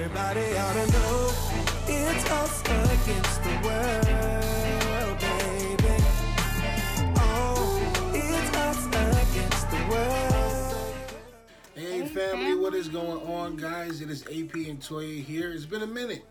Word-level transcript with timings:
Everybody 0.00 0.56
ought 0.56 0.74
to 0.74 0.92
know 0.92 1.30
it's 1.88 2.30
us 2.30 2.60
against 2.60 3.42
the 3.42 3.50
world, 3.64 5.18
baby. 5.18 5.94
Oh, 7.16 8.12
it's 8.14 8.56
us 8.56 8.86
against 8.86 9.70
the 9.72 9.86
world. 9.90 10.94
Hey, 11.74 12.00
Hey, 12.02 12.06
family, 12.06 12.54
what 12.54 12.66
family. 12.74 12.78
is 12.78 12.88
going 12.88 13.26
on, 13.26 13.56
guys? 13.56 14.00
It 14.00 14.08
is 14.08 14.22
AP 14.26 14.54
and 14.68 14.78
Toya 14.80 15.20
here. 15.20 15.50
It's 15.50 15.66
been 15.66 15.82
a 15.82 15.86
minute, 15.88 16.24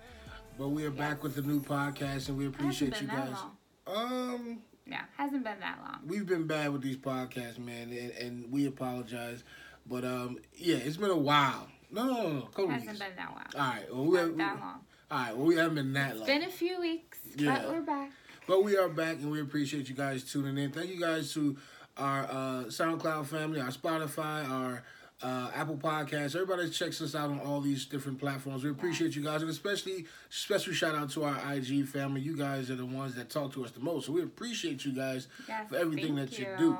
but 0.57 0.69
we 0.69 0.85
are 0.85 0.89
back 0.91 1.21
with 1.21 1.35
the 1.35 1.41
new 1.41 1.59
podcast, 1.59 2.29
and 2.29 2.37
we 2.37 2.47
appreciate 2.47 3.01
you 3.01 3.07
hasn't 3.07 3.09
been 3.09 3.19
that 3.19 3.31
guys. 3.33 3.43
long. 3.85 4.31
Um, 4.33 4.59
Yeah, 4.85 5.01
hasn't 5.17 5.43
been 5.43 5.59
that 5.59 5.79
long. 5.83 5.99
we've 6.07 6.25
been 6.25 6.47
bad 6.47 6.71
with 6.71 6.83
these 6.83 6.95
podcasts, 6.97 7.59
man, 7.59 7.89
and, 7.91 8.11
and 8.11 8.49
we 8.49 8.65
apologize. 8.65 9.43
But 9.85 10.05
um, 10.05 10.37
yeah, 10.55 10.77
it's 10.77 10.95
been 10.97 11.11
a 11.11 11.17
while. 11.17 11.67
No, 11.91 12.03
no, 12.05 12.13
no, 12.23 12.29
no, 12.33 12.41
couple 12.47 12.69
Hasn't 12.69 12.89
weeks. 12.91 12.99
been 12.99 13.15
that 13.15 13.29
long. 13.29 13.43
All 13.65 13.71
right, 13.73 13.85
well, 13.93 14.05
we 14.05 14.17
have, 14.17 14.37
that 14.37 14.59
long. 14.59 14.79
all 15.09 15.17
right, 15.17 15.35
well, 15.37 15.45
we 15.45 15.55
haven't 15.55 15.75
been 15.75 15.93
that 15.93 16.17
long. 16.17 16.25
Been 16.27 16.43
a 16.43 16.49
few 16.49 16.79
weeks, 16.81 17.17
Yeah. 17.37 17.59
but 17.59 17.69
we're 17.71 17.81
back. 17.81 18.11
But 18.47 18.63
we 18.63 18.77
are 18.77 18.89
back, 18.89 19.17
and 19.17 19.31
we 19.31 19.41
appreciate 19.41 19.87
you 19.89 19.95
guys 19.95 20.23
tuning 20.29 20.57
in. 20.57 20.71
Thank 20.71 20.89
you 20.89 20.99
guys 20.99 21.33
to 21.33 21.57
our 21.97 22.23
uh, 22.25 22.63
SoundCloud 22.67 23.25
family, 23.27 23.59
our 23.61 23.69
Spotify, 23.71 24.47
our 24.49 24.83
uh, 25.23 25.49
Apple 25.55 25.77
Podcasts. 25.77 26.35
Everybody 26.35 26.69
checks 26.69 27.01
us 27.01 27.15
out 27.15 27.29
on 27.29 27.39
all 27.39 27.59
these 27.59 27.85
different 27.85 28.19
platforms. 28.19 28.63
We 28.63 28.69
appreciate 28.69 29.15
you 29.15 29.23
guys, 29.23 29.41
and 29.41 29.49
especially 29.49 30.05
special 30.29 30.73
shout 30.73 30.93
out 30.95 31.09
to 31.11 31.23
our 31.23 31.53
IG 31.53 31.87
family. 31.87 32.21
You 32.21 32.37
guys 32.37 32.69
are 32.69 32.75
the 32.75 32.85
ones 32.85 33.15
that 33.15 33.29
talk 33.29 33.53
to 33.53 33.65
us 33.65 33.71
the 33.71 33.79
most, 33.79 34.05
so 34.07 34.11
we 34.11 34.21
appreciate 34.23 34.85
you 34.85 34.91
guys 34.91 35.27
Yes, 35.47 35.69
for 35.69 35.77
everything 35.77 36.15
that 36.15 36.37
you 36.37 36.47
do. 36.57 36.77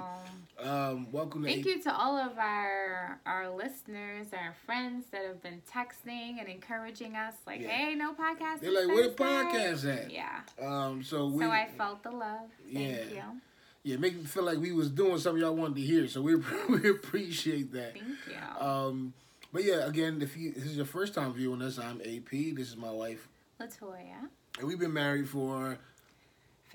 Um, 0.59 1.11
welcome 1.11 1.43
to 1.43 1.47
Thank 1.49 1.65
A- 1.67 1.69
you 1.69 1.81
to 1.83 1.95
all 1.95 2.17
of 2.17 2.35
our 2.39 3.19
our 3.27 3.47
listeners, 3.49 4.27
our 4.33 4.55
friends 4.65 5.05
that 5.11 5.23
have 5.23 5.41
been 5.43 5.61
texting 5.71 6.39
and 6.39 6.47
encouraging 6.47 7.15
us. 7.15 7.35
Like, 7.45 7.61
Yeah. 7.61 7.67
hey, 7.69 7.95
no 7.95 8.13
podcast. 8.13 8.61
They're 8.61 8.71
like, 8.71 8.87
where 8.87 9.03
the 9.07 9.13
Thursday." 9.13 9.85
podcast 9.85 10.05
at? 10.05 10.11
Yeah. 10.11 10.39
Um, 10.59 11.03
so 11.03 11.27
we 11.27 11.43
so 11.43 11.51
I 11.51 11.67
felt 11.77 12.01
the 12.01 12.09
love. 12.09 12.49
Thank 12.73 13.11
Yeah. 13.11 13.13
you. 13.33 13.41
yeah 13.83 13.97
make 13.97 14.15
me 14.17 14.23
feel 14.23 14.43
like 14.43 14.57
we 14.57 14.71
was 14.71 14.89
doing 14.89 15.19
something 15.19 15.41
y'all 15.43 15.55
wanted 15.55 15.75
to 15.75 15.81
hear. 15.81 16.07
So 16.07 16.23
we 16.23 16.35
we 16.69 16.89
appreciate 16.89 17.71
that. 17.73 17.93
Thank 17.93 18.05
you. 18.27 18.65
Um, 18.67 19.13
but 19.53 19.63
yeah, 19.63 19.85
again, 19.87 20.23
if 20.23 20.35
you 20.35 20.53
this 20.53 20.63
is 20.65 20.75
your 20.75 20.85
first 20.87 21.13
time 21.13 21.33
viewing 21.35 21.61
us, 21.61 21.77
I'm 21.77 22.01
AP. 22.01 22.31
This 22.55 22.69
is 22.69 22.77
my 22.77 22.91
wife, 22.91 23.27
Latoya, 23.61 24.27
and 24.57 24.67
we've 24.67 24.79
been 24.79 24.93
married 24.93 25.29
for 25.29 25.77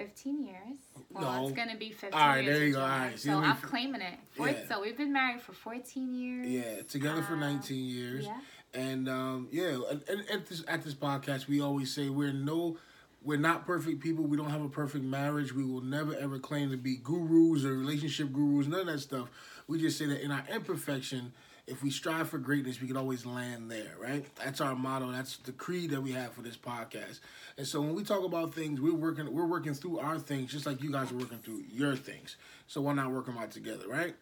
15 0.06 0.44
years. 0.44 0.78
Well, 1.10 1.42
No. 1.42 1.46
it's 1.48 1.56
gonna 1.56 1.76
be 1.76 1.90
15 1.92 2.18
All 2.18 2.26
right, 2.28 2.44
there 2.44 2.64
you 2.64 2.72
go. 2.72 2.80
All 2.80 2.88
right, 2.88 3.18
so 3.18 3.38
I'm 3.38 3.44
f- 3.52 3.62
claiming 3.62 4.00
it. 4.00 4.18
Four, 4.32 4.48
Yeah. 4.48 4.66
So 4.68 4.80
we've 4.80 4.96
been 4.96 5.12
married 5.12 5.40
for 5.40 5.52
14 5.52 6.14
years. 6.14 6.48
yeah 6.48 6.82
together 6.82 7.22
for 7.22 7.34
Uh, 7.34 7.40
19 7.40 7.84
years, 7.84 8.24
Yeah. 8.24 8.40
and 8.74 9.08
um, 9.08 9.48
yeah, 9.52 9.78
and, 9.90 10.02
and 10.08 10.28
at 10.30 10.46
this 10.46 10.64
at 10.66 10.82
this 10.82 10.94
podcast, 10.94 11.46
we 11.48 11.60
always 11.60 11.92
say 11.94 12.08
we're 12.08 12.32
no. 12.32 12.78
We're 13.24 13.38
not 13.38 13.66
perfect 13.66 14.00
people. 14.00 14.24
We 14.24 14.36
don't 14.36 14.50
have 14.50 14.62
a 14.64 14.68
perfect 14.68 15.04
marriage. 15.04 15.54
We 15.54 15.62
will 15.64 15.80
never 15.80 16.12
ever 16.16 16.40
claim 16.40 16.72
to 16.72 16.76
be 16.76 16.96
gurus 16.96 17.64
or 17.64 17.74
relationship 17.78 18.32
gurus. 18.32 18.66
None 18.66 18.80
of 18.80 18.86
that 18.86 18.98
stuff. 18.98 19.28
We 19.68 19.78
just 19.80 19.96
say 19.96 20.06
that 20.06 20.20
in 20.24 20.32
our 20.32 20.42
imperfection, 20.52 21.32
if 21.66 21.82
we 21.82 21.90
strive 21.90 22.28
for 22.28 22.38
greatness, 22.38 22.80
we 22.80 22.88
can 22.88 22.96
always 22.96 23.24
land 23.24 23.70
there, 23.70 23.94
right? 24.00 24.24
That's 24.36 24.60
our 24.60 24.74
motto. 24.74 25.12
That's 25.12 25.36
the 25.38 25.52
creed 25.52 25.90
that 25.90 26.00
we 26.02 26.12
have 26.12 26.32
for 26.32 26.42
this 26.42 26.56
podcast. 26.56 27.20
And 27.56 27.66
so 27.66 27.80
when 27.80 27.94
we 27.94 28.02
talk 28.02 28.24
about 28.24 28.54
things, 28.54 28.80
we're 28.80 28.94
working 28.94 29.32
we're 29.32 29.46
working 29.46 29.74
through 29.74 30.00
our 30.00 30.18
things 30.18 30.50
just 30.50 30.66
like 30.66 30.82
you 30.82 30.90
guys 30.90 31.12
are 31.12 31.16
working 31.16 31.38
through 31.38 31.62
your 31.70 31.94
things. 31.96 32.36
So 32.66 32.80
why 32.80 32.94
not 32.94 33.12
work 33.12 33.26
them 33.26 33.38
out 33.38 33.52
together, 33.52 33.86
right? 33.88 34.14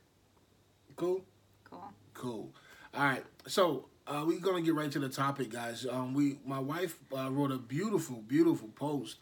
Cool? 0.96 1.24
Cool. 1.64 1.92
Cool. 2.14 2.50
All 2.94 3.04
right. 3.04 3.24
So 3.46 3.86
uh, 4.06 4.24
we're 4.26 4.40
gonna 4.40 4.60
get 4.62 4.74
right 4.74 4.90
to 4.90 4.98
the 4.98 5.08
topic, 5.08 5.50
guys. 5.50 5.86
Um, 5.90 6.14
we 6.14 6.38
my 6.44 6.58
wife 6.58 6.98
uh, 7.16 7.30
wrote 7.30 7.52
a 7.52 7.58
beautiful, 7.58 8.16
beautiful 8.16 8.68
post 8.68 9.16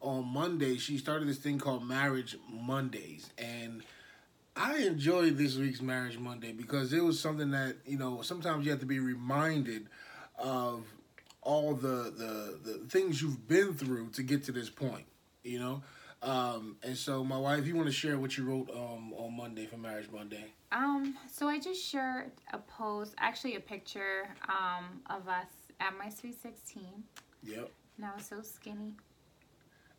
on 0.00 0.26
Monday. 0.26 0.76
She 0.76 0.98
started 0.98 1.28
this 1.28 1.38
thing 1.38 1.58
called 1.58 1.86
Marriage 1.86 2.36
Mondays, 2.50 3.30
and 3.38 3.82
I 4.56 4.78
enjoyed 4.78 5.38
this 5.38 5.56
week's 5.56 5.80
Marriage 5.80 6.18
Monday 6.18 6.52
because 6.52 6.92
it 6.92 7.02
was 7.02 7.18
something 7.18 7.50
that 7.52 7.76
you 7.86 7.98
know 7.98 8.22
sometimes 8.22 8.64
you 8.64 8.70
have 8.70 8.80
to 8.80 8.86
be 8.86 8.98
reminded 8.98 9.88
of 10.38 10.84
all 11.40 11.74
the 11.74 12.12
the, 12.16 12.58
the 12.62 12.78
things 12.88 13.22
you've 13.22 13.48
been 13.48 13.74
through 13.74 14.10
to 14.10 14.22
get 14.22 14.44
to 14.44 14.52
this 14.52 14.70
point. 14.70 15.06
You 15.42 15.58
know. 15.58 15.82
Um, 16.22 16.76
and 16.84 16.96
so, 16.96 17.24
my 17.24 17.36
wife, 17.36 17.66
you 17.66 17.74
want 17.74 17.88
to 17.88 17.92
share 17.92 18.16
what 18.16 18.38
you 18.38 18.44
wrote 18.44 18.70
um, 18.70 19.12
on 19.14 19.36
Monday 19.36 19.66
for 19.66 19.76
Marriage 19.76 20.08
Monday? 20.12 20.44
Um, 20.70 21.16
so 21.28 21.48
I 21.48 21.58
just 21.58 21.84
shared 21.84 22.30
a 22.52 22.58
post, 22.58 23.14
actually 23.18 23.56
a 23.56 23.60
picture, 23.60 24.28
um, 24.48 25.02
of 25.10 25.26
us 25.26 25.48
at 25.80 25.98
my 25.98 26.08
sweet 26.08 26.40
16. 26.40 26.84
Yep. 27.42 27.70
And 27.96 28.06
I 28.06 28.14
was 28.14 28.24
so 28.24 28.40
skinny. 28.40 28.94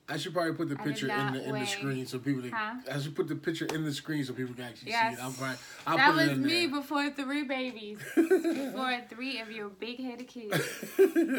I 0.10 0.18
should 0.18 0.34
probably 0.34 0.54
put 0.54 0.68
the 0.70 0.78
I 0.80 0.84
picture 0.84 1.08
in 1.10 1.34
the 1.34 1.44
in 1.48 1.54
the 1.60 1.66
screen 1.66 2.06
so 2.06 2.20
people. 2.20 2.42
Can, 2.42 2.52
Huh? 2.52 2.74
I 2.92 3.00
should 3.00 3.16
put 3.16 3.28
the 3.28 3.36
picture 3.36 3.66
in 3.66 3.84
the 3.86 3.94
screen 3.94 4.24
so 4.26 4.34
people 4.34 4.54
can 4.54 4.66
actually 4.66 4.92
Yes. 4.92 5.16
see 5.16 5.22
it. 5.22 5.26
I'm 5.26 5.34
probably 5.34 5.58
I'll 5.88 5.98
that 5.98 6.08
put 6.12 6.16
was 6.18 6.28
it 6.28 6.32
in 6.34 6.42
me 6.46 6.66
there. 6.68 6.82
before 6.82 7.10
three 7.12 7.44
babies. 7.44 8.00
before 8.16 9.00
three 9.10 9.40
of 9.40 9.50
your 9.52 9.70
big 9.70 10.00
headed 10.02 10.28
kids 10.28 10.58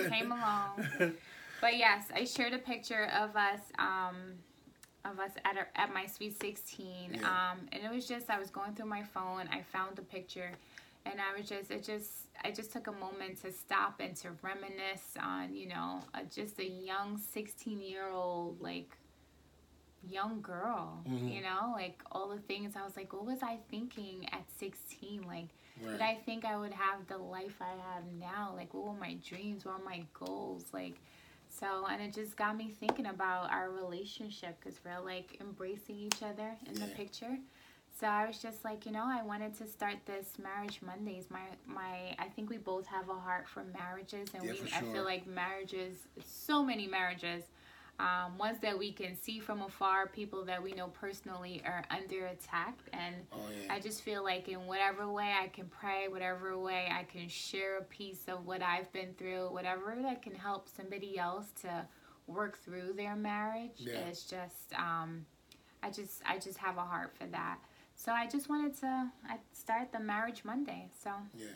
came 0.08 0.32
along. 0.32 0.86
But 1.60 1.76
yes, 1.76 2.06
I 2.14 2.24
shared 2.24 2.52
a 2.54 2.58
picture 2.58 3.04
of 3.14 3.36
us, 3.36 3.60
um, 3.78 4.16
of 5.04 5.18
us 5.18 5.30
at 5.44 5.56
our, 5.56 5.68
at 5.76 5.92
my 5.92 6.06
sweet 6.06 6.40
sixteen. 6.40 7.14
Yeah. 7.20 7.28
Um, 7.52 7.58
and 7.72 7.82
it 7.84 7.90
was 7.94 8.08
just 8.08 8.30
I 8.30 8.38
was 8.38 8.48
going 8.50 8.74
through 8.74 8.86
my 8.86 9.02
phone, 9.02 9.46
I 9.52 9.62
found 9.72 9.96
the 9.96 10.02
picture, 10.02 10.50
and 11.06 11.20
I 11.20 11.38
was 11.38 11.48
just 11.48 11.70
it 11.70 11.82
just 11.84 12.10
I 12.44 12.50
just 12.50 12.72
took 12.72 12.86
a 12.86 12.92
moment 12.92 13.40
to 13.42 13.52
stop 13.52 14.00
and 14.00 14.16
to 14.16 14.30
reminisce 14.42 15.14
on 15.22 15.54
you 15.54 15.68
know 15.68 16.00
uh, 16.14 16.20
just 16.34 16.58
a 16.58 16.64
young 16.68 17.18
sixteen 17.18 17.80
year 17.80 18.08
old 18.08 18.60
like 18.60 18.96
young 20.10 20.42
girl 20.42 21.02
Mhm. 21.08 21.34
you 21.34 21.40
know 21.40 21.72
like 21.74 22.02
all 22.12 22.28
the 22.28 22.38
things. 22.40 22.76
I 22.76 22.84
was 22.84 22.96
like 22.96 23.12
what 23.12 23.24
was 23.24 23.42
i 23.42 23.58
thinking 23.70 24.28
at 24.32 24.44
16 24.58 25.22
like 25.26 25.48
Right. 25.82 25.92
did 25.92 26.00
i 26.02 26.14
think 26.14 26.44
i 26.44 26.56
would 26.56 26.72
have 26.72 27.06
the 27.08 27.18
life 27.18 27.56
i 27.60 27.70
have 27.92 28.04
now? 28.20 28.52
Like 28.54 28.74
what 28.74 28.84
were 28.84 29.00
my 29.00 29.14
dreams? 29.26 29.64
What 29.64 29.78
were 29.78 29.84
my 29.84 30.04
goals? 30.12 30.66
Like 30.72 30.96
so 31.48 31.86
and 31.86 32.02
it 32.02 32.12
just 32.12 32.36
got 32.36 32.56
me 32.56 32.68
thinking 32.78 33.06
about 33.06 33.50
our 33.50 33.70
relationship 33.70 34.56
because 34.60 34.78
we're 34.84 35.00
like 35.00 35.38
embracing 35.40 35.96
each 35.96 36.22
other 36.22 36.54
in 36.66 36.74
the 36.74 36.86
picture 36.88 37.38
so 37.98 38.06
i 38.06 38.26
was 38.26 38.38
just 38.38 38.64
like 38.64 38.84
you 38.86 38.92
know 38.92 39.04
i 39.06 39.22
wanted 39.22 39.54
to 39.54 39.66
start 39.66 39.96
this 40.06 40.32
marriage 40.42 40.80
mondays 40.84 41.26
my 41.30 41.40
my 41.66 42.14
i 42.18 42.28
think 42.34 42.50
we 42.50 42.56
both 42.58 42.86
have 42.86 43.08
a 43.08 43.14
heart 43.14 43.48
for 43.48 43.64
marriages 43.78 44.28
and 44.34 44.44
Yeah, 44.44 44.52
we 44.52 44.56
for 44.58 44.76
i 44.76 44.80
feel 44.92 45.04
like 45.04 45.26
marriages 45.26 45.98
so 46.24 46.64
many 46.64 46.86
marriages 46.86 47.44
um, 48.00 48.36
ones 48.38 48.58
that 48.60 48.76
we 48.76 48.92
can 48.92 49.14
see 49.14 49.38
from 49.38 49.62
afar, 49.62 50.08
people 50.08 50.44
that 50.46 50.60
we 50.62 50.72
know 50.72 50.88
personally 50.88 51.62
are 51.64 51.84
under 51.90 52.26
attack. 52.26 52.76
And 52.92 53.14
oh 53.32 53.38
yeah. 53.62 53.72
I 53.72 53.78
just 53.78 54.02
feel 54.02 54.24
like 54.24 54.48
in 54.48 54.66
whatever 54.66 55.08
way 55.08 55.32
I 55.40 55.46
can 55.46 55.66
pray, 55.66 56.08
whatever 56.08 56.58
way 56.58 56.88
I 56.90 57.04
can 57.04 57.28
share 57.28 57.78
a 57.78 57.84
piece 57.84 58.22
of 58.26 58.46
what 58.46 58.62
I've 58.62 58.92
been 58.92 59.14
through, 59.16 59.52
whatever 59.52 59.96
that 60.02 60.22
can 60.22 60.34
help 60.34 60.68
somebody 60.68 61.18
else 61.18 61.52
to 61.62 61.86
work 62.26 62.58
through 62.58 62.94
their 62.94 63.14
marriage 63.14 63.76
Yeah. 63.76 64.08
is 64.08 64.24
just 64.24 64.72
um, 64.76 65.24
I 65.82 65.90
just 65.90 66.22
I 66.26 66.38
just 66.38 66.58
have 66.58 66.78
a 66.78 66.84
heart 66.84 67.14
for 67.16 67.26
that. 67.26 67.58
So 67.96 68.12
I 68.12 68.26
just 68.26 68.48
wanted 68.48 68.78
to 68.80 69.10
I 69.28 69.36
start 69.52 69.92
the 69.92 70.00
marriage 70.00 70.42
Monday. 70.44 70.88
So 71.02 71.10
yeah. 71.36 71.46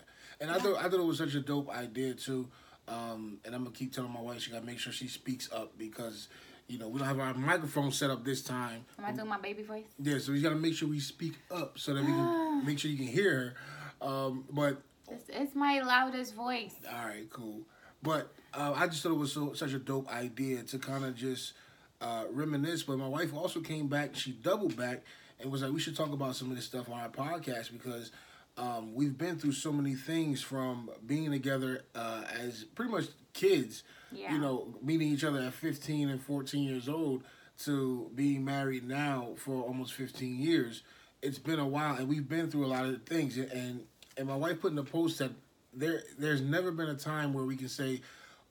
And 0.41 0.51
I 0.51 0.59
thought 0.59 0.79
I 0.79 0.83
thought 0.89 1.01
it 1.01 1.07
was 1.07 1.19
such 1.19 1.35
a 1.35 1.41
dope 1.41 1.71
idea 1.71 2.15
too. 2.15 2.49
Um, 2.87 3.39
and 3.45 3.55
I'm 3.55 3.65
gonna 3.65 3.75
keep 3.75 3.93
telling 3.93 4.13
my 4.13 4.21
wife 4.21 4.41
she 4.43 4.51
gotta 4.51 4.65
make 4.65 4.79
sure 4.79 4.93
she 4.93 5.09
speaks 5.09 5.51
up 5.53 5.77
because 5.77 6.29
you 6.69 6.79
know 6.79 6.89
we 6.89 6.99
don't 6.99 7.09
have 7.09 7.21
our 7.21 7.35
microphone 7.35 7.93
set 7.93 8.11
up 8.11 8.25
this 8.25 8.43
time. 8.43 8.85
am 8.99 9.05
I 9.05 9.13
doing 9.13 9.29
my 9.29 9.39
baby 9.39 9.63
voice? 9.63 9.85
Yeah, 10.01 10.19
so 10.19 10.33
we 10.33 10.41
gotta 10.41 10.57
make 10.57 10.75
sure 10.75 10.89
we 10.89 11.01
speak 11.01 11.35
up 11.51 11.79
so 11.79 11.93
that 11.95 12.01
we 12.01 12.07
can 12.13 12.65
make 12.65 12.79
sure 12.79 12.91
you 12.91 12.97
can 12.97 13.07
hear 13.07 13.55
her. 14.01 14.07
Um, 14.09 14.45
but 14.51 14.81
This 15.09 15.29
is 15.29 15.55
my 15.55 15.81
loudest 15.81 16.35
voice. 16.35 16.75
All 16.91 17.05
right, 17.05 17.29
cool. 17.31 17.61
But 18.03 18.33
uh, 18.55 18.73
I 18.77 18.87
just 18.87 19.03
thought 19.03 19.13
it 19.13 19.19
was 19.19 19.33
so 19.33 19.53
such 19.55 19.73
a 19.73 19.79
dope 19.79 20.09
idea 20.11 20.63
to 20.63 20.79
kind 20.79 21.05
of 21.05 21.15
just 21.15 21.55
uh, 22.01 22.25
reminisce. 22.31 22.85
But 22.85 22.97
my 22.99 23.09
wife 23.09 23.35
also 23.35 23.61
came 23.61 23.89
back. 23.89 24.15
She 24.15 24.31
doubled 24.33 24.77
back 24.77 25.03
and 25.41 25.51
was 25.51 25.63
like, 25.63 25.73
"We 25.73 25.81
should 25.81 25.97
talk 25.97 26.13
about 26.13 26.37
some 26.37 26.51
of 26.51 26.57
this 26.57 26.65
stuff 26.65 26.89
on 26.91 26.99
our 26.99 27.09
podcast 27.09 27.73
because 27.73 28.13
um, 28.57 28.95
we've 28.95 29.17
been 29.17 29.39
through 29.39 29.53
so 29.53 29.73
many 29.73 29.95
things 29.95 30.43
from 30.43 30.91
being 31.07 31.31
together 31.31 31.85
uh, 31.95 32.23
as 32.41 32.65
pretty 32.65 32.91
much 32.91 33.05
kids. 33.33 33.85
Yeah. 34.11 34.33
You 34.33 34.39
know, 34.41 34.75
meeting 34.83 35.09
each 35.09 35.25
other 35.25 35.41
at 35.41 35.53
15 35.55 36.09
and 36.09 36.21
14 36.21 36.63
years 36.65 36.89
old 36.89 37.23
to 37.65 38.11
being 38.15 38.45
married 38.45 38.87
now 38.87 39.35
for 39.37 39.63
almost 39.63 39.95
15 39.95 40.39
years. 40.39 40.83
It's 41.23 41.39
been 41.39 41.59
a 41.59 41.67
while, 41.67 41.97
and 41.97 42.09
we've 42.09 42.29
been 42.29 42.51
through 42.51 42.67
a 42.67 42.69
lot 42.69 42.85
of 42.85 43.03
things. 43.05 43.37
And 43.37 43.85
and 44.17 44.27
my 44.27 44.37
wife 44.37 44.61
put 44.61 44.73
in 44.73 44.79
a 44.79 44.85
post 44.85 45.19
that 45.19 45.31
there 45.73 46.03
there's 46.19 46.41
never 46.41 46.71
been 46.71 46.89
a 46.89 46.95
time 46.95 47.33
where 47.33 47.45
we 47.45 47.57
can 47.57 47.69
say, 47.69 48.01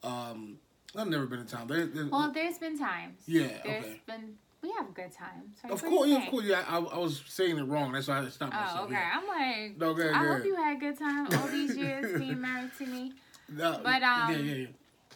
um, 0.03 0.57
not 0.95 1.09
never 1.09 1.25
been 1.25 1.39
a 1.39 1.45
time. 1.45 1.67
There, 1.67 1.85
there, 1.85 2.07
Well, 2.07 2.31
there's 2.31 2.57
been 2.57 2.77
times. 2.77 3.21
Yeah, 3.25 3.47
There's 3.63 3.85
okay. 3.85 4.01
been 4.05 4.35
we 4.61 4.71
have 4.77 4.89
a 4.89 4.91
good 4.91 5.11
times. 5.11 5.57
Sorry, 5.61 5.73
of 5.73 5.83
course, 5.83 6.09
yeah, 6.09 6.23
of 6.23 6.29
course, 6.31 6.45
yeah. 6.45 6.63
I, 6.67 6.77
I 6.79 6.97
was 6.97 7.23
saying 7.27 7.57
it 7.57 7.63
wrong. 7.63 7.91
That's 7.91 8.07
why 8.07 8.19
I 8.19 8.29
stopped 8.29 8.53
myself. 8.53 8.79
Oh, 8.81 8.83
okay. 8.85 8.93
yeah. 8.93 9.11
I'm 9.13 9.27
like, 9.27 9.77
No, 9.77 9.93
good, 9.93 10.13
I 10.13 10.19
good. 10.23 10.37
hope 10.37 10.45
you 10.45 10.55
had 10.55 10.77
a 10.77 10.79
good 10.79 10.97
time 10.97 11.27
all 11.39 11.47
these 11.47 11.75
years 11.77 12.19
being 12.19 12.41
married 12.47 12.71
to 12.79 12.85
me. 12.85 13.13
No, 13.49 13.79
But, 13.83 14.03
um, 14.03 14.31
yeah, 14.33 14.37
yeah. 14.37 14.67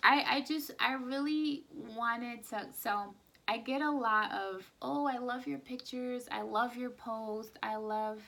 I, 0.03 0.23
I 0.37 0.41
just 0.41 0.71
I 0.79 0.93
really 0.93 1.63
wanted 1.95 2.43
to 2.49 2.65
so 2.75 3.13
I 3.47 3.57
get 3.57 3.81
a 3.81 3.91
lot 3.91 4.31
of 4.31 4.63
oh 4.81 5.05
I 5.05 5.17
love 5.19 5.45
your 5.45 5.59
pictures 5.59 6.27
I 6.31 6.41
love 6.41 6.75
your 6.75 6.89
post 6.89 7.59
I 7.61 7.75
love 7.75 8.19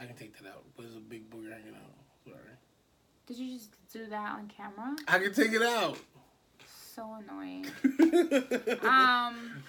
I 0.00 0.04
can 0.04 0.14
take 0.14 0.36
that 0.40 0.48
out, 0.48 0.62
there's 0.78 0.94
a 0.94 1.00
big 1.00 1.28
booger 1.30 1.50
hanging 1.50 1.74
out. 1.74 1.94
Sorry. 2.24 2.36
did 3.26 3.36
you 3.38 3.56
just 3.58 3.70
do 3.92 4.06
that 4.06 4.32
on 4.32 4.46
camera 4.48 4.94
I 5.08 5.18
can 5.18 5.32
take 5.32 5.52
it 5.52 5.62
out. 5.62 5.98
So 6.96 7.14
annoying 7.20 7.66
um 8.82 9.62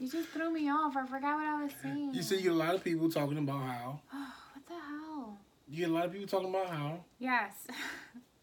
you 0.00 0.10
just 0.10 0.28
threw 0.30 0.50
me 0.52 0.68
off 0.68 0.96
I 0.96 1.06
forgot 1.06 1.36
what 1.36 1.46
I 1.46 1.62
was 1.62 1.72
saying 1.80 2.10
you 2.12 2.22
see, 2.22 2.36
you 2.38 2.42
get 2.42 2.52
a 2.52 2.54
lot 2.56 2.74
of 2.74 2.82
people 2.82 3.08
talking 3.08 3.38
about 3.38 3.60
how. 3.60 4.00
what 4.10 4.66
the 4.66 4.74
hell 4.74 5.38
You 5.68 5.78
get 5.82 5.90
a 5.90 5.92
lot 5.92 6.06
of 6.06 6.12
people 6.12 6.26
talking 6.26 6.50
about 6.50 6.68
how. 6.68 7.04
yes 7.20 7.52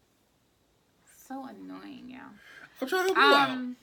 so 1.28 1.44
annoying 1.46 2.06
yeah 2.08 2.28
I'm 2.80 2.88
trying 2.88 3.08
to 3.08 3.14
help 3.14 3.16
you 3.16 3.22
out. 3.36 3.50
um 3.50 3.76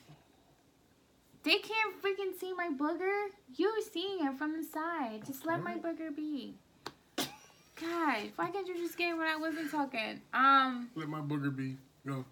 they 1.43 1.57
can't 1.59 2.01
freaking 2.01 2.37
see 2.37 2.51
my 2.53 2.69
booger. 2.77 3.27
You're 3.55 3.81
seeing 3.93 4.25
it 4.25 4.37
from 4.37 4.57
the 4.61 4.63
side. 4.67 5.21
Just 5.25 5.45
let 5.45 5.63
my 5.63 5.75
booger 5.75 6.13
be. 6.13 6.55
God, 7.17 8.31
why 8.35 8.49
can't 8.51 8.67
you 8.67 8.75
just 8.75 8.97
get 8.97 9.11
it 9.11 9.17
when 9.17 9.25
I 9.25 9.37
wasn't 9.37 9.71
talking? 9.71 10.19
Um, 10.33 10.89
Let 10.95 11.07
my 11.07 11.21
booger 11.21 11.55
be. 11.55 11.77
Go. 12.05 12.25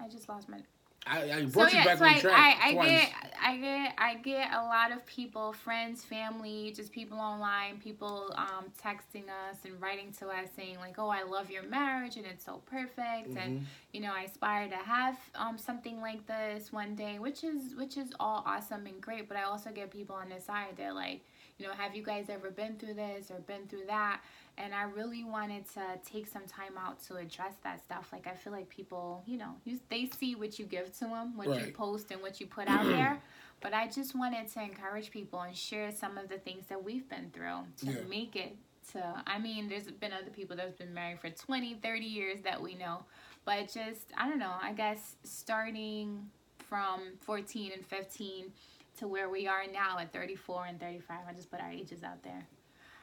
I 0.00 0.08
just 0.08 0.28
lost 0.28 0.48
my. 0.48 0.58
I, 1.06 1.30
I 1.30 1.46
So 1.46 1.66
you 1.68 1.78
yeah, 1.78 1.84
back 1.84 1.98
so 1.98 2.04
on 2.04 2.14
I, 2.14 2.20
track 2.20 2.32
I, 2.32 2.68
I 2.68 2.74
get, 2.74 3.12
I 3.40 3.56
get, 3.58 3.94
I 3.96 4.14
get 4.14 4.52
a 4.52 4.62
lot 4.62 4.90
of 4.90 5.06
people, 5.06 5.52
friends, 5.52 6.04
family, 6.04 6.72
just 6.74 6.92
people 6.92 7.18
online, 7.20 7.78
people 7.78 8.34
um, 8.36 8.66
texting 8.82 9.24
us 9.28 9.58
and 9.64 9.80
writing 9.80 10.12
to 10.18 10.26
us 10.28 10.48
saying 10.56 10.78
like, 10.78 10.96
"Oh, 10.98 11.08
I 11.08 11.22
love 11.22 11.50
your 11.50 11.62
marriage 11.62 12.16
and 12.16 12.26
it's 12.26 12.44
so 12.44 12.60
perfect," 12.66 13.36
Mm-hmm. 13.36 13.38
and 13.38 13.60
you 13.92 14.00
know, 14.00 14.12
I 14.12 14.22
aspire 14.22 14.68
to 14.68 14.76
have 14.76 15.16
um, 15.36 15.58
something 15.58 16.00
like 16.00 16.26
this 16.26 16.72
one 16.72 16.96
day, 16.96 17.18
which 17.20 17.44
is 17.44 17.74
which 17.76 17.96
is 17.96 18.12
all 18.18 18.42
awesome 18.44 18.86
and 18.86 19.00
great. 19.00 19.28
But 19.28 19.36
I 19.36 19.44
also 19.44 19.70
get 19.70 19.90
people 19.90 20.16
on 20.16 20.28
the 20.28 20.40
side 20.40 20.76
that 20.78 20.94
like, 20.96 21.20
you 21.58 21.66
know, 21.66 21.72
have 21.72 21.94
you 21.94 22.02
guys 22.02 22.28
ever 22.28 22.50
been 22.50 22.76
through 22.76 22.94
this 22.94 23.30
or 23.30 23.38
been 23.40 23.66
through 23.68 23.86
that? 23.86 24.20
And 24.58 24.74
I 24.74 24.84
really 24.84 25.22
wanted 25.22 25.64
to 25.74 25.82
take 26.10 26.26
some 26.26 26.46
time 26.46 26.78
out 26.78 27.02
to 27.04 27.16
address 27.16 27.54
that 27.62 27.80
stuff. 27.84 28.08
Like 28.12 28.26
I 28.26 28.32
feel 28.34 28.52
like 28.52 28.68
people, 28.70 29.22
you 29.26 29.36
know, 29.36 29.54
you, 29.64 29.78
they 29.90 30.08
see 30.18 30.34
what 30.34 30.58
you 30.58 30.64
give 30.64 30.92
to 30.98 31.04
them, 31.04 31.36
what 31.36 31.48
you 31.66 31.72
post 31.72 32.10
and 32.10 32.22
what 32.22 32.40
you 32.40 32.46
put 32.46 32.66
out 32.68 32.84
there. 32.84 33.18
But 33.62 33.72
I 33.72 33.88
just 33.88 34.14
wanted 34.14 34.48
to 34.52 34.62
encourage 34.62 35.10
people 35.10 35.40
and 35.40 35.56
share 35.56 35.90
some 35.90 36.18
of 36.18 36.28
the 36.28 36.36
things 36.36 36.66
that 36.68 36.84
we've 36.84 37.08
been 37.08 37.30
through 37.32 37.60
to 37.78 37.86
Yeah. 37.86 38.02
make 38.08 38.36
it 38.36 38.54
to 38.92 39.22
I 39.26 39.38
mean, 39.38 39.68
there's 39.68 39.84
been 39.90 40.12
other 40.12 40.30
people 40.30 40.56
that's 40.56 40.76
been 40.76 40.92
married 40.94 41.20
for 41.20 41.30
20, 41.30 41.74
30 41.82 42.04
years 42.04 42.42
that 42.42 42.60
we 42.62 42.74
know. 42.74 43.04
But 43.46 43.72
just 43.72 44.12
I 44.16 44.28
don't 44.28 44.38
know, 44.38 44.52
I 44.60 44.72
guess 44.72 45.16
starting 45.24 46.30
from 46.68 47.00
14 47.20 47.72
and 47.72 47.84
15 47.86 48.52
to 48.98 49.08
where 49.08 49.28
we 49.28 49.46
are 49.46 49.64
now 49.72 49.98
at 49.98 50.12
34 50.12 50.66
and 50.66 50.78
35. 50.80 51.16
I 51.28 51.32
just 51.32 51.50
put 51.50 51.60
our 51.60 51.70
ages 51.70 52.02
out 52.04 52.22
there. 52.22 52.46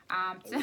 Um 0.10 0.40
to, 0.52 0.62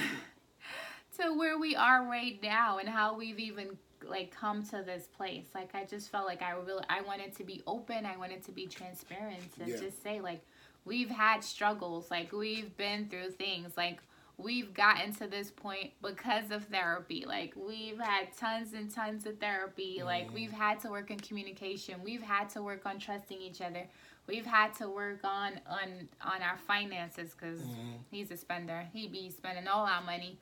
to 1.18 1.36
where 1.36 1.58
we 1.58 1.74
are 1.76 2.04
right 2.04 2.40
now 2.42 2.78
and 2.78 2.88
how 2.88 3.16
we've 3.16 3.38
even 3.38 3.76
like 4.06 4.34
come 4.34 4.62
to 4.64 4.82
this 4.84 5.06
place. 5.06 5.46
Like 5.54 5.74
I 5.74 5.84
just 5.84 6.10
felt 6.10 6.26
like 6.26 6.42
I 6.42 6.52
really 6.52 6.84
I 6.88 7.02
wanted 7.02 7.34
to 7.36 7.44
be 7.44 7.62
open. 7.66 8.06
I 8.06 8.16
wanted 8.16 8.44
to 8.44 8.52
be 8.52 8.66
transparent 8.66 9.44
and 9.58 9.68
Yeah. 9.68 9.76
just 9.76 10.02
say 10.02 10.20
like 10.20 10.40
we've 10.84 11.10
had 11.10 11.44
struggles. 11.44 12.10
Like 12.10 12.32
we've 12.32 12.76
been 12.76 13.08
through 13.08 13.30
things. 13.32 13.76
Like 13.76 14.00
we've 14.38 14.72
gotten 14.72 15.12
to 15.14 15.26
this 15.26 15.50
point 15.50 15.92
because 16.02 16.50
of 16.50 16.64
therapy. 16.66 17.24
Like 17.26 17.54
we've 17.56 17.98
had 17.98 18.34
tons 18.36 18.72
and 18.72 18.90
tons 18.90 19.26
of 19.26 19.38
therapy. 19.38 20.02
Like 20.02 20.32
we've 20.32 20.52
had 20.52 20.80
to 20.80 20.90
work 20.90 21.10
in 21.10 21.20
communication. 21.20 21.96
We've 22.02 22.22
had 22.22 22.48
to 22.50 22.62
work 22.62 22.86
on 22.86 22.98
trusting 22.98 23.40
each 23.40 23.60
other. 23.60 23.86
We've 24.26 24.46
had 24.46 24.74
to 24.76 24.88
work 24.88 25.24
on 25.24 25.60
on 25.68 26.08
on 26.22 26.42
our 26.42 26.56
finances 26.66 27.34
because 27.38 27.60
mm-hmm. 27.60 27.96
he's 28.10 28.30
a 28.30 28.36
spender. 28.36 28.86
He 28.92 29.08
be 29.08 29.30
spending 29.30 29.66
all 29.68 29.86
our 29.86 30.02
money. 30.02 30.38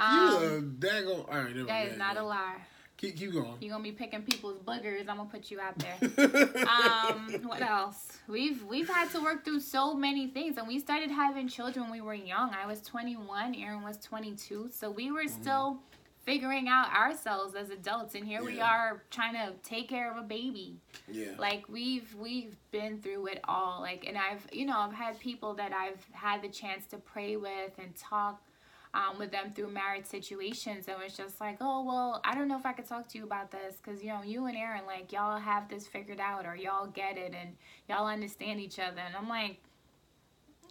You 0.00 0.06
Um, 0.36 0.42
a 0.80 0.86
daggone. 0.86 1.28
All 1.28 1.34
right, 1.36 1.54
never 1.54 1.64
that 1.66 1.78
mind. 1.80 1.88
is 1.92 1.98
not 1.98 2.16
a 2.16 2.22
lie. 2.22 2.56
Keep, 2.96 3.16
keep 3.16 3.32
going. 3.32 3.54
You're 3.60 3.70
gonna 3.72 3.82
be 3.82 3.92
picking 3.92 4.22
people's 4.22 4.58
boogers. 4.58 5.08
I'm 5.08 5.16
gonna 5.16 5.24
put 5.30 5.50
you 5.50 5.58
out 5.60 5.74
there. 5.78 5.96
um, 6.68 7.32
what 7.44 7.62
else? 7.62 8.18
We've 8.28 8.62
we've 8.64 8.88
had 8.88 9.10
to 9.12 9.20
work 9.22 9.44
through 9.44 9.60
so 9.60 9.94
many 9.94 10.26
things, 10.28 10.58
and 10.58 10.68
we 10.68 10.78
started 10.78 11.10
having 11.10 11.48
children 11.48 11.84
when 11.84 11.92
we 11.92 12.00
were 12.02 12.12
young. 12.14 12.50
I 12.54 12.66
was 12.66 12.82
21, 12.82 13.54
Aaron 13.54 13.82
was 13.82 13.96
22, 13.98 14.68
so 14.72 14.90
we 14.90 15.10
were 15.10 15.20
Mm-hmm. 15.24 15.40
still 15.42 15.78
figuring 16.26 16.68
out 16.68 16.92
ourselves 16.94 17.54
as 17.54 17.70
adults, 17.70 18.14
and 18.14 18.26
here 18.26 18.44
we 18.44 18.60
are 18.60 19.02
trying 19.10 19.32
to 19.32 19.54
take 19.62 19.88
care 19.88 20.10
of 20.10 20.18
a 20.18 20.22
baby. 20.22 20.76
yeah. 21.10 21.32
Like 21.38 21.64
we've 21.70 22.14
we've 22.20 22.54
been 22.70 22.98
through 23.00 23.28
it 23.28 23.40
all. 23.48 23.80
Like, 23.80 24.04
and 24.06 24.18
I've 24.18 24.46
you 24.52 24.66
know 24.66 24.76
I've 24.78 24.92
had 24.92 25.18
people 25.18 25.54
that 25.54 25.72
I've 25.72 26.04
had 26.12 26.42
the 26.42 26.48
chance 26.50 26.84
to 26.88 26.98
pray 26.98 27.36
with 27.36 27.72
and 27.78 27.96
talk 27.96 28.42
um, 28.92 29.18
with 29.18 29.30
them 29.30 29.52
through 29.54 29.70
marriage 29.70 30.06
situations 30.06 30.88
and 30.88 30.98
was 30.98 31.16
just 31.16 31.40
like, 31.40 31.58
oh, 31.60 31.84
well, 31.84 32.20
I 32.24 32.34
don't 32.34 32.48
know 32.48 32.58
if 32.58 32.66
I 32.66 32.72
could 32.72 32.88
talk 32.88 33.08
to 33.10 33.18
you 33.18 33.24
about 33.24 33.50
this 33.50 33.76
because, 33.76 34.02
you 34.02 34.08
know, 34.08 34.22
you 34.22 34.46
and 34.46 34.56
Aaron, 34.56 34.84
like, 34.86 35.12
y'all 35.12 35.38
have 35.38 35.68
this 35.68 35.86
figured 35.86 36.20
out 36.20 36.44
or 36.46 36.56
y'all 36.56 36.86
get 36.86 37.16
it 37.16 37.32
and 37.40 37.56
y'all 37.88 38.06
understand 38.06 38.60
each 38.60 38.78
other. 38.78 39.00
And 39.00 39.14
I'm 39.16 39.28
like, 39.28 39.58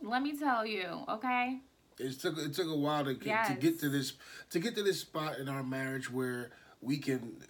let 0.02 0.22
me 0.22 0.38
tell 0.38 0.66
you, 0.66 1.04
okay? 1.08 1.60
It 1.98 2.20
took 2.20 2.38
it 2.38 2.54
took 2.54 2.68
a 2.68 2.76
while 2.76 3.04
to 3.04 3.14
get, 3.14 3.48
to 3.48 3.54
get 3.56 3.80
to 3.82 3.90
this 3.90 4.14
to 4.52 4.60
get 4.60 4.74
to 4.76 4.84
this 4.84 5.02
spot 5.02 5.38
in 5.38 5.50
our 5.50 5.64
marriage 5.64 6.10
where 6.10 6.52
we 6.82 6.98
can 6.98 7.42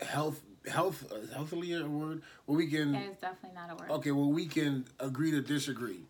health 0.00 0.42
health 0.70 1.10
uh, 1.10 1.34
healthily 1.34 1.72
a 1.72 1.86
word 1.86 2.20
where 2.44 2.58
we 2.58 2.66
can 2.66 2.92
That 2.92 3.06
is 3.06 3.16
definitely 3.16 3.54
not 3.54 3.70
a 3.72 3.74
word. 3.76 3.90
okay 3.98 4.10
well 4.10 4.30
we 4.30 4.44
can 4.46 4.84
agree 5.00 5.30
to 5.30 5.40
disagree. 5.40 6.00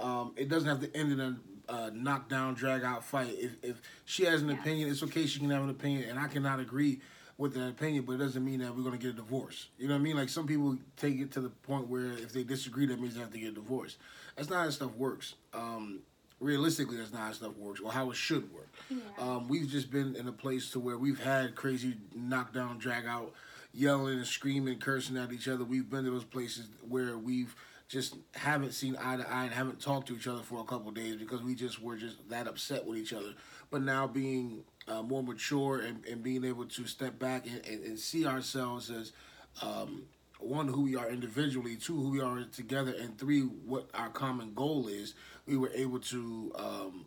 Um, 0.00 0.32
it 0.36 0.48
doesn't 0.48 0.68
have 0.68 0.80
to 0.80 0.96
end 0.96 1.12
in 1.12 1.20
a 1.20 1.36
uh, 1.68 1.90
knockdown 1.92 2.54
drag 2.54 2.84
out 2.84 3.04
fight. 3.04 3.34
If 3.38 3.52
if 3.62 3.80
she 4.04 4.24
has 4.24 4.42
an 4.42 4.48
Yes. 4.50 4.60
opinion, 4.60 4.90
it's 4.90 5.02
okay. 5.02 5.26
She 5.26 5.38
can 5.40 5.50
have 5.50 5.62
an 5.62 5.70
opinion, 5.70 6.08
and 6.08 6.18
I 6.18 6.28
cannot 6.28 6.60
agree 6.60 7.00
with 7.38 7.52
that 7.54 7.68
opinion, 7.68 8.04
but 8.04 8.14
it 8.14 8.18
doesn't 8.18 8.44
mean 8.44 8.60
that 8.60 8.74
we're 8.74 8.82
gonna 8.82 8.96
get 8.96 9.10
a 9.10 9.14
divorce. 9.14 9.68
You 9.78 9.88
know 9.88 9.94
what 9.94 10.00
I 10.00 10.02
mean? 10.02 10.16
Like 10.16 10.28
some 10.28 10.46
people 10.46 10.78
take 10.96 11.18
it 11.18 11.32
to 11.32 11.40
the 11.40 11.50
point 11.50 11.88
where 11.88 12.12
if 12.12 12.32
they 12.32 12.44
disagree, 12.44 12.86
that 12.86 13.00
means 13.00 13.14
they 13.14 13.20
have 13.20 13.32
to 13.32 13.38
get 13.38 13.48
a 13.50 13.54
divorce. 13.54 13.96
That's 14.36 14.48
not 14.48 14.64
how 14.64 14.70
stuff 14.70 14.94
works. 14.96 15.34
Um, 15.52 16.00
realistically, 16.40 16.96
that's 16.96 17.12
not 17.12 17.22
how 17.22 17.32
stuff 17.32 17.56
works, 17.56 17.80
or 17.80 17.92
how 17.92 18.10
it 18.10 18.16
should 18.16 18.52
work. 18.54 18.68
Yeah. 18.90 18.98
Um, 19.18 19.48
we've 19.48 19.68
just 19.68 19.90
been 19.90 20.16
in 20.16 20.28
a 20.28 20.32
place 20.32 20.70
to 20.70 20.80
where 20.80 20.96
we've 20.98 21.20
had 21.22 21.54
crazy 21.56 21.96
knockdown, 22.14 22.78
drag 22.78 23.06
out, 23.06 23.32
yelling 23.74 24.18
and 24.18 24.26
screaming, 24.26 24.78
cursing 24.78 25.16
at 25.16 25.32
each 25.32 25.48
other. 25.48 25.64
We've 25.64 25.88
been 25.90 26.04
to 26.04 26.10
those 26.10 26.24
places 26.24 26.68
where 26.88 27.18
we've 27.18 27.54
just 27.88 28.16
haven't 28.34 28.72
seen 28.72 28.96
eye 29.00 29.16
to 29.16 29.32
eye 29.32 29.44
and 29.44 29.52
haven't 29.52 29.80
talked 29.80 30.08
to 30.08 30.16
each 30.16 30.26
other 30.26 30.42
for 30.42 30.60
a 30.60 30.64
couple 30.64 30.90
days 30.90 31.16
because 31.16 31.42
we 31.42 31.54
just 31.54 31.80
were 31.80 31.96
just 31.96 32.28
that 32.28 32.48
upset 32.48 32.84
with 32.84 32.98
each 32.98 33.12
other. 33.12 33.34
But 33.70 33.82
now 33.82 34.06
being 34.06 34.64
uh, 34.88 35.02
more 35.02 35.22
mature 35.22 35.80
and, 35.80 36.04
and 36.06 36.22
being 36.22 36.44
able 36.44 36.64
to 36.66 36.86
step 36.86 37.18
back 37.18 37.46
and, 37.46 37.64
and, 37.66 37.84
and 37.84 37.98
see 37.98 38.26
ourselves 38.26 38.90
as 38.90 39.12
um, 39.62 40.02
one 40.38 40.68
who 40.68 40.82
we 40.82 40.96
are 40.96 41.08
individually, 41.08 41.76
two 41.76 41.94
who 42.00 42.10
we 42.10 42.20
are 42.20 42.44
together, 42.44 42.94
and 42.98 43.18
three 43.18 43.40
what 43.40 43.88
our 43.94 44.08
common 44.08 44.52
goal 44.54 44.88
is, 44.88 45.14
we 45.46 45.56
were 45.56 45.70
able 45.74 45.98
to 46.00 46.52
um, 46.56 47.06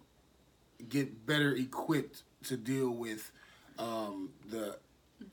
get 0.88 1.25
better 1.25 1.53
equipped 1.55 2.24
to 2.45 2.57
deal 2.57 2.91
with 2.91 3.31
um, 3.77 4.29
the 4.50 4.77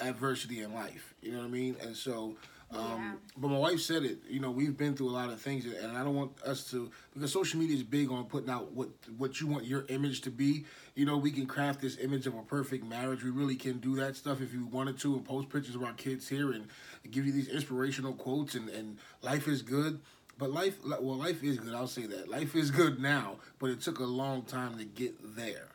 adversity 0.00 0.62
in 0.62 0.74
life. 0.74 1.14
You 1.22 1.32
know 1.32 1.38
what 1.38 1.46
I 1.46 1.50
mean? 1.50 1.76
And 1.80 1.96
so, 1.96 2.36
um, 2.70 2.80
Yeah. 2.80 3.14
but 3.37 3.49
my 3.49 3.58
wife 3.58 3.80
said 3.80 4.02
it. 4.04 4.18
You 4.28 4.40
know, 4.40 4.50
we've 4.50 4.76
been 4.76 4.94
through 4.96 5.11
a 5.11 5.12
lot 5.12 5.30
of 5.30 5.40
things, 5.40 5.64
and 5.66 5.96
I 5.96 6.02
don't 6.02 6.14
want 6.16 6.42
us 6.42 6.68
to 6.70 6.90
because 7.14 7.32
social 7.32 7.61
media 7.61 7.76
is 7.76 7.82
big 7.82 8.11
on 8.11 8.25
putting 8.25 8.50
out 8.50 8.73
what 8.73 8.88
what 9.16 9.40
you 9.40 9.46
want 9.46 9.64
your 9.66 9.85
image 9.88 10.23
to 10.23 10.30
be. 10.30 10.64
You 10.94 11.04
know, 11.04 11.16
we 11.16 11.30
can 11.30 11.46
craft 11.46 11.80
this 11.80 11.96
image 11.99 12.26
of 12.26 12.35
a 12.35 12.42
perfect 12.42 12.85
marriage. 12.85 13.23
We 13.23 13.30
really 13.30 13.56
can 13.56 13.78
do 13.78 13.94
that 13.96 14.16
stuff 14.16 14.40
if 14.40 14.52
you 14.52 14.66
wanted 14.66 14.99
to, 15.00 15.14
and 15.14 15.25
post 15.25 15.49
pictures 15.49 15.75
of 15.76 15.82
our 15.85 15.92
kids 15.92 16.28
here 16.28 16.52
and 16.52 16.66
give 17.11 17.25
you 17.26 17.32
these 17.32 17.49
inspirational 17.49 18.14
quotes 18.14 18.54
and 18.54 18.68
and 18.68 18.99
life 19.23 19.46
is 19.49 19.62
good. 19.62 20.00
But 20.38 20.50
life, 20.50 20.75
well, 20.85 21.16
life 21.16 21.42
is 21.42 21.58
good. 21.58 21.73
I'll 21.75 21.87
say 21.87 22.04
that 22.06 22.28
life 22.28 22.54
is 22.56 22.70
good 22.70 23.00
now, 23.00 23.37
but 23.58 23.70
it 23.70 23.80
took 23.80 24.00
a 24.00 24.04
long 24.04 24.42
time 24.42 24.76
to 24.76 24.85
get 24.85 25.14
there, 25.35 25.68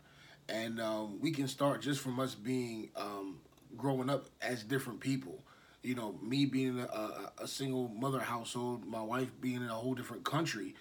and 0.47 0.79
um, 0.79 1.19
we 1.19 1.31
can 1.31 1.47
start 1.47 1.81
just 1.81 1.99
from 1.99 2.19
us 2.19 2.35
being 2.35 2.89
um, 2.95 3.39
growing 3.75 4.09
up 4.09 4.27
as 4.41 4.63
different 4.63 4.99
people. 4.99 5.39
You 5.83 5.95
know, 5.95 6.15
me 6.21 6.45
being 6.45 6.79
a, 6.79 7.31
a, 7.39 7.47
single 7.47 7.87
mother 7.87 8.19
household, 8.19 8.85
my 8.85 9.01
wife 9.01 9.29
being 9.41 9.57
in 9.57 9.69
a 9.69 9.73
whole 9.73 9.95
different 9.95 10.23
country, 10.23 10.75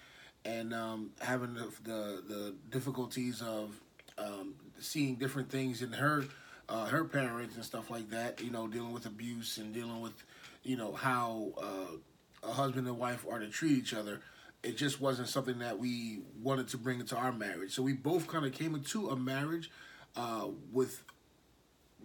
and 0.45 0.73
um, 0.73 1.09
having 1.19 1.55
the, 1.55 1.71
the 1.83 2.23
the 2.27 2.55
difficulties 2.69 3.41
of 3.41 3.79
um, 4.19 4.53
seeing 4.79 5.15
different 5.15 5.49
things 5.49 5.81
in 5.81 5.91
her 5.93 6.25
uh, 6.69 6.85
her 6.85 7.03
parents 7.03 7.55
and 7.55 7.65
stuff 7.65 7.89
like 7.89 8.11
that. 8.11 8.41
You 8.41 8.51
know, 8.51 8.67
dealing 8.67 8.93
with 8.93 9.07
abuse 9.07 9.57
and 9.57 9.73
dealing 9.73 10.01
with 10.01 10.23
you 10.63 10.77
know 10.77 10.93
how 10.93 11.51
uh, 11.57 12.47
a 12.47 12.51
husband 12.51 12.87
and 12.87 12.97
wife 12.97 13.25
are 13.29 13.39
to 13.39 13.47
treat 13.47 13.77
each 13.77 13.93
other. 13.93 14.21
It 14.63 14.77
just 14.77 15.01
wasn't 15.01 15.27
something 15.27 15.59
that 15.59 15.79
we 15.79 16.19
wanted 16.41 16.67
to 16.69 16.77
bring 16.77 16.99
into 16.99 17.15
our 17.15 17.31
marriage. 17.31 17.73
So 17.73 17.81
we 17.81 17.93
both 17.93 18.27
kind 18.27 18.45
of 18.45 18.53
came 18.53 18.75
into 18.75 19.09
a 19.09 19.15
marriage 19.15 19.71
uh, 20.15 20.49
with 20.71 21.03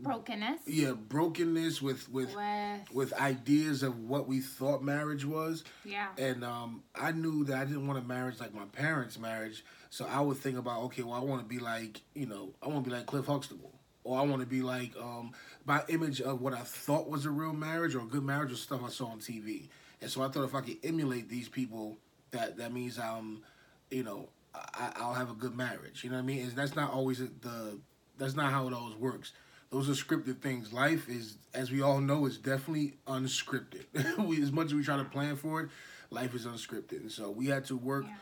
brokenness. 0.00 0.60
yeah 0.66 0.92
brokenness 0.92 1.80
with 1.80 2.08
with 2.10 2.34
With, 2.34 2.92
with 2.92 3.12
ideas 3.14 3.82
of 3.82 3.98
what 4.00 4.26
we 4.28 4.40
thought 4.40 4.82
marriage 4.82 5.24
was 5.24 5.64
yeah. 5.84 6.08
and 6.18 6.44
um, 6.44 6.82
I 6.94 7.12
knew 7.12 7.44
that 7.44 7.56
I 7.58 7.64
didn't 7.64 7.86
want 7.86 7.98
a 7.98 8.02
marriage 8.02 8.40
like 8.40 8.54
my 8.54 8.64
parents' 8.66 9.18
marriage. 9.18 9.64
So 9.90 10.04
I 10.06 10.20
would 10.20 10.36
think 10.36 10.58
about, 10.58 10.82
okay, 10.84 11.02
well, 11.02 11.14
I 11.14 11.20
want 11.20 11.40
to 11.42 11.48
be 11.48 11.58
like, 11.58 12.02
you 12.14 12.26
know, 12.26 12.50
I 12.62 12.68
want 12.68 12.84
to 12.84 12.90
be 12.90 12.96
like 12.96 13.06
Cliff 13.06 13.26
Huxtable, 13.26 13.72
or 14.04 14.18
I 14.18 14.22
want 14.22 14.40
to 14.42 14.46
be 14.46 14.60
like, 14.60 14.90
um, 15.00 15.32
by 15.64 15.82
image 15.88 16.20
of 16.20 16.42
what 16.42 16.52
I 16.52 16.60
thought 16.60 17.08
was 17.08 17.24
a 17.24 17.30
real 17.30 17.54
marriage 17.54 17.94
or 17.94 18.00
a 18.00 18.06
good 18.06 18.22
marriage 18.24 18.52
or 18.52 18.56
stuff 18.56 18.82
I 18.84 18.90
saw 18.90 19.06
on 19.06 19.20
TV. 19.20 19.68
And 20.02 20.10
so 20.10 20.22
I 20.22 20.28
thought 20.28 20.44
if 20.44 20.54
I 20.54 20.60
could 20.60 20.76
emulate 20.84 21.28
these 21.30 21.48
people, 21.48 21.96
that 22.32 22.58
that 22.58 22.72
means 22.72 22.98
um, 22.98 23.42
you 23.90 24.02
know, 24.02 24.28
I, 24.54 24.92
I'll 24.96 25.14
have 25.14 25.30
a 25.30 25.34
good 25.34 25.56
marriage. 25.56 26.04
You 26.04 26.10
know 26.10 26.16
what 26.16 26.22
I 26.22 26.26
mean? 26.26 26.42
And 26.42 26.52
that's 26.52 26.76
not 26.76 26.92
always 26.92 27.18
the, 27.18 27.78
that's 28.18 28.34
not 28.34 28.52
how 28.52 28.66
it 28.66 28.74
always 28.74 28.96
works. 28.96 29.32
Those 29.76 29.90
are 29.90 29.92
scripted 29.92 30.40
things. 30.40 30.72
Life 30.72 31.06
is, 31.06 31.36
as 31.52 31.70
we 31.70 31.82
all 31.82 32.00
know, 32.00 32.24
is 32.24 32.38
definitely 32.38 32.94
unscripted. 33.06 33.84
we, 34.26 34.42
as 34.42 34.50
much 34.50 34.68
as 34.68 34.74
we 34.74 34.82
try 34.82 34.96
to 34.96 35.04
plan 35.04 35.36
for 35.36 35.60
it, 35.60 35.68
life 36.08 36.34
is 36.34 36.46
unscripted, 36.46 37.00
and 37.02 37.12
so 37.12 37.30
we 37.30 37.48
had 37.48 37.66
to 37.66 37.76
work 37.76 38.06
Yeah. 38.06 38.14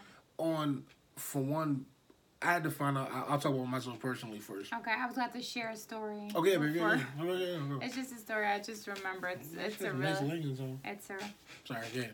on. 0.44 0.82
For 1.14 1.40
one, 1.40 1.86
I 2.42 2.54
had 2.54 2.64
to 2.64 2.72
find 2.72 2.98
out. 2.98 3.08
I'll 3.12 3.38
talk 3.38 3.54
about 3.54 3.66
myself 3.68 4.00
personally 4.00 4.40
first. 4.40 4.72
Okay, 4.72 4.90
I 4.98 5.06
was 5.06 5.16
about 5.16 5.32
to 5.34 5.42
share 5.42 5.70
a 5.70 5.76
story. 5.76 6.28
Okay, 6.34 6.56
baby. 6.56 6.72
Yeah, 6.72 6.96
yeah, 7.18 7.24
yeah, 7.24 7.32
yeah, 7.32 7.46
yeah. 7.46 7.78
It's 7.82 7.94
just 7.94 8.10
a 8.10 8.18
story 8.18 8.46
I 8.48 8.58
just 8.58 8.88
remember. 8.88 9.28
It's 9.28 9.46
it's 9.56 9.80
a 9.80 9.92
Nice 9.92 10.22
real. 10.22 10.80
It's 10.84 11.08
a. 11.10 11.18
Sorry, 11.64 11.86
again. 11.86 12.10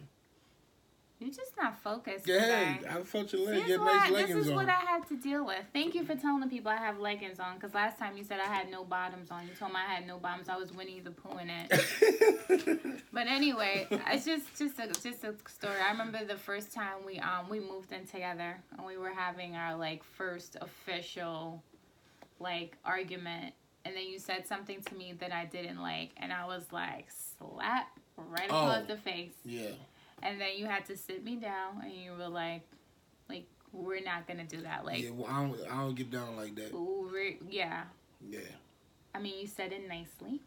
You're 1.20 1.30
just 1.34 1.54
not 1.60 1.78
focused. 1.82 2.26
Yeah, 2.26 2.38
today. 2.78 2.78
I 2.88 3.02
felt 3.02 3.30
your 3.32 3.42
This 3.46 3.50
leg. 3.50 3.58
is, 3.60 3.66
Get 3.68 3.78
what 3.80 3.94
nice 3.94 4.10
I, 4.10 4.22
this 4.26 4.36
is 4.36 4.48
on. 4.48 4.56
what 4.56 4.68
I 4.70 4.72
had 4.72 5.06
to 5.08 5.16
deal 5.18 5.44
with. 5.44 5.62
Thank 5.74 5.94
you 5.94 6.02
for 6.04 6.14
telling 6.16 6.40
the 6.40 6.46
people 6.46 6.70
I 6.70 6.78
have 6.78 6.98
leggings 6.98 7.38
on. 7.38 7.56
Because 7.56 7.74
last 7.74 7.98
time 7.98 8.16
you 8.16 8.24
said 8.24 8.40
I 8.40 8.46
had 8.46 8.70
no 8.70 8.84
bottoms 8.84 9.30
on. 9.30 9.44
You 9.46 9.50
told 9.58 9.72
me 9.72 9.78
I 9.86 9.92
had 9.92 10.06
no 10.06 10.16
bottoms. 10.16 10.48
I 10.48 10.56
was 10.56 10.72
Winnie 10.72 11.00
the 11.00 11.10
Pooh 11.10 11.36
in 11.38 11.50
it. 11.50 13.02
but 13.12 13.26
anyway, 13.26 13.86
it's 13.90 14.24
just 14.24 14.46
just 14.56 14.78
a 14.78 14.86
just 14.86 15.22
a 15.24 15.34
story. 15.46 15.74
I 15.86 15.90
remember 15.92 16.24
the 16.24 16.36
first 16.38 16.72
time 16.72 17.04
we 17.04 17.18
um 17.18 17.48
we 17.50 17.60
moved 17.60 17.92
in 17.92 18.06
together 18.06 18.56
and 18.76 18.86
we 18.86 18.96
were 18.96 19.12
having 19.14 19.56
our 19.56 19.76
like 19.76 20.02
first 20.02 20.56
official 20.60 21.62
like 22.38 22.76
argument. 22.84 23.52
And 23.84 23.94
then 23.96 24.04
you 24.06 24.18
said 24.18 24.46
something 24.46 24.82
to 24.82 24.94
me 24.94 25.14
that 25.20 25.32
I 25.32 25.46
didn't 25.46 25.80
like, 25.82 26.10
and 26.18 26.32
I 26.32 26.44
was 26.46 26.64
like, 26.70 27.06
slap 27.38 27.88
right 28.16 28.44
across 28.46 28.82
Oh. 28.82 28.86
the 28.86 28.96
face. 28.96 29.32
yeah. 29.44 29.70
And 30.22 30.40
then 30.40 30.50
you 30.56 30.66
had 30.66 30.84
to 30.86 30.96
sit 30.96 31.24
me 31.24 31.36
down, 31.36 31.82
and 31.82 31.92
you 31.92 32.12
were 32.12 32.28
like, 32.28 32.62
like 33.28 33.46
we're 33.72 34.02
not 34.02 34.26
gonna 34.26 34.44
do 34.44 34.62
that. 34.62 34.84
Like, 34.84 35.02
yeah. 35.02 35.10
Well, 35.10 35.28
I 35.30 35.42
don't. 35.46 35.60
I 35.70 35.76
don't 35.82 35.94
get 35.94 36.10
down 36.10 36.36
like 36.36 36.54
that. 36.56 36.72
we're, 36.72 37.34
yeah. 37.48 37.84
Yeah. 38.28 38.40
I 39.14 39.18
mean, 39.18 39.40
you 39.40 39.46
said 39.46 39.72
it 39.72 39.88
nicely, 39.88 40.40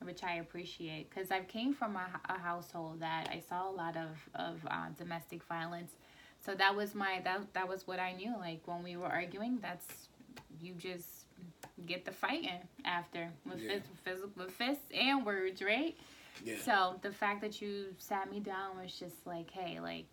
which 0.00 0.22
I 0.24 0.34
appreciate 0.36 1.08
because 1.10 1.30
I 1.30 1.40
came 1.40 1.72
from 1.74 1.96
a, 1.96 2.06
a 2.28 2.38
household 2.38 3.00
that 3.00 3.28
I 3.30 3.40
saw 3.40 3.70
a 3.70 3.72
lot 3.72 3.96
of 3.96 4.08
of 4.34 4.60
uh, 4.68 4.86
domestic 4.98 5.42
violence. 5.44 5.92
So 6.44 6.54
that 6.54 6.74
was 6.74 6.94
my 6.94 7.20
that 7.24 7.52
that 7.54 7.68
was 7.68 7.86
what 7.86 8.00
I 8.00 8.12
knew. 8.12 8.34
Like 8.38 8.62
when 8.66 8.82
we 8.82 8.96
were 8.96 9.06
arguing, 9.06 9.58
that's 9.62 9.86
you 10.60 10.74
just 10.74 11.06
get 11.86 12.04
the 12.04 12.12
fighting 12.12 12.60
after 12.84 13.28
with 13.48 13.60
Yeah. 13.60 13.74
fist, 13.74 13.86
physical 14.04 14.30
with 14.36 14.52
fists 14.52 14.84
and 14.94 15.24
words, 15.24 15.62
right? 15.62 15.96
Yeah. 16.44 16.56
So 16.64 16.98
the 17.02 17.12
fact 17.12 17.40
that 17.42 17.60
you 17.60 17.94
sat 17.98 18.30
me 18.30 18.40
down 18.40 18.78
was 18.82 18.92
just 18.98 19.26
like, 19.26 19.50
hey, 19.50 19.80
like, 19.80 20.06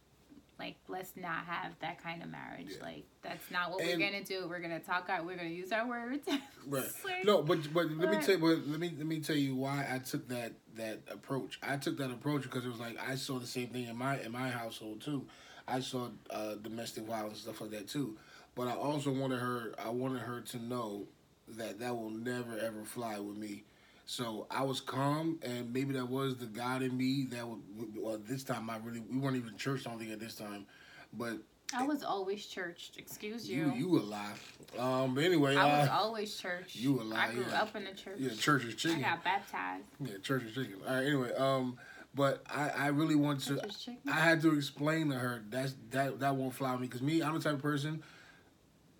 like 0.59 0.75
let's 0.89 1.13
not 1.15 1.45
have 1.45 1.71
that 1.79 2.03
kind 2.03 2.21
of 2.21 2.29
marriage. 2.29 2.71
Yeah. 2.77 2.83
Like 2.85 3.03
that's 3.21 3.49
not 3.49 3.71
what 3.71 3.81
And- 3.81 3.89
we're 3.99 4.09
gonna 4.09 4.23
do. 4.23 4.45
We're 4.49 4.59
gonna 4.59 4.79
talk 4.81 5.09
out. 5.09 5.25
We're 5.25 5.37
gonna 5.37 5.49
use 5.49 5.71
our 5.71 5.87
words. 5.87 6.27
Right. 6.67 6.83
Like- 7.05 7.23
No, 7.25 7.41
but 7.41 7.73
but 7.73 7.85
let 7.91 8.09
me 8.09 8.17
But- 8.17 8.25
tell 8.25 8.37
but 8.37 8.67
let 8.67 8.79
me 8.79 8.93
let 8.97 9.07
me 9.07 9.21
tell 9.21 9.37
you 9.37 9.55
why 9.55 9.87
I 9.89 9.99
took 9.99 10.27
that 10.27 10.51
that 10.75 10.99
approach. 11.09 11.59
I 11.63 11.77
took 11.77 11.97
that 11.97 12.11
approach 12.11 12.43
because 12.43 12.65
it 12.65 12.69
was 12.69 12.79
like 12.79 12.97
I 12.99 13.15
saw 13.15 13.39
the 13.39 13.47
same 13.47 13.67
thing 13.69 13.87
in 13.87 13.95
my 13.95 14.19
in 14.19 14.31
my 14.33 14.49
household 14.49 14.99
too. 15.01 15.25
I 15.67 15.79
saw 15.79 16.09
uh, 16.29 16.55
domestic 16.55 17.05
violence 17.05 17.33
and 17.45 17.55
stuff 17.55 17.61
like 17.61 17.71
that 17.71 17.87
too. 17.87 18.17
But 18.55 18.67
I 18.67 18.73
also 18.73 19.11
wanted 19.11 19.39
her 19.39 19.73
I 19.79 19.89
wanted 19.89 20.21
her 20.23 20.41
to 20.41 20.57
know 20.59 21.07
that 21.47 21.79
that 21.79 21.95
will 21.95 22.09
never 22.09 22.57
ever 22.59 22.83
fly 22.83 23.17
with 23.19 23.37
me. 23.37 23.63
So 24.09 24.47
I 24.49 24.63
was 24.63 24.81
calm, 24.81 25.37
and 25.43 25.71
maybe 25.71 25.93
that 25.93 26.09
was 26.09 26.35
the 26.35 26.47
God 26.47 26.81
in 26.81 26.97
me 26.97 27.27
that 27.29 27.47
would. 27.47 27.59
Well, 27.95 28.19
this 28.27 28.43
time 28.43 28.67
I 28.67 28.77
really 28.77 29.01
we 29.01 29.19
weren't 29.19 29.37
even 29.37 29.55
church. 29.55 29.85
I 29.85 29.91
don't 29.91 29.99
think 29.99 30.11
at 30.11 30.19
this 30.19 30.33
time, 30.33 30.65
but 31.13 31.37
I 31.75 31.83
was 31.83 32.03
always 32.03 32.43
churched. 32.47 32.97
Excuse 32.97 33.47
you 33.47 33.71
you. 33.71 33.91
you 33.91 33.99
a 33.99 34.01
lie. 34.01 34.33
Um, 34.79 35.13
but 35.13 35.25
anyway, 35.25 35.55
I 35.55 35.81
was 35.81 35.89
uh, 35.89 35.91
always 35.91 36.35
church. 36.35 36.75
you 36.75 36.99
a 36.99 37.03
lie, 37.03 37.27
I 37.27 37.33
grew 37.33 37.45
yeah. 37.47 37.61
up 37.61 37.75
in 37.75 37.83
the 37.83 37.91
church. 37.91 38.15
yeah, 38.17 38.31
church 38.31 38.65
is 38.65 38.73
chicken. 38.73 38.97
I 38.97 39.09
got 39.09 39.23
baptized. 39.23 39.83
Yeah, 40.03 40.17
church 40.23 40.41
is 40.41 40.55
chicken. 40.55 40.77
All 40.87 40.95
right. 40.95 41.05
Anyway, 41.05 41.31
um, 41.35 41.77
but 42.15 42.41
I 42.49 42.69
I 42.69 42.87
really 42.87 43.15
want 43.15 43.41
to. 43.41 43.57
Church 43.57 43.65
is 43.67 43.77
chicken. 43.77 43.99
I 44.11 44.19
had 44.21 44.41
to 44.41 44.55
explain 44.55 45.11
to 45.11 45.19
her 45.19 45.43
that's 45.51 45.75
that 45.91 46.19
that 46.19 46.35
won't 46.35 46.55
fly 46.55 46.75
me 46.77 46.87
because 46.87 47.03
me 47.03 47.21
I'm 47.21 47.35
the 47.35 47.41
type 47.41 47.53
of 47.53 47.61
person. 47.61 48.01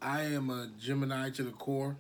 I 0.03 0.21
am 0.21 0.51
a 0.51 0.69
Gemini 0.79 1.31
to 1.31 1.43
the 1.43 1.51
core, 1.51 1.97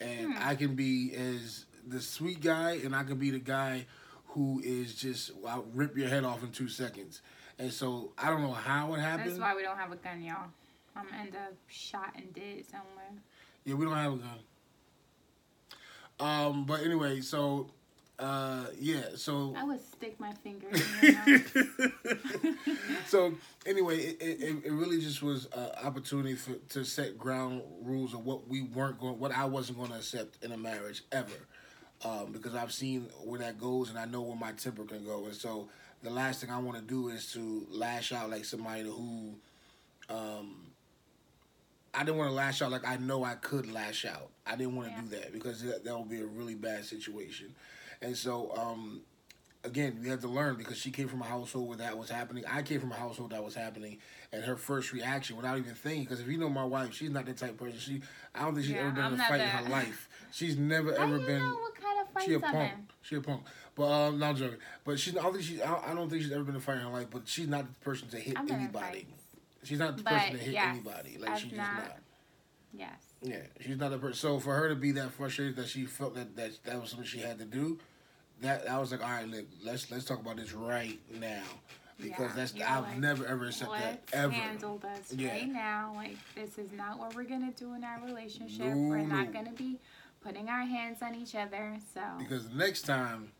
and 0.00 0.34
Hmm. 0.34 0.38
I 0.40 0.54
can 0.54 0.76
be 0.76 1.12
as 1.14 1.64
the 1.86 2.00
sweet 2.00 2.40
guy, 2.40 2.78
and 2.84 2.94
I 2.94 3.04
can 3.04 3.16
be 3.16 3.30
the 3.30 3.38
guy 3.38 3.86
who 4.28 4.60
is 4.64 4.94
just 4.94 5.32
I'll 5.46 5.66
rip 5.74 5.96
your 5.96 6.08
head 6.08 6.24
off 6.24 6.42
in 6.42 6.50
two 6.50 6.68
seconds. 6.68 7.22
And 7.58 7.72
so 7.72 8.12
I 8.18 8.30
don't 8.30 8.42
know 8.42 8.52
how 8.52 8.94
it 8.94 9.00
happened. 9.00 9.30
That's 9.30 9.38
why 9.38 9.54
we 9.54 9.62
don't 9.62 9.78
have 9.78 9.92
a 9.92 9.96
gun, 9.96 10.22
y'all. 10.22 10.48
I'm 10.96 11.04
gonna 11.06 11.22
end 11.22 11.36
up 11.36 11.54
shot 11.68 12.12
and 12.16 12.32
dead 12.34 12.64
somewhere. 12.70 13.22
Yeah, 13.64 13.74
we 13.74 13.84
don't 13.84 13.94
have 13.94 14.12
a 14.12 14.16
gun. 14.16 14.38
Um, 16.20 16.64
but 16.64 16.82
anyway, 16.82 17.20
so 17.20 17.68
uh, 18.18 18.66
yeah, 18.78 19.02
so 19.16 19.54
I 19.56 19.64
would 19.64 19.80
stick 19.80 20.18
my 20.20 20.32
finger 20.34 20.68
in 21.02 21.44
so 23.08 23.34
anyway, 23.66 23.98
it, 23.98 24.16
it, 24.20 24.64
it 24.66 24.72
really 24.72 25.00
just 25.00 25.20
was 25.20 25.46
an 25.46 25.70
opportunity 25.82 26.36
for 26.36 26.52
to 26.70 26.84
set 26.84 27.18
ground 27.18 27.62
rules 27.82 28.14
of 28.14 28.24
what 28.24 28.46
we 28.48 28.62
weren't 28.62 29.00
going, 29.00 29.18
what 29.18 29.32
I 29.32 29.46
wasn't 29.46 29.78
going 29.78 29.90
to 29.90 29.96
accept 29.96 30.42
in 30.44 30.52
a 30.52 30.56
marriage 30.56 31.02
ever, 31.10 31.48
um, 32.04 32.32
because 32.32 32.54
I've 32.54 32.72
seen 32.72 33.08
where 33.24 33.40
that 33.40 33.58
goes 33.58 33.90
and 33.90 33.98
I 33.98 34.04
know 34.04 34.22
where 34.22 34.36
my 34.36 34.52
temper 34.52 34.84
can 34.84 35.04
go, 35.04 35.24
and 35.26 35.34
so 35.34 35.68
the 36.02 36.10
last 36.10 36.40
thing 36.40 36.50
I 36.50 36.58
want 36.58 36.78
to 36.78 36.84
do 36.84 37.08
is 37.08 37.32
to 37.32 37.66
lash 37.70 38.12
out 38.12 38.30
like 38.30 38.44
somebody 38.44 38.82
who, 38.82 39.34
um, 40.10 40.66
I 41.94 42.04
didn't 42.04 42.18
want 42.18 42.30
to 42.30 42.34
lash 42.34 42.60
out 42.60 42.70
like 42.70 42.86
I 42.86 42.96
know 42.96 43.24
I 43.24 43.34
could 43.36 43.72
lash 43.72 44.04
out. 44.04 44.28
I 44.46 44.56
didn't 44.56 44.76
want 44.76 44.88
to 44.88 44.94
Yeah. 44.94 45.00
do 45.02 45.08
that 45.16 45.32
because 45.32 45.62
that, 45.62 45.84
that 45.84 45.98
would 45.98 46.10
be 46.10 46.20
a 46.20 46.26
really 46.26 46.54
bad 46.54 46.84
situation, 46.84 47.54
and 48.02 48.16
so 48.16 48.54
um, 48.56 49.00
again, 49.64 49.98
we 50.02 50.08
had 50.08 50.20
to 50.20 50.28
learn 50.28 50.56
because 50.56 50.76
she 50.76 50.90
came 50.90 51.08
from 51.08 51.22
a 51.22 51.24
household 51.24 51.68
where 51.68 51.78
that 51.78 51.96
was 51.98 52.10
happening. 52.10 52.44
I 52.50 52.62
came 52.62 52.80
from 52.80 52.92
a 52.92 52.96
household 52.96 53.30
that 53.30 53.42
was 53.42 53.54
happening, 53.54 53.98
and 54.32 54.44
her 54.44 54.56
first 54.56 54.92
reaction, 54.92 55.36
without 55.36 55.58
even 55.58 55.74
thinking, 55.74 56.04
because 56.04 56.20
if 56.20 56.28
you 56.28 56.38
know 56.38 56.48
my 56.48 56.64
wife, 56.64 56.94
she's 56.94 57.10
not 57.10 57.26
that 57.26 57.36
type 57.36 57.50
of 57.50 57.56
person. 57.58 57.78
She, 57.78 58.00
I 58.34 58.42
don't 58.44 58.54
think 58.54 58.66
she's 58.66 58.74
Yeah, 58.74 58.82
ever 58.82 58.90
been 58.92 59.04
I'm 59.04 59.12
in 59.14 59.20
a 59.20 59.22
not 59.22 59.28
fight 59.28 59.40
in 59.40 59.48
her 59.48 59.68
life. 59.70 60.08
She's 60.32 60.56
never 60.58 60.96
How 60.96 61.04
ever 61.04 61.18
been. 61.20 61.38
know 61.38 61.54
what 61.54 61.74
kind 61.80 62.00
of 62.16 62.22
She 62.24 62.34
a 62.34 62.40
punk. 62.40 62.56
in? 62.56 62.86
She 63.02 63.14
a 63.14 63.20
punk. 63.20 63.42
But 63.76 63.84
um, 64.08 64.18
no, 64.18 64.26
I'm 64.26 64.34
joking. 64.36 64.58
But 64.84 64.98
she's. 64.98 65.16
I 65.16 65.22
don't 65.22 65.32
think 65.32 65.44
she. 65.44 65.62
I 65.62 65.66
don't, 65.70 65.88
I 65.90 65.94
don't 65.94 66.10
think 66.10 66.22
she's 66.22 66.32
ever 66.32 66.42
been 66.42 66.56
in 66.56 66.60
a 66.60 66.60
fight 66.60 66.78
in 66.78 66.82
her 66.82 66.88
life. 66.90 67.06
But 67.08 67.28
she's 67.28 67.46
not 67.46 67.68
the 67.72 67.78
person 67.84 68.08
to 68.08 68.18
hit 68.18 68.36
in 68.36 68.50
anybody. 68.50 69.06
She's 69.62 69.78
not 69.78 69.96
the 69.96 70.02
But, 70.02 70.12
person 70.14 70.32
to 70.32 70.38
hit 70.38 70.54
yes, 70.54 70.66
anybody. 70.70 71.18
Like 71.20 71.34
she's 71.36 71.44
just 71.50 71.56
not- 71.56 71.74
not. 71.76 71.98
Yes. 72.76 72.90
Yeah, 73.22 73.36
she's 73.60 73.76
not 73.78 73.92
a 73.92 73.98
person. 73.98 74.14
So 74.16 74.40
for 74.40 74.56
her 74.56 74.68
to 74.70 74.74
be 74.74 74.90
that 74.92 75.12
frustrated 75.12 75.54
that 75.54 75.68
she 75.68 75.86
felt 75.86 76.16
that 76.16 76.34
that, 76.34 76.50
that 76.64 76.80
was 76.80 76.90
something 76.90 77.06
she 77.06 77.20
had 77.20 77.38
to 77.38 77.44
do, 77.44 77.78
that 78.40 78.68
I 78.68 78.78
was 78.78 78.90
like, 78.92 79.02
all 79.02 79.10
right, 79.10 79.28
look, 79.28 79.46
let's 79.64 79.90
let's 79.90 80.04
talk 80.04 80.20
about 80.20 80.36
this 80.36 80.52
right 80.52 80.98
now 81.12 81.42
because 81.98 82.18
Yeah, 82.20 82.32
that's 82.34 82.54
I've 82.60 82.82
like, 82.84 82.98
never 82.98 83.26
ever 83.26 83.50
said 83.52 83.68
that 83.78 84.02
ever. 84.12 84.32
handle 84.32 84.78
this 84.78 85.12
Yeah. 85.18 85.30
right 85.32 85.48
now. 85.48 85.92
Like 85.94 86.16
this 86.34 86.58
is 86.58 86.70
not 86.72 86.98
what 86.98 87.14
we're 87.14 87.24
gonna 87.24 87.52
do 87.52 87.74
in 87.74 87.84
our 87.84 88.00
relationship. 88.04 88.74
No, 88.74 88.88
we're 88.88 88.98
not 89.02 89.26
no. 89.28 89.32
gonna 89.32 89.52
be 89.52 89.78
putting 90.22 90.48
our 90.48 90.62
hands 90.62 91.02
on 91.02 91.14
each 91.14 91.34
other. 91.34 91.76
So 91.94 92.00
Because 92.18 92.48
next 92.50 92.82
time 92.82 93.30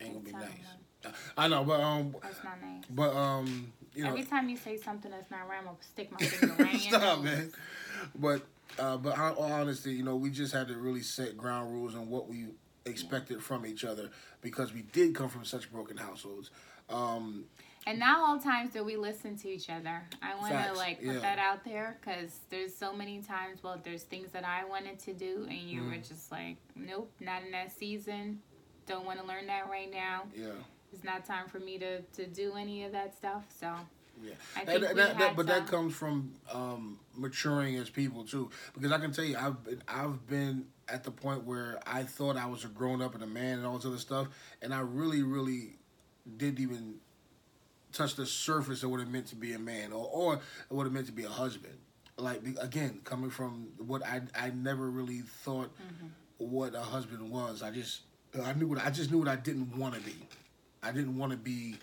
ain't 0.00 0.12
gonna 0.14 0.24
be 0.24 0.32
nice. 0.32 0.42
them. 1.02 1.12
I 1.36 1.46
know, 1.48 1.62
but 1.64 1.80
um, 1.80 2.16
that's 2.22 2.42
not 2.42 2.60
nice. 2.60 2.82
but 2.90 3.14
um, 3.14 3.72
you 3.94 4.02
know, 4.02 4.10
Every 4.10 4.24
time 4.24 4.48
you 4.48 4.56
say 4.56 4.76
something 4.76 5.10
that's 5.10 5.30
not 5.30 5.48
right, 5.48 5.58
I'm 5.58 5.64
gonna 5.66 5.76
stick 5.80 6.10
my 6.10 6.18
finger 6.18 6.54
right 6.62 6.74
in 6.74 6.80
your 6.80 7.00
stop, 7.00 7.18
nose. 7.18 7.24
man. 7.24 7.52
But 8.16 8.42
uh, 8.78 8.96
but 8.96 9.16
all 9.18 9.40
honesty, 9.44 9.92
you 9.94 10.02
know, 10.02 10.16
we 10.16 10.30
just 10.30 10.52
had 10.52 10.68
to 10.68 10.76
really 10.76 11.02
set 11.02 11.36
ground 11.36 11.72
rules 11.72 11.94
on 11.94 12.10
what 12.10 12.28
we 12.28 12.46
expected 12.96 13.42
from 13.42 13.66
each 13.66 13.84
other 13.84 14.10
because 14.40 14.72
we 14.72 14.82
did 14.82 15.14
come 15.14 15.28
from 15.28 15.44
such 15.44 15.70
broken 15.70 15.96
households. 15.96 16.50
Um, 16.88 17.44
And 17.86 17.98
not 17.98 18.18
all 18.18 18.38
times 18.40 18.72
do 18.72 18.82
we 18.84 18.96
listen 18.96 19.36
to 19.38 19.48
each 19.48 19.68
other. 19.70 20.02
I 20.22 20.34
want 20.36 20.52
to 20.66 20.72
like 20.74 20.98
put 20.98 21.14
yeah. 21.14 21.20
that 21.20 21.38
out 21.38 21.64
there 21.64 21.98
because 22.00 22.40
there's 22.50 22.74
so 22.74 22.92
many 22.92 23.20
times. 23.22 23.62
Well, 23.62 23.78
there's 23.82 24.04
things 24.04 24.30
that 24.32 24.44
I 24.44 24.64
wanted 24.64 24.98
to 25.00 25.12
do, 25.12 25.46
and 25.48 25.58
you 25.70 25.82
Mm. 25.82 25.90
were 25.90 25.96
just 26.02 26.30
like, 26.32 26.56
"Nope, 26.74 27.12
not 27.20 27.42
in 27.44 27.50
that 27.52 27.70
season. 27.72 28.40
Don't 28.86 29.04
want 29.04 29.18
to 29.20 29.26
learn 29.26 29.46
that 29.46 29.68
right 29.68 29.90
now. 29.90 30.24
yeah. 30.34 30.48
It's 30.92 31.02
not 31.04 31.24
time 31.26 31.48
for 31.48 31.58
me 31.60 31.78
to 31.78 32.02
to 32.02 32.26
do 32.26 32.54
any 32.54 32.84
of 32.84 32.92
that 32.92 33.14
stuff." 33.16 33.44
So 33.50 33.68
Yeah, 34.22 34.32
that- 34.64 34.66
we 34.80 34.86
that- 34.86 34.96
that- 34.96 35.16
had 35.16 35.36
but 35.36 35.46
that 35.48 35.66
comes 35.66 35.94
from 35.94 36.32
um, 36.52 36.98
maturing 37.14 37.76
as 37.76 37.90
people 37.90 38.24
too. 38.24 38.50
Because 38.74 38.92
I 38.92 38.98
can 38.98 39.12
tell 39.12 39.24
you, 39.24 39.36
I've 39.36 39.62
been, 39.64 39.82
I've 39.88 40.26
been 40.26 40.66
at 40.88 41.04
the 41.04 41.10
point 41.10 41.44
where 41.44 41.78
I 41.86 42.02
thought 42.04 42.36
I 42.36 42.46
was 42.46 42.64
a 42.64 42.68
grown 42.68 43.02
up 43.02 43.14
and 43.14 43.22
a 43.22 43.26
man 43.26 43.58
and 43.58 43.66
all 43.66 43.76
this 43.76 43.86
other 43.86 43.98
stuff, 43.98 44.28
and 44.62 44.72
I 44.72 44.80
really, 44.80 45.22
really 45.22 45.76
didn't 46.36 46.60
even 46.60 46.96
touch 47.92 48.14
the 48.16 48.26
surface 48.26 48.82
of 48.82 48.90
what 48.90 49.00
it 49.00 49.08
meant 49.08 49.26
to 49.28 49.36
be 49.36 49.52
a 49.54 49.58
man 49.58 49.92
or, 49.92 50.06
or 50.12 50.40
what 50.68 50.86
it 50.86 50.92
meant 50.92 51.06
to 51.06 51.12
be 51.12 51.24
a 51.24 51.28
husband. 51.28 51.74
Like 52.18 52.40
again, 52.60 53.00
coming 53.04 53.30
from 53.30 53.68
what 53.78 54.02
I 54.04 54.22
I 54.34 54.50
never 54.50 54.88
really 54.90 55.20
thought 55.20 55.70
Mm-hmm. 55.76 56.06
what 56.38 56.74
a 56.74 56.80
husband 56.80 57.30
was. 57.30 57.62
I 57.62 57.70
just 57.70 58.00
I 58.42 58.54
knew 58.54 58.66
what 58.68 58.84
I 58.84 58.90
just 58.90 59.10
knew 59.10 59.18
what 59.18 59.28
I 59.28 59.36
didn't 59.36 59.76
want 59.76 59.94
to 59.94 60.00
be. 60.00 60.16
I 60.82 60.92
didn't 60.92 61.16
want 61.18 61.32
to 61.32 61.38
be 61.38 61.76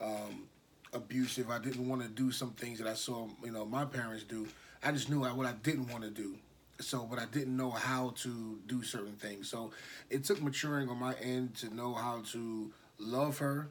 um, 0.00 0.44
abusive. 0.92 1.50
I 1.50 1.58
didn't 1.58 1.88
want 1.88 2.02
to 2.02 2.08
do 2.08 2.30
some 2.30 2.50
things 2.50 2.78
that 2.78 2.88
I 2.88 2.94
saw 2.94 3.28
you 3.44 3.52
know 3.52 3.64
my 3.64 3.84
parents 3.84 4.24
do. 4.24 4.46
I 4.82 4.92
just 4.92 5.08
knew 5.08 5.20
what 5.20 5.46
I 5.46 5.52
didn't 5.62 5.90
want 5.90 6.04
to 6.04 6.10
do. 6.10 6.34
So, 6.80 7.06
but 7.08 7.20
I 7.20 7.26
didn't 7.26 7.56
know 7.56 7.70
how 7.70 8.12
to 8.22 8.58
do 8.66 8.82
certain 8.82 9.14
things. 9.14 9.48
So, 9.48 9.70
it 10.10 10.24
took 10.24 10.42
maturing 10.42 10.88
on 10.88 10.98
my 10.98 11.14
end 11.22 11.54
to 11.56 11.72
know 11.72 11.94
how 11.94 12.22
to 12.32 12.72
love 12.98 13.38
her. 13.38 13.68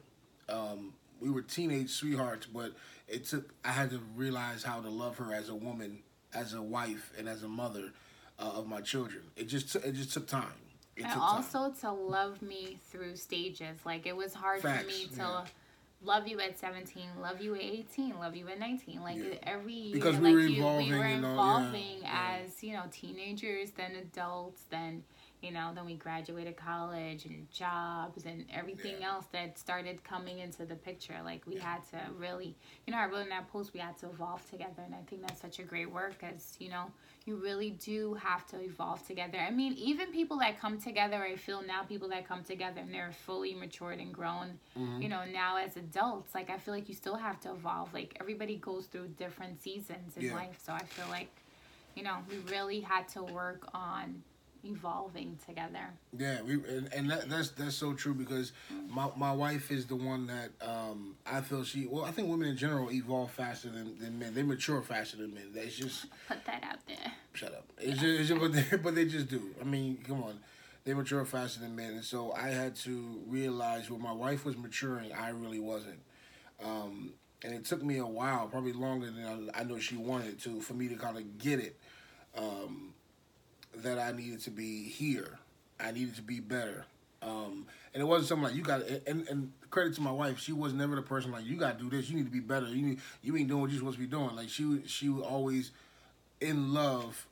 Um, 0.48 0.94
we 1.20 1.28
were 1.28 1.42
teenage 1.42 1.90
sweethearts, 1.90 2.46
but 2.46 2.72
it 3.08 3.26
took. 3.26 3.52
I 3.64 3.70
had 3.70 3.90
to 3.90 4.00
realize 4.16 4.62
how 4.62 4.80
to 4.80 4.88
love 4.88 5.18
her 5.18 5.34
as 5.34 5.50
a 5.50 5.54
woman, 5.54 5.98
as 6.34 6.54
a 6.54 6.62
wife, 6.62 7.12
and 7.18 7.28
as 7.28 7.42
a 7.42 7.48
mother 7.48 7.90
uh, 8.38 8.52
of 8.54 8.66
my 8.66 8.80
children. 8.80 9.22
It 9.36 9.44
just 9.44 9.72
took, 9.72 9.84
it 9.84 9.92
just 9.92 10.12
took 10.12 10.26
time. 10.26 10.46
It 10.96 11.04
and 11.04 11.12
took 11.12 11.22
time. 11.22 11.36
also 11.36 11.70
to 11.80 11.92
love 11.92 12.42
me 12.42 12.78
through 12.90 13.16
stages. 13.16 13.78
Like 13.84 14.06
it 14.06 14.16
was 14.16 14.34
hard 14.34 14.62
for 14.62 14.68
me 14.86 15.06
to 15.14 15.16
yeah. 15.16 15.44
Love 16.04 16.26
you 16.26 16.40
at 16.40 16.58
17, 16.58 17.02
love 17.20 17.40
you 17.40 17.54
at 17.54 17.60
18, 17.62 18.18
love 18.18 18.34
you 18.34 18.48
at 18.48 18.58
19. 18.58 19.02
Like 19.02 19.18
Yeah. 19.18 19.34
every 19.42 19.72
year, 19.72 19.94
Because 19.94 20.16
we 20.16 20.24
like 20.26 20.34
were 20.34 20.40
you, 20.40 20.58
evolving 20.60 20.90
we 20.90 20.98
were 20.98 21.04
all- 21.04 21.10
yeah, 21.10 21.32
evolving 21.32 21.98
yeah. 22.02 22.38
as 22.44 22.62
you 22.62 22.72
know 22.74 22.84
teenagers, 22.90 23.70
then 23.72 23.92
adults, 23.96 24.64
then 24.70 25.04
you 25.42 25.50
know, 25.50 25.72
then 25.74 25.84
we 25.84 25.94
graduated 25.96 26.56
college 26.56 27.24
and 27.24 27.50
jobs 27.50 28.24
and 28.24 28.46
everything 28.54 28.98
Yeah. 29.00 29.08
else 29.14 29.26
that 29.32 29.58
started 29.58 30.02
coming 30.04 30.38
into 30.38 30.64
the 30.64 30.76
picture. 30.76 31.16
Like 31.24 31.44
we 31.46 31.56
had 31.58 31.82
to 31.90 31.98
really, 32.16 32.54
you 32.86 32.92
know, 32.92 32.98
I 32.98 33.06
wrote 33.06 33.22
in 33.22 33.28
that 33.30 33.48
post, 33.50 33.74
we 33.74 33.80
had 33.80 33.98
to 33.98 34.06
evolve 34.06 34.48
together, 34.48 34.82
and 34.84 34.94
I 34.94 35.02
think 35.08 35.22
that's 35.26 35.40
such 35.40 35.58
a 35.58 35.64
great 35.64 35.90
work, 35.90 36.22
as 36.22 36.56
you 36.60 36.70
know, 36.70 36.92
you 37.26 37.36
really 37.36 37.70
do 37.70 38.14
have 38.14 38.46
to 38.48 38.60
evolve 38.62 39.04
together. 39.06 39.38
I 39.38 39.50
mean, 39.50 39.72
even 39.74 40.12
people 40.12 40.38
that 40.38 40.60
come 40.60 40.80
together, 40.80 41.16
I 41.22 41.34
feel 41.36 41.60
now 41.62 41.82
people 41.82 42.08
that 42.10 42.26
come 42.28 42.44
together 42.44 42.80
and 42.80 42.94
they're 42.94 43.12
fully 43.26 43.52
matured 43.54 43.98
and 43.98 44.12
grown, 44.14 44.58
Mm-hmm. 44.78 45.02
you 45.02 45.08
know, 45.08 45.24
now 45.24 45.56
as 45.56 45.76
adults, 45.76 46.34
like 46.34 46.50
I 46.50 46.56
feel 46.58 46.72
like 46.72 46.88
you 46.88 46.94
still 46.94 47.16
have 47.16 47.40
to 47.40 47.50
evolve. 47.50 47.92
Like 47.92 48.16
everybody 48.20 48.56
goes 48.56 48.86
through 48.86 49.08
different 49.18 49.60
seasons 49.60 50.16
in 50.16 50.26
Yeah. 50.26 50.34
life, 50.34 50.58
so 50.64 50.72
I 50.72 50.84
feel 50.84 51.08
like, 51.08 51.30
you 51.96 52.04
know, 52.04 52.18
we 52.30 52.36
really 52.50 52.80
had 52.80 53.08
to 53.08 53.22
work 53.24 53.68
on 53.74 54.22
evolving 54.64 55.38
together. 55.46 55.90
Yeah, 56.16 56.42
we 56.42 56.54
and, 56.54 56.92
and 56.92 57.10
that, 57.10 57.28
that's 57.28 57.50
that's 57.50 57.74
so 57.74 57.92
true 57.94 58.14
because 58.14 58.52
my 58.88 59.08
my 59.16 59.32
wife 59.32 59.70
is 59.70 59.86
the 59.86 59.96
one 59.96 60.26
that 60.28 60.50
um 60.66 61.16
I 61.26 61.40
feel 61.40 61.64
she 61.64 61.86
well 61.86 62.04
I 62.04 62.10
think 62.10 62.28
women 62.28 62.48
in 62.48 62.56
general 62.56 62.90
evolve 62.90 63.30
faster 63.32 63.68
than, 63.70 63.98
than 63.98 64.18
men. 64.18 64.34
They 64.34 64.42
mature 64.42 64.82
faster 64.82 65.16
than 65.16 65.34
men. 65.34 65.50
That's 65.54 65.74
just 65.76 66.06
Put 66.28 66.44
that 66.46 66.62
out 66.64 66.78
there. 66.86 67.12
shut 67.34 67.54
up. 67.54 67.64
It's 67.78 68.00
just, 68.00 68.04
it's 68.04 68.28
just 68.28 68.40
but, 68.40 68.52
they, 68.52 68.76
but 68.82 68.94
they 68.94 69.04
just 69.06 69.28
do. 69.28 69.50
I 69.60 69.64
mean 69.64 69.98
come 70.06 70.22
on. 70.22 70.38
They 70.84 70.94
mature 70.94 71.24
faster 71.24 71.60
than 71.60 71.76
men. 71.76 71.92
And 71.92 72.04
so 72.04 72.32
I 72.32 72.48
had 72.48 72.74
to 72.76 73.20
realize 73.28 73.88
when 73.90 74.02
my 74.02 74.12
wife 74.12 74.44
was 74.44 74.56
maturing 74.56 75.12
I 75.12 75.30
really 75.30 75.60
wasn't. 75.60 76.00
Um 76.64 77.14
and 77.44 77.52
it 77.52 77.64
took 77.64 77.82
me 77.82 77.98
a 77.98 78.06
while 78.06 78.46
probably 78.46 78.72
longer 78.72 79.10
than 79.10 79.50
I, 79.54 79.60
I 79.60 79.64
know 79.64 79.78
she 79.80 79.96
wanted 79.96 80.40
to 80.42 80.60
for 80.60 80.74
me 80.74 80.88
to 80.88 80.94
kind 80.94 81.16
of 81.16 81.38
get 81.38 81.58
it. 81.58 81.76
Um 82.36 82.91
that 83.76 83.98
I 83.98 84.12
needed 84.12 84.40
to 84.42 84.50
be 84.50 84.84
here. 84.84 85.38
I 85.80 85.90
needed 85.92 86.16
to 86.16 86.22
be 86.22 86.40
better. 86.40 86.84
Um, 87.22 87.66
and 87.94 88.02
it 88.02 88.04
wasn't 88.04 88.28
something 88.28 88.44
like 88.44 88.54
you 88.54 88.62
got 88.62 88.82
and 89.06 89.28
and 89.28 89.52
credit 89.70 89.94
to 89.94 90.00
my 90.00 90.10
wife, 90.10 90.38
she 90.38 90.52
was 90.52 90.72
never 90.72 90.96
the 90.96 91.02
person 91.02 91.30
like 91.30 91.44
you 91.44 91.56
got 91.56 91.78
to 91.78 91.84
do 91.84 91.90
this. 91.90 92.08
You 92.10 92.16
need 92.16 92.26
to 92.26 92.32
be 92.32 92.40
better. 92.40 92.66
You 92.66 92.82
need, 92.82 93.00
you 93.22 93.36
ain't 93.36 93.48
doing 93.48 93.60
what 93.60 93.70
you're 93.70 93.78
supposed 93.78 93.96
to 93.96 94.02
be 94.02 94.08
doing. 94.08 94.34
Like 94.34 94.48
she 94.48 94.82
she 94.86 95.08
would 95.08 95.24
always 95.24 95.70
in 96.40 96.74
love 96.74 97.26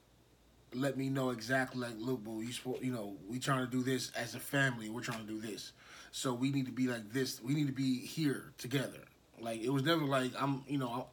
let 0.72 0.96
me 0.96 1.08
know 1.08 1.30
exactly 1.30 1.80
like 1.80 1.94
look 1.98 2.22
boo 2.22 2.42
you 2.42 2.52
supposed 2.52 2.82
you 2.82 2.92
know 2.92 3.16
we 3.28 3.38
trying 3.38 3.64
to 3.64 3.70
do 3.70 3.82
this 3.82 4.12
as 4.12 4.34
a 4.34 4.38
family 4.38 4.88
we're 4.88 5.00
trying 5.00 5.20
to 5.20 5.26
do 5.26 5.40
this 5.40 5.72
so 6.12 6.32
we 6.32 6.50
need 6.50 6.66
to 6.66 6.72
be 6.72 6.86
like 6.86 7.12
this 7.12 7.42
we 7.42 7.54
need 7.54 7.66
to 7.66 7.72
be 7.72 7.98
here 7.98 8.52
together 8.56 9.00
like 9.40 9.60
it 9.60 9.70
was 9.70 9.82
never 9.82 10.04
like 10.04 10.30
i'm 10.40 10.62
you 10.68 10.78
know 10.78 11.06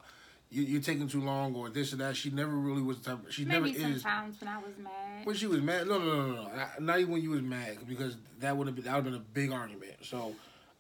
you, 0.50 0.64
you're 0.64 0.82
taking 0.82 1.08
too 1.08 1.22
long 1.22 1.56
or 1.56 1.70
this 1.70 1.92
or 1.94 1.98
that 1.98 2.16
she 2.16 2.30
never 2.30 2.52
really 2.52 2.82
was 2.82 3.00
the 3.00 3.10
type 3.12 3.20
she 3.32 3.44
Maybe 3.46 3.74
never 3.74 3.94
is 3.96 4.02
sometimes 4.02 4.40
when 4.42 4.48
I 4.50 4.58
was 4.58 4.78
mad. 4.82 5.26
when 5.26 5.36
she 5.36 5.48
was 5.48 5.62
mad, 5.62 5.88
no, 5.88 5.98
no, 6.00 6.06
no, 6.06 6.26
no, 6.28 6.34
no. 6.44 6.56
Not- 6.56 6.82
Not 6.82 7.00
even 7.00 7.12
when 7.14 7.22
you 7.22 7.32
was 7.32 7.42
mad, 7.42 7.78
because 7.88 8.16
that 8.40 8.56
would 8.56 8.68
have 8.68 8.76
been 8.76 8.86
that 8.86 8.96
would 8.96 9.06
have 9.06 9.14
been 9.14 9.22
a 9.22 9.48
big 9.48 9.52
argument. 9.52 9.94
So, 10.04 10.34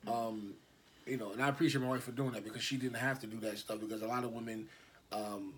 um, 0.08 0.54
you 1.06 1.18
know, 1.18 1.32
and 1.32 1.42
I 1.42 1.50
appreciate 1.50 1.82
my 1.82 1.90
wife 1.90 2.04
for 2.04 2.12
doing 2.12 2.32
that 2.32 2.44
because 2.44 2.62
she 2.64 2.78
didn't 2.78 2.98
have 2.98 3.20
to 3.22 3.28
do 3.28 3.40
that 3.42 3.58
stuff. 3.58 3.80
Because 3.80 4.02
a 4.02 4.08
lot 4.08 4.24
of 4.24 4.32
women, 4.34 4.68
um, 5.12 5.54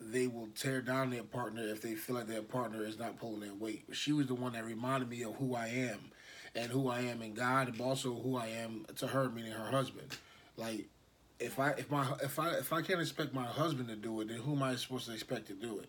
they 0.00 0.26
will 0.26 0.48
tear 0.54 0.80
down 0.80 1.10
their 1.10 1.22
partner 1.22 1.62
if 1.66 1.82
they 1.82 1.94
feel 1.94 2.16
like 2.16 2.26
their 2.26 2.42
partner 2.42 2.84
is 2.84 2.98
not 2.98 3.18
pulling 3.18 3.40
their 3.40 3.54
weight. 3.54 3.84
But 3.86 3.96
she 3.96 4.12
was 4.12 4.26
the 4.28 4.34
one 4.34 4.52
that 4.54 4.64
reminded 4.64 5.10
me 5.10 5.22
of 5.22 5.34
who 5.36 5.54
I 5.54 5.66
am, 5.68 5.98
and 6.54 6.70
who 6.70 6.88
I 6.88 7.00
am 7.00 7.20
in 7.22 7.34
God, 7.34 7.68
and 7.68 7.80
also 7.80 8.14
who 8.14 8.36
I 8.36 8.46
am 8.46 8.86
to 8.96 9.06
her, 9.06 9.28
meaning 9.28 9.52
her 9.52 9.70
husband. 9.70 10.08
Like, 10.56 10.86
if 11.40 11.58
I 11.58 11.70
if 11.70 11.90
my 11.90 12.06
if 12.22 12.38
I 12.38 12.50
if 12.50 12.72
I 12.72 12.82
can't 12.82 13.00
expect 13.00 13.34
my 13.34 13.44
husband 13.44 13.88
to 13.88 13.96
do 13.96 14.20
it, 14.20 14.28
then 14.28 14.38
who 14.38 14.52
am 14.52 14.62
I 14.62 14.76
supposed 14.76 15.06
to 15.06 15.12
expect 15.12 15.46
to 15.48 15.54
do 15.54 15.78
it? 15.80 15.88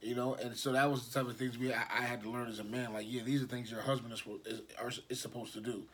You 0.00 0.14
know, 0.14 0.34
and 0.34 0.56
so 0.56 0.72
that 0.72 0.90
was 0.90 1.06
the 1.06 1.18
type 1.18 1.28
of 1.28 1.36
things 1.36 1.56
we 1.58 1.72
I, 1.72 1.84
I 1.90 2.02
had 2.02 2.22
to 2.22 2.30
learn 2.30 2.48
as 2.48 2.58
a 2.58 2.64
man. 2.64 2.92
Like, 2.92 3.06
yeah, 3.08 3.22
these 3.22 3.42
are 3.42 3.46
things 3.46 3.70
your 3.70 3.82
husband 3.82 4.12
is 4.12 4.22
is, 4.46 5.00
is 5.08 5.20
supposed 5.20 5.52
to 5.54 5.60
do. 5.60 5.84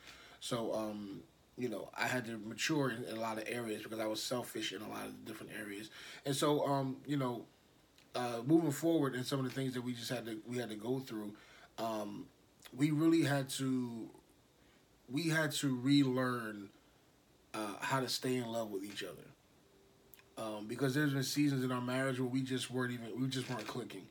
So, 0.40 0.74
um, 0.74 1.20
you 1.58 1.68
know, 1.68 1.90
I 1.96 2.06
had 2.06 2.24
to 2.26 2.38
mature 2.38 2.90
in, 2.90 3.04
in 3.04 3.16
a 3.16 3.20
lot 3.20 3.38
of 3.38 3.44
areas 3.46 3.82
because 3.82 4.00
I 4.00 4.06
was 4.06 4.22
selfish 4.22 4.72
in 4.72 4.80
a 4.82 4.88
lot 4.88 5.04
of 5.04 5.24
different 5.24 5.52
areas. 5.60 5.90
And 6.24 6.34
so, 6.34 6.66
um, 6.66 6.96
you 7.06 7.16
know, 7.16 7.44
uh, 8.14 8.40
moving 8.44 8.72
forward 8.72 9.14
in 9.14 9.24
some 9.24 9.38
of 9.38 9.44
the 9.44 9.50
things 9.50 9.74
that 9.74 9.82
we 9.82 9.92
just 9.92 10.10
had 10.10 10.24
to 10.26 10.40
we 10.46 10.58
had 10.58 10.70
to 10.70 10.76
go 10.76 11.00
through, 11.00 11.32
um, 11.78 12.26
we 12.76 12.90
really 12.90 13.22
had 13.22 13.48
to 13.50 14.08
we 15.08 15.28
had 15.28 15.52
to 15.52 15.76
relearn 15.76 16.70
uh, 17.54 17.74
how 17.80 18.00
to 18.00 18.08
stay 18.08 18.36
in 18.36 18.46
love 18.46 18.70
with 18.70 18.84
each 18.84 19.02
other. 19.02 19.26
Um, 20.38 20.66
because 20.66 20.94
there's 20.94 21.12
been 21.12 21.22
seasons 21.22 21.64
in 21.64 21.70
our 21.72 21.80
marriage 21.82 22.18
where 22.18 22.28
we 22.28 22.40
just 22.42 22.70
weren't 22.70 22.92
even 22.92 23.20
we 23.20 23.28
just 23.28 23.48
weren't 23.50 23.66
clicking. 23.66 24.06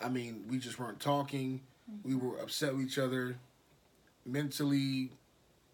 I 0.00 0.08
mean, 0.08 0.44
we 0.48 0.58
just 0.58 0.78
weren't 0.78 1.00
talking. 1.00 1.60
We 2.04 2.14
were 2.14 2.38
upset 2.38 2.74
with 2.74 2.86
each 2.86 2.98
other, 2.98 3.36
mentally, 4.24 5.10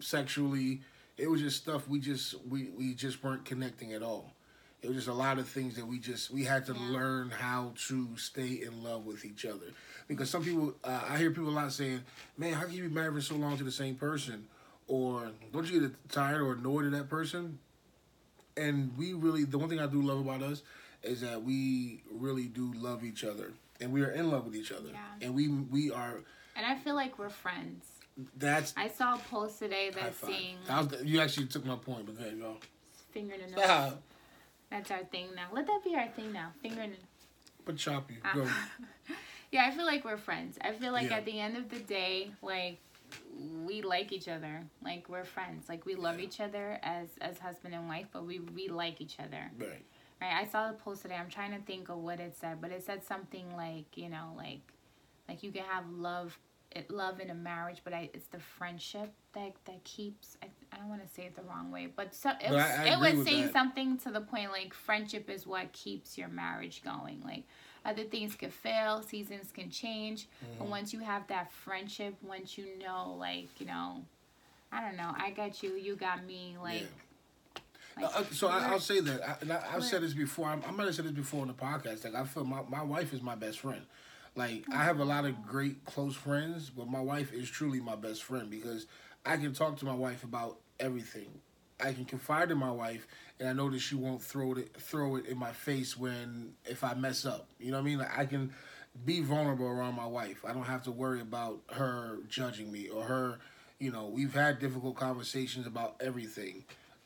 sexually. 0.00 0.80
It 1.16 1.28
was 1.30 1.40
just 1.40 1.56
stuff 1.58 1.88
we 1.88 2.00
just 2.00 2.34
we, 2.48 2.70
we 2.76 2.94
just 2.94 3.22
weren't 3.22 3.44
connecting 3.44 3.92
at 3.92 4.02
all. 4.02 4.32
It 4.82 4.88
was 4.88 4.96
just 4.96 5.08
a 5.08 5.14
lot 5.14 5.38
of 5.38 5.48
things 5.48 5.76
that 5.76 5.86
we 5.86 5.98
just 5.98 6.30
we 6.30 6.44
had 6.44 6.66
to 6.66 6.72
Yeah. 6.74 6.90
learn 6.90 7.30
how 7.30 7.72
to 7.88 8.16
stay 8.16 8.62
in 8.62 8.82
love 8.82 9.06
with 9.06 9.24
each 9.24 9.44
other. 9.46 9.66
Because 10.08 10.28
some 10.28 10.44
people, 10.44 10.74
uh, 10.84 11.02
I 11.08 11.16
hear 11.18 11.30
people 11.30 11.48
a 11.48 11.50
lot 11.50 11.72
saying, 11.72 12.02
"Man, 12.36 12.52
how 12.52 12.64
can 12.64 12.74
you 12.74 12.88
be 12.88 12.94
married 12.94 13.14
for 13.14 13.20
so 13.22 13.36
long 13.36 13.56
to 13.58 13.64
the 13.64 13.72
same 13.72 13.94
person?" 13.94 14.46
Or 14.86 15.30
don't 15.52 15.70
you 15.70 15.80
get 15.80 16.08
tired 16.10 16.40
or 16.42 16.52
annoyed 16.52 16.84
of 16.86 16.92
that 16.92 17.08
person? 17.08 17.58
And 18.56 18.96
we 18.96 19.12
really, 19.14 19.44
the 19.44 19.58
one 19.58 19.68
thing 19.68 19.80
I 19.80 19.86
do 19.86 20.00
love 20.02 20.20
about 20.20 20.42
us 20.42 20.62
is 21.02 21.20
that 21.22 21.42
we 21.42 22.02
really 22.10 22.44
do 22.46 22.72
love 22.74 23.04
each 23.04 23.24
other, 23.24 23.52
and 23.80 23.92
we 23.92 24.02
are 24.02 24.10
in 24.10 24.30
love 24.30 24.44
with 24.46 24.54
each 24.54 24.72
other, 24.72 24.90
Yeah. 24.92 25.00
and 25.26 25.34
we 25.34 25.48
we 25.48 25.90
are. 25.90 26.20
And 26.56 26.64
I 26.64 26.76
feel 26.76 26.94
like 26.94 27.18
we're 27.18 27.28
friends. 27.30 27.84
That's 28.36 28.72
I 28.76 28.88
saw 28.88 29.16
a 29.16 29.18
post 29.18 29.58
today 29.58 29.90
that's 29.92 30.18
saying 30.18 30.58
That 30.68 30.88
was, 30.90 31.02
you 31.04 31.20
actually 31.20 31.46
took 31.46 31.64
my 31.66 31.74
point, 31.76 32.06
but 32.06 32.16
there 32.16 32.30
you 32.30 32.40
go. 32.40 32.56
finger 33.12 33.34
to 33.34 33.40
the 33.40 33.50
nose. 33.56 33.64
Stop. 33.64 34.02
That's 34.70 34.90
our 34.92 35.04
thing 35.04 35.28
now. 35.34 35.48
Let 35.52 35.66
that 35.66 35.80
be 35.84 35.94
our 35.96 36.08
thing 36.08 36.32
now. 36.32 36.52
Finger 36.62 36.86
to 36.86 36.92
But 37.64 37.76
chop 37.76 38.10
you. 38.10 38.18
Ah. 38.24 38.32
Go. 38.34 38.46
Yeah, 39.50 39.66
I 39.66 39.70
feel 39.70 39.86
like 39.86 40.04
we're 40.04 40.16
friends. 40.16 40.58
I 40.60 40.72
feel 40.72 40.92
like 40.92 41.10
Yeah. 41.10 41.18
at 41.18 41.24
the 41.24 41.38
end 41.38 41.56
of 41.56 41.70
the 41.70 41.78
day, 41.78 42.30
like 42.42 42.78
we 43.66 43.82
like 43.82 44.12
each 44.12 44.28
other. 44.28 44.64
Like 44.82 45.08
we're 45.08 45.24
friends. 45.24 45.68
Like 45.68 45.86
we 45.86 45.94
love 45.94 46.18
Yeah. 46.18 46.26
each 46.26 46.40
other 46.40 46.78
as 46.82 47.08
as 47.20 47.38
husband 47.38 47.74
and 47.74 47.88
wife, 47.88 48.06
but 48.12 48.24
we 48.26 48.38
we 48.40 48.68
like 48.68 49.00
each 49.00 49.18
other. 49.20 49.50
Right. 49.58 49.84
Right? 50.20 50.32
I 50.42 50.46
saw 50.46 50.68
the 50.68 50.74
post 50.78 51.02
today. 51.02 51.16
I'm 51.16 51.28
trying 51.28 51.52
to 51.52 51.58
think 51.60 51.88
of 51.88 51.98
what 51.98 52.20
it 52.20 52.36
said, 52.40 52.60
but 52.60 52.70
it 52.70 52.82
said 52.84 53.04
something 53.04 53.54
like, 53.56 53.96
you 53.96 54.08
know, 54.08 54.32
like 54.36 54.60
like 55.28 55.42
you 55.42 55.50
can 55.52 55.64
have 55.64 55.84
love 55.90 56.38
it, 56.72 56.90
love 56.90 57.20
in 57.20 57.30
a 57.30 57.34
marriage, 57.34 57.82
but 57.84 57.92
I, 57.92 58.10
it's 58.14 58.26
the 58.26 58.40
friendship 58.40 59.12
that 59.34 59.52
that 59.66 59.84
keeps. 59.84 60.36
I, 60.42 60.46
I 60.72 60.76
don't 60.78 60.88
want 60.88 61.06
to 61.06 61.08
say 61.14 61.22
it 61.24 61.36
the 61.36 61.42
wrong 61.42 61.70
way, 61.70 61.86
but 61.94 62.14
so 62.14 62.30
it 62.44 62.50
was, 62.50 62.60
I- 62.62 62.84
I 62.88 62.92
it 62.94 62.98
was 63.16 63.24
saying 63.24 63.42
that. 63.44 63.52
something 63.52 63.96
to 63.98 64.10
the 64.10 64.20
point 64.20 64.50
like 64.50 64.74
friendship 64.74 65.30
is 65.30 65.46
what 65.46 65.72
keeps 65.72 66.18
your 66.18 66.28
marriage 66.28 66.82
going. 66.82 67.22
Like 67.24 67.44
other 67.84 68.04
things 68.04 68.34
could 68.34 68.52
fail, 68.52 69.02
seasons 69.02 69.50
can 69.52 69.70
change, 69.70 70.26
Mm-hmm. 70.44 70.58
but 70.58 70.68
once 70.68 70.92
you 70.92 71.00
have 71.00 71.26
that 71.28 71.50
friendship, 71.52 72.14
once 72.22 72.56
you 72.58 72.66
know, 72.78 73.14
like 73.18 73.48
you 73.60 73.66
know, 73.66 74.04
I 74.72 74.80
don't 74.80 74.96
know, 74.96 75.12
I 75.16 75.30
got 75.30 75.62
you, 75.62 75.70
you 75.76 75.96
got 75.96 76.24
me, 76.24 76.56
like. 76.62 76.88
Like, 77.96 78.10
Uh, 78.16 78.24
so 78.32 78.48
I, 78.48 78.58
I'll 78.70 78.80
say 78.80 78.98
that, 79.00 79.20
I, 79.28 79.36
and 79.40 79.52
I, 79.52 79.62
I've 79.72 79.84
said 79.84 80.02
this 80.02 80.14
before. 80.14 80.48
I'm, 80.48 80.62
I 80.66 80.72
might 80.72 80.86
have 80.86 80.96
said 80.96 81.04
this 81.04 81.12
before 81.12 81.42
on 81.42 81.46
the 81.48 81.54
podcast. 81.54 82.02
Like 82.04 82.16
I 82.16 82.24
feel 82.24 82.44
my, 82.44 82.62
my 82.68 82.82
wife 82.82 83.12
is 83.14 83.22
my 83.22 83.36
best 83.36 83.60
friend. 83.60 83.82
Like 84.34 84.64
I 84.72 84.82
have 84.82 84.98
a 84.98 85.04
lot 85.04 85.24
of 85.26 85.46
great 85.46 85.84
close 85.84 86.16
friends, 86.16 86.70
but 86.70 86.88
my 86.88 87.00
wife 87.00 87.32
is 87.32 87.48
truly 87.48 87.78
my 87.78 87.94
best 87.94 88.24
friend 88.24 88.50
because 88.50 88.86
I 89.24 89.36
can 89.36 89.52
talk 89.52 89.78
to 89.78 89.84
my 89.84 89.94
wife 89.94 90.24
about 90.24 90.56
everything. 90.80 91.28
I 91.84 91.92
can 91.92 92.04
confide 92.04 92.50
in 92.50 92.58
my 92.58 92.70
wife, 92.70 93.06
and 93.38 93.48
I 93.48 93.52
know 93.52 93.70
that 93.70 93.80
she 93.80 93.94
won't 93.94 94.22
throw 94.22 94.54
it 94.54 94.76
throw 94.80 95.16
it 95.16 95.26
in 95.26 95.38
my 95.38 95.52
face 95.52 95.96
when 95.96 96.54
if 96.64 96.82
I 96.84 96.94
mess 96.94 97.24
up. 97.24 97.48
You 97.58 97.70
know 97.70 97.78
what 97.78 97.82
I 97.82 97.84
mean? 97.84 97.98
Like 97.98 98.18
I 98.18 98.26
can 98.26 98.52
be 99.04 99.20
vulnerable 99.20 99.66
around 99.66 99.96
my 99.96 100.06
wife. 100.06 100.44
I 100.46 100.52
don't 100.52 100.64
have 100.64 100.84
to 100.84 100.90
worry 100.90 101.20
about 101.20 101.60
her 101.72 102.18
judging 102.28 102.70
me 102.72 102.88
or 102.88 103.04
her. 103.04 103.38
You 103.78 103.90
know, 103.90 104.06
we've 104.06 104.32
had 104.32 104.60
difficult 104.60 104.96
conversations 104.96 105.66
about 105.66 105.96
everything 106.00 106.64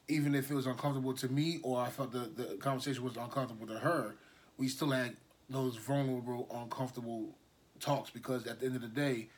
even 0.09 0.35
if 0.35 0.51
it 0.51 0.55
was 0.55 0.67
uncomfortable 0.67 1.13
to 1.13 1.29
me 1.29 1.61
or 1.63 1.81
I 1.81 1.91
felt 1.91 2.13
the, 2.13 2.31
the 2.35 2.57
conversation 2.57 3.05
was 3.05 3.17
uncomfortable 3.17 3.67
to 3.67 3.79
her, 3.79 4.17
we 4.57 4.69
still 4.69 4.91
had 4.91 5.17
those 5.51 5.77
vulnerable, 5.77 6.49
uncomfortable 6.53 7.37
talks 7.79 8.11
because 8.11 8.47
at 8.47 8.61
the 8.61 8.67
end 8.67 8.77
of 8.77 8.83
the 8.83 8.89
day, 8.89 9.29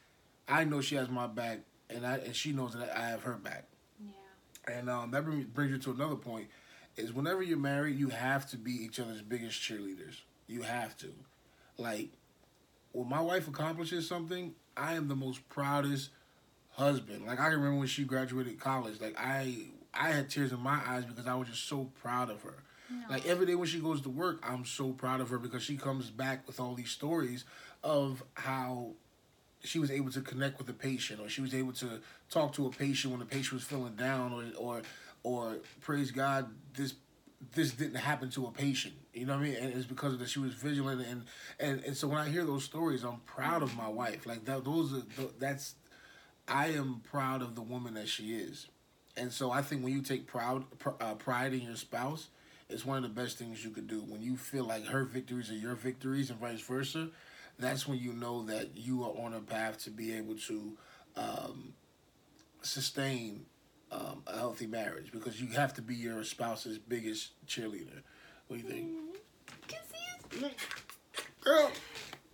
I 0.48 0.64
know 0.64 0.80
she 0.80 0.94
has 0.94 1.08
my 1.08 1.26
back 1.26 1.60
and 1.88 2.06
I 2.06 2.16
and 2.18 2.34
she 2.34 2.52
knows 2.52 2.74
that 2.74 2.96
I 2.96 3.08
have 3.10 3.22
her 3.24 3.34
back. 3.34 3.64
And 4.70 4.88
um, 4.88 5.10
that 5.10 5.24
brings 5.24 5.44
brings 5.46 5.70
you 5.72 5.78
to 5.78 5.90
another 5.90 6.16
point: 6.16 6.48
is 6.96 7.12
whenever 7.12 7.42
you're 7.42 7.58
married, 7.58 7.98
you 7.98 8.08
have 8.08 8.48
to 8.50 8.56
be 8.56 8.72
each 8.72 9.00
other's 9.00 9.22
biggest 9.22 9.60
cheerleaders. 9.60 10.20
You 10.46 10.62
have 10.62 10.96
to, 10.98 11.12
like, 11.76 12.10
when 12.92 13.08
my 13.08 13.20
wife 13.20 13.48
accomplishes 13.48 14.08
something, 14.08 14.54
I 14.76 14.94
am 14.94 15.08
the 15.08 15.16
most 15.16 15.48
proudest 15.48 16.10
husband. 16.70 17.26
Like 17.26 17.38
I 17.38 17.44
can 17.50 17.58
remember 17.58 17.78
when 17.78 17.88
she 17.88 18.04
graduated 18.04 18.58
college. 18.58 19.00
Like 19.00 19.16
I, 19.18 19.54
I 19.94 20.10
had 20.10 20.30
tears 20.30 20.52
in 20.52 20.60
my 20.60 20.80
eyes 20.86 21.04
because 21.04 21.26
I 21.26 21.34
was 21.34 21.48
just 21.48 21.68
so 21.68 21.90
proud 22.00 22.30
of 22.30 22.42
her. 22.42 22.62
Like 23.08 23.24
every 23.26 23.46
day 23.46 23.54
when 23.54 23.68
she 23.68 23.78
goes 23.78 24.00
to 24.02 24.08
work, 24.08 24.42
I'm 24.42 24.64
so 24.64 24.92
proud 24.92 25.20
of 25.20 25.30
her 25.30 25.38
because 25.38 25.62
she 25.62 25.76
comes 25.76 26.10
back 26.10 26.44
with 26.48 26.58
all 26.58 26.74
these 26.74 26.90
stories 26.90 27.44
of 27.84 28.24
how 28.34 28.94
she 29.62 29.78
was 29.78 29.90
able 29.90 30.10
to 30.10 30.20
connect 30.20 30.58
with 30.58 30.68
a 30.68 30.72
patient 30.74 31.20
or 31.20 31.28
she 31.28 31.40
was 31.40 31.54
able 31.54 31.72
to 31.72 32.00
talk 32.30 32.52
to 32.54 32.66
a 32.66 32.70
patient 32.70 33.12
when 33.12 33.20
the 33.20 33.26
patient 33.26 33.54
was 33.54 33.64
feeling 33.64 33.94
down 33.94 34.32
or 34.32 34.44
or 34.58 34.82
or 35.22 35.56
praise 35.80 36.10
God 36.10 36.50
this 36.76 36.94
this 37.54 37.72
didn't 37.72 37.96
happen 37.96 38.30
to 38.30 38.46
a 38.46 38.50
patient. 38.50 38.94
You 39.14 39.26
know 39.26 39.34
what 39.34 39.40
I 39.40 39.44
mean? 39.44 39.56
And 39.56 39.72
it's 39.72 39.86
because 39.86 40.12
of 40.12 40.18
that 40.18 40.28
she 40.28 40.40
was 40.40 40.54
vigilant 40.54 41.06
and 41.06 41.24
and, 41.58 41.84
and 41.84 41.96
so 41.96 42.08
when 42.08 42.18
I 42.18 42.28
hear 42.28 42.44
those 42.44 42.64
stories, 42.64 43.02
I'm 43.04 43.20
proud 43.26 43.62
of 43.62 43.76
my 43.76 43.88
wife. 43.88 44.26
Like 44.26 44.44
that 44.46 44.64
those 44.64 44.92
are 44.92 45.02
th- 45.16 45.34
that's 45.38 45.74
I 46.48 46.68
am 46.68 47.02
proud 47.10 47.42
of 47.42 47.54
the 47.54 47.62
woman 47.62 47.94
that 47.94 48.08
she 48.08 48.34
is. 48.34 48.66
And 49.16 49.32
so 49.32 49.50
I 49.50 49.62
think 49.62 49.84
when 49.84 49.92
you 49.92 50.02
take 50.02 50.26
proud 50.26 50.64
pr- 50.78 50.90
uh, 51.00 51.14
pride 51.14 51.52
in 51.52 51.62
your 51.62 51.76
spouse, 51.76 52.28
it's 52.68 52.86
one 52.86 52.96
of 52.96 53.02
the 53.02 53.20
best 53.20 53.38
things 53.38 53.64
you 53.64 53.70
could 53.70 53.86
do. 53.86 54.00
When 54.00 54.22
you 54.22 54.36
feel 54.36 54.64
like 54.64 54.86
her 54.86 55.04
victories 55.04 55.50
are 55.50 55.54
your 55.54 55.74
victories 55.74 56.30
and 56.30 56.38
vice 56.38 56.60
versa, 56.60 57.08
that's 57.60 57.86
when 57.86 57.98
you 57.98 58.12
know 58.12 58.44
that 58.46 58.76
you 58.76 59.02
are 59.04 59.12
on 59.24 59.34
a 59.34 59.40
path 59.40 59.78
to 59.84 59.90
be 59.90 60.12
able 60.14 60.34
to 60.34 60.72
um, 61.16 61.74
sustain 62.62 63.44
um, 63.92 64.22
a 64.26 64.36
healthy 64.36 64.66
marriage 64.66 65.10
because 65.12 65.40
you 65.40 65.48
have 65.48 65.74
to 65.74 65.82
be 65.82 65.94
your 65.94 66.22
spouse's 66.24 66.78
biggest 66.78 67.32
cheerleader. 67.46 68.02
What 68.48 68.60
do 68.60 68.66
you 68.66 68.68
think? 68.68 68.88
Girl, 71.42 71.70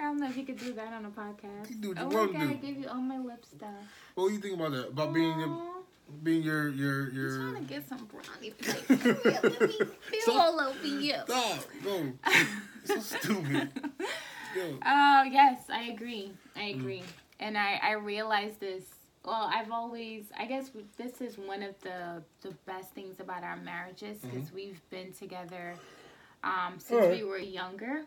I 0.01 0.05
don't 0.05 0.19
know 0.21 0.29
if 0.29 0.37
you 0.37 0.45
could 0.45 0.59
do 0.59 0.73
that 0.75 0.93
on 0.93 1.05
a 1.07 1.11
podcast. 1.11 1.71
You 1.71 1.77
do 1.77 1.89
what 1.91 1.99
you 1.99 2.03
oh 2.05 2.09
wanna 2.09 2.33
my 2.33 2.39
god, 2.39 2.43
I 2.43 2.53
do. 2.55 2.67
gave 2.67 2.79
you 2.79 2.89
all 2.89 2.95
my 2.97 3.19
lip 3.19 3.45
stuff. 3.45 3.71
what 4.15 4.29
do 4.29 4.35
you 4.35 4.41
think 4.41 4.55
about 4.55 4.73
that? 4.73 4.89
About 4.89 5.15
being 5.15 5.39
your, 5.39 5.49
Aw, 5.49 5.73
being 6.23 6.43
your 6.43 6.69
your 6.69 7.03
I'm 7.07 7.53
trying 7.53 7.67
to 7.67 7.73
get 7.75 7.89
some 7.89 8.05
brownie 8.07 8.51
points. 8.61 9.25
Let 9.25 9.45
me 9.61 9.69
feel 9.69 9.89
So- 10.25 10.39
all 10.39 10.61
over 10.61 10.87
you. 10.87 11.15
Stop. 11.25 11.65
No. 11.85 12.13
so 12.85 13.01
stupid. 13.01 13.71
Yo. 14.57 14.79
Oh 14.87 15.23
yes, 15.31 15.69
I 15.71 15.85
agree. 15.85 16.33
I 16.57 16.73
Mm. 16.73 16.81
agree, 16.81 17.03
and 17.41 17.57
I 17.59 17.79
I 17.83 17.93
realized 17.93 18.61
this. 18.61 18.85
Well, 19.25 19.51
I've 19.53 19.73
always 19.73 20.27
I 20.39 20.47
guess 20.47 20.71
this 20.97 21.21
is 21.21 21.37
one 21.39 21.63
of 21.63 21.79
the 21.81 22.23
the 22.43 22.53
best 22.67 22.91
things 22.93 23.21
about 23.21 23.43
our 23.43 23.57
marriages 23.57 24.19
because 24.23 24.53
we've 24.53 24.81
been 24.91 25.13
together 25.13 25.75
um, 26.45 26.75
since 26.79 27.03
Mm-hmm. 27.03 27.11
We 27.13 27.25
were 27.25 27.39
younger. 27.39 28.03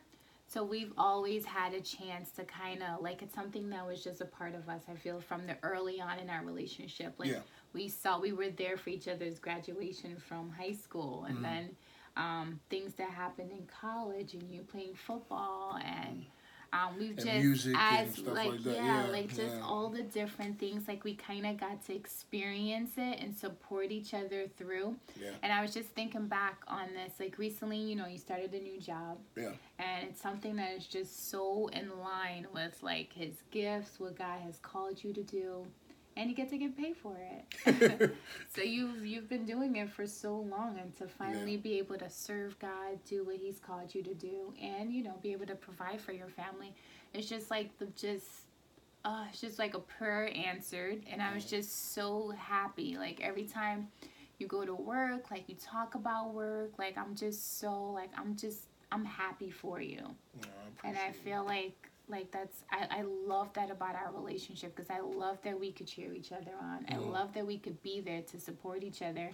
So 0.48 0.64
we've 0.64 0.94
always 0.98 1.46
had 1.46 1.74
a 1.76 1.82
chance 1.82 2.32
to 2.32 2.44
kind 2.44 2.82
of 2.82 3.02
like 3.04 3.22
it's 3.22 3.36
something 3.36 3.70
that 3.70 3.86
was 3.86 4.04
just 4.04 4.22
a 4.22 4.26
part 4.26 4.56
of 4.56 4.68
us. 4.68 4.82
I 4.90 4.96
feel 4.96 5.20
from 5.22 5.46
the 5.46 5.56
early 5.62 6.02
on 6.02 6.18
in 6.20 6.30
our 6.30 6.44
relationship, 6.44 7.14
like 7.20 7.30
Yeah. 7.30 7.42
we 7.74 7.88
saw 7.90 8.20
we 8.20 8.32
were 8.32 8.50
there 8.50 8.78
for 8.78 8.90
each 8.90 9.08
other's 9.08 9.38
graduation 9.40 10.18
from 10.28 10.50
high 10.50 10.74
school, 10.74 11.24
Mm-hmm. 11.24 11.36
and 11.36 11.46
then 11.46 11.76
um, 12.18 12.60
things 12.70 12.94
that 12.96 13.12
happened 13.12 13.52
in 13.52 13.68
college, 13.68 14.34
and 14.34 14.44
you 14.52 14.62
playing 14.64 14.96
football, 14.96 15.78
and 15.86 16.26
um, 16.74 16.98
we've 17.00 17.18
And 17.18 17.56
just 17.56 17.68
as 17.76 18.20
like, 18.20 18.52
like 18.52 18.66
yeah, 18.66 19.06
Yeah, 19.06 19.12
like 19.12 19.28
just 19.30 19.56
yeah. 19.56 19.62
all 19.64 19.90
the 19.90 20.04
different 20.04 20.60
things. 20.60 20.88
Like 20.88 21.04
we 21.04 21.16
kind 21.16 21.46
of 21.46 21.58
got 21.58 21.84
to 21.86 21.96
experience 21.96 22.92
it 22.98 23.20
and 23.20 23.36
support 23.36 23.92
each 23.92 24.14
other 24.14 24.46
through. 24.58 24.96
Yeah. 25.20 25.32
And 25.44 25.52
I 25.52 25.62
was 25.62 25.74
just 25.74 25.90
thinking 25.90 26.28
back 26.28 26.62
on 26.68 26.88
this, 26.94 27.14
like 27.20 27.38
recently, 27.38 27.78
you 27.78 27.96
know, 27.96 28.08
you 28.08 28.18
started 28.18 28.54
a 28.54 28.60
new 28.60 28.80
job 28.80 29.18
Yeah. 29.36 29.52
and 29.80 30.10
it's 30.10 30.22
something 30.22 30.56
that 30.58 30.72
is 30.78 30.86
just 30.88 31.30
so 31.30 31.68
in 31.74 31.90
line 32.00 32.48
with 32.54 32.78
like 32.82 33.14
his 33.14 33.36
gifts, 33.52 34.00
what 34.00 34.18
God 34.18 34.40
has 34.46 34.58
called 34.62 35.04
you 35.04 35.14
to 35.14 35.24
do, 35.24 35.66
and 36.20 36.30
you 36.30 36.36
get 36.36 36.50
to 36.52 36.58
get 36.60 36.78
paid 36.78 36.98
for 36.98 37.18
it. 37.18 38.12
so 38.56 38.62
you've 38.62 39.06
you've 39.06 39.30
been 39.30 39.46
doing 39.46 39.78
it 39.78 39.90
for 39.90 40.06
so 40.06 40.36
long, 40.36 40.78
and 40.80 40.96
to 40.98 41.08
finally 41.08 41.54
Yeah. 41.56 41.62
be 41.70 41.78
able 41.80 41.98
to 41.98 42.10
serve 42.10 42.60
God, 42.60 43.04
do 43.06 43.24
what 43.26 43.38
He's 43.38 43.60
called 43.60 43.96
you 43.96 44.04
to 44.04 44.14
do, 44.14 44.54
and 44.62 44.94
you 44.94 45.04
know, 45.04 45.16
be 45.24 45.32
able 45.32 45.48
to 45.48 45.56
provide 45.56 46.02
for 46.02 46.12
your 46.14 46.28
family, 46.30 46.74
it's 47.14 47.28
just 47.30 47.50
like 47.50 47.78
the 47.80 47.88
just. 47.96 48.28
Uh, 49.06 49.26
it's 49.32 49.40
just 49.40 49.58
like 49.58 49.76
a 49.76 49.80
prayer 49.80 50.30
answered, 50.36 51.02
and 51.10 51.22
I 51.22 51.34
was 51.34 51.46
just 51.46 51.94
so 51.94 52.32
happy. 52.38 52.98
Like 52.98 53.22
every 53.22 53.46
time 53.46 53.88
you 54.40 54.48
go 54.48 54.66
to 54.66 54.74
work, 54.76 55.32
like 55.32 55.46
you 55.48 55.56
talk 55.56 55.96
about 55.96 56.34
work, 56.34 56.72
like 56.78 56.98
I'm 56.98 57.16
just 57.16 57.60
so 57.62 57.92
like 57.92 58.12
I'm 58.18 58.36
just 58.36 58.64
I'm 58.92 59.06
happy 59.06 59.52
for 59.52 59.80
you 59.82 60.02
No, 60.42 60.48
and 60.84 60.98
I 60.98 61.12
feel 61.14 61.46
like 61.46 61.89
like 62.10 62.32
that's 62.32 62.64
I, 62.72 62.88
I 63.00 63.02
love 63.04 63.54
that 63.54 63.70
about 63.72 63.96
our 63.96 64.12
relationship 64.14 64.76
because 64.76 64.90
I 64.90 65.00
love 65.00 65.38
that 65.44 65.60
we 65.60 65.72
could 65.72 65.88
cheer 65.88 66.14
each 66.14 66.32
other 66.32 66.52
on. 66.60 66.86
I 66.90 66.96
Mhm. 66.96 67.12
love 67.12 67.34
that 67.34 67.46
we 67.46 67.58
could 67.58 67.82
be 67.82 68.02
there 68.02 68.22
to 68.24 68.40
support 68.40 68.84
each 68.84 69.02
other 69.02 69.32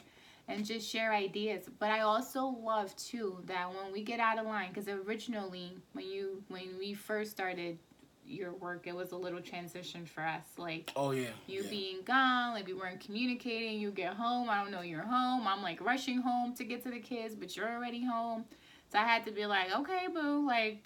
and 0.47 0.63
just 0.65 0.87
share 0.87 1.11
ideas. 1.13 1.69
But 1.79 1.89
I 1.91 2.01
also 2.01 2.45
love 2.45 2.95
too 2.97 3.39
that 3.45 3.69
when 3.73 3.91
we 3.91 4.03
get 4.03 4.19
out 4.19 4.37
of 4.37 4.45
line 4.45 4.69
because 4.69 4.87
originally 4.87 5.77
when 5.93 6.05
you 6.05 6.43
when 6.49 6.77
we 6.77 6.93
first 6.93 7.31
started 7.31 7.79
your 8.27 8.53
work 8.53 8.87
it 8.87 8.95
was 8.95 9.11
a 9.11 9.15
little 9.15 9.39
transition 9.39 10.03
for 10.03 10.21
us 10.23 10.45
like 10.57 10.91
Oh 10.95 11.11
yeah. 11.11 11.27
you 11.45 11.61
yeah. 11.61 11.69
being 11.69 12.01
gone, 12.03 12.53
like 12.55 12.65
we 12.67 12.73
weren't 12.73 12.99
communicating. 12.99 13.79
You 13.79 13.91
get 13.91 14.13
home, 14.15 14.49
I 14.49 14.61
don't 14.61 14.71
know 14.71 14.81
you're 14.81 15.03
home. 15.03 15.47
I'm 15.47 15.61
like 15.61 15.79
rushing 15.79 16.21
home 16.21 16.53
to 16.55 16.63
get 16.63 16.83
to 16.83 16.89
the 16.89 16.99
kids, 16.99 17.35
but 17.35 17.55
you're 17.55 17.71
already 17.71 18.03
home. 18.03 18.45
So 18.91 18.99
I 18.99 19.03
had 19.03 19.25
to 19.25 19.31
be 19.31 19.45
like, 19.45 19.71
okay, 19.75 20.07
boo, 20.13 20.45
like 20.45 20.83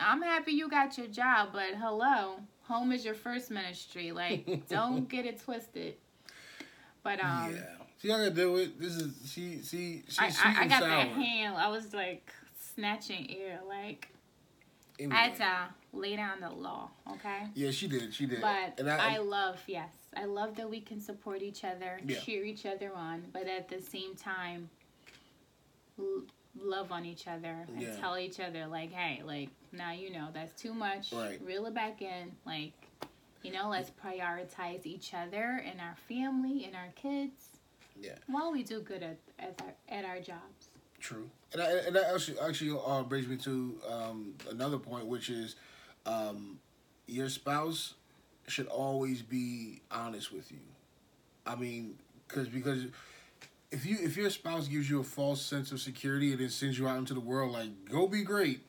I'm 0.00 0.22
happy 0.22 0.52
you 0.52 0.68
got 0.68 0.96
your 0.98 1.06
job, 1.06 1.50
but 1.52 1.74
hello, 1.78 2.36
home 2.62 2.92
is 2.92 3.04
your 3.04 3.14
first 3.14 3.50
ministry. 3.50 4.12
Like, 4.12 4.66
don't 4.68 5.08
get 5.08 5.26
it 5.26 5.40
twisted. 5.42 5.94
But 7.02 7.22
um, 7.22 7.54
yeah. 7.54 7.62
See, 7.98 8.10
I 8.10 8.18
gotta 8.18 8.30
do 8.30 8.56
it. 8.56 8.80
This 8.80 8.96
is 8.96 9.14
she. 9.30 9.62
She. 9.62 10.02
she's 10.06 10.18
I, 10.18 10.28
sweet 10.30 10.56
I, 10.58 10.62
I 10.62 10.66
got 10.68 10.80
sour. 10.80 10.88
that 10.88 11.08
hand. 11.08 11.56
I 11.56 11.68
was 11.68 11.94
like 11.94 12.32
snatching 12.74 13.34
air. 13.38 13.60
Like 13.66 14.08
Anyway. 14.98 15.14
I 15.14 15.18
had 15.28 15.36
to 15.36 15.96
lay 15.96 16.16
down 16.16 16.40
the 16.40 16.50
law. 16.50 16.90
Okay. 17.12 17.48
Yeah, 17.54 17.70
she 17.70 17.88
did. 17.88 18.14
She 18.14 18.26
did. 18.26 18.40
But 18.40 18.78
and 18.78 18.90
I, 18.90 19.14
I, 19.14 19.18
love, 19.18 19.60
yes, 19.66 19.90
I 20.16 20.24
love 20.24 20.56
that 20.56 20.68
we 20.68 20.80
can 20.80 21.00
support 21.00 21.42
each 21.42 21.64
other, 21.64 22.00
Yeah. 22.06 22.18
cheer 22.20 22.44
each 22.44 22.64
other 22.66 22.92
on, 22.94 23.24
but 23.32 23.46
at 23.46 23.68
the 23.68 23.80
same 23.80 24.14
time, 24.14 24.70
love 26.60 26.92
on 26.92 27.04
each 27.04 27.26
other 27.26 27.66
and 27.68 27.82
Yeah. 27.82 27.96
tell 28.00 28.18
each 28.18 28.40
other, 28.40 28.66
like, 28.66 28.92
hey, 28.92 29.22
like, 29.24 29.50
now 29.72 29.92
you 29.92 30.10
know 30.10 30.28
that's 30.32 30.60
too 30.60 30.72
much. 30.74 31.12
Right. 31.12 31.40
Reel 31.42 31.66
it 31.66 31.74
back 31.74 32.02
in. 32.02 32.32
Like, 32.44 32.72
you 33.42 33.52
know, 33.52 33.68
let's 33.68 33.90
prioritize 33.90 34.86
each 34.86 35.14
other 35.14 35.62
and 35.64 35.80
our 35.80 35.96
family 36.08 36.64
and 36.64 36.74
our 36.74 36.88
kids 36.96 37.50
yeah, 38.00 38.14
while 38.26 38.52
we 38.52 38.62
do 38.62 38.80
good 38.80 39.02
at, 39.02 39.18
at, 39.38 39.60
our, 39.62 39.74
at 39.98 40.04
our 40.04 40.20
jobs. 40.20 40.68
true. 41.00 41.30
And 41.52 41.62
I, 41.62 41.70
and 41.86 41.96
that 41.96 42.12
actually 42.12 42.38
actually 42.40 42.78
uh, 42.84 43.02
brings 43.04 43.28
me 43.28 43.36
to 43.38 43.78
um, 43.88 44.34
another 44.50 44.78
point, 44.78 45.06
which 45.06 45.30
is 45.30 45.54
um, 46.04 46.58
your 47.06 47.28
spouse 47.28 47.94
should 48.48 48.66
always 48.66 49.22
be 49.22 49.80
honest 49.90 50.32
with 50.32 50.50
you. 50.50 50.58
I 51.46 51.54
mean, 51.54 51.96
cause 52.28 52.48
because 52.48 52.86
if 53.70 53.84
you 53.86 53.96
if 54.00 54.16
your 54.16 54.30
spouse 54.30 54.68
gives 54.68 54.88
you 54.88 55.00
a 55.00 55.04
false 55.04 55.40
sense 55.42 55.72
of 55.72 55.80
security 55.80 56.32
and 56.32 56.40
then 56.40 56.50
sends 56.50 56.78
you 56.78 56.86
out 56.88 56.98
into 56.98 57.14
the 57.14 57.20
world 57.20 57.52
like 57.52 57.70
go 57.90 58.06
be 58.06 58.22
great, 58.22 58.60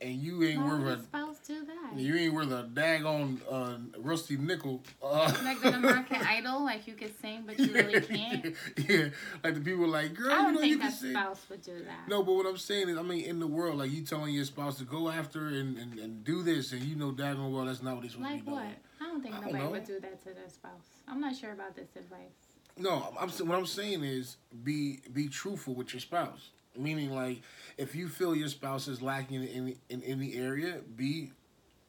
and 0.00 0.14
you 0.14 0.42
ain't 0.44 0.60
Why 0.60 0.78
worth 0.78 1.00
a 1.00 1.02
spouse 1.02 1.38
do 1.46 1.64
that? 1.64 1.98
You 1.98 2.16
ain't 2.16 2.34
worth 2.34 2.50
a 2.50 2.68
daggone 2.74 3.38
uh, 3.50 3.78
rusty 3.98 4.36
nickel. 4.36 4.82
Uh, 5.02 5.32
Like 5.42 5.60
the 5.62 5.74
American 5.74 6.20
Idol, 6.26 6.64
like 6.64 6.86
you 6.86 6.94
can 6.94 7.16
sing 7.22 7.44
but 7.46 7.58
you 7.58 7.72
really 7.72 8.00
can't. 8.02 8.54
yeah, 8.88 9.08
like 9.42 9.54
the 9.54 9.60
people 9.60 9.88
like, 9.88 10.12
girl, 10.14 10.32
I 10.32 10.36
you 10.36 10.42
don't 10.42 10.54
know 10.54 10.60
you 10.60 10.68
think 10.78 10.82
can 10.82 10.90
that 10.90 10.96
sing. 10.98 11.10
spouse 11.12 11.46
would 11.48 11.62
do 11.62 11.78
that. 11.84 12.08
No, 12.08 12.22
but 12.22 12.34
what 12.34 12.46
I'm 12.46 12.58
saying 12.58 12.88
is, 12.90 12.98
I 12.98 13.02
mean, 13.02 13.24
in 13.24 13.38
the 13.38 13.46
world, 13.46 13.78
like 13.78 13.90
you 13.90 14.02
telling 14.02 14.34
your 14.34 14.44
spouse 14.44 14.76
to 14.78 14.84
go 14.84 15.08
after 15.08 15.46
and, 15.46 15.78
and, 15.78 15.98
and 15.98 16.24
do 16.24 16.42
this, 16.42 16.72
and 16.72 16.82
you 16.82 16.94
know 16.96 17.10
daggone 17.12 17.50
well 17.52 17.64
that's 17.64 17.82
not 17.82 17.94
what 17.94 18.02
he's 18.02 18.12
supposed 18.12 18.30
Like 18.30 18.40
to 18.40 18.44
be 18.44 18.50
doing. 18.50 18.64
what? 18.66 18.74
I 19.00 19.04
don't 19.10 19.22
think 19.22 19.34
I 19.34 19.38
don't 19.38 19.46
nobody 19.46 19.64
know. 19.64 19.70
would 19.70 19.84
do 19.84 20.00
that 20.00 20.18
to 20.24 20.34
their 20.34 20.48
spouse. 20.50 20.88
I'm 21.08 21.20
not 21.20 21.36
sure 21.36 21.52
about 21.52 21.74
this 21.76 21.88
advice. 21.96 22.45
No, 22.78 23.14
I'm 23.18 23.30
what 23.30 23.58
I'm 23.58 23.66
saying 23.66 24.04
is 24.04 24.36
be 24.62 25.00
be 25.12 25.28
truthful 25.28 25.74
with 25.74 25.92
your 25.92 26.00
spouse. 26.00 26.50
Meaning, 26.78 27.14
like, 27.14 27.40
if 27.78 27.94
you 27.94 28.06
feel 28.08 28.36
your 28.36 28.48
spouse 28.48 28.86
is 28.86 29.00
lacking 29.00 29.42
in 29.44 29.76
in 29.88 30.02
any 30.02 30.34
area, 30.34 30.80
be 30.94 31.32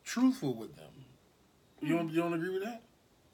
truthful 0.05 0.53
with 0.53 0.75
them. 0.77 0.91
You 1.81 1.95
don't 1.97 2.09
you 2.09 2.21
don't 2.21 2.33
agree 2.33 2.51
with 2.51 2.63
that? 2.63 2.83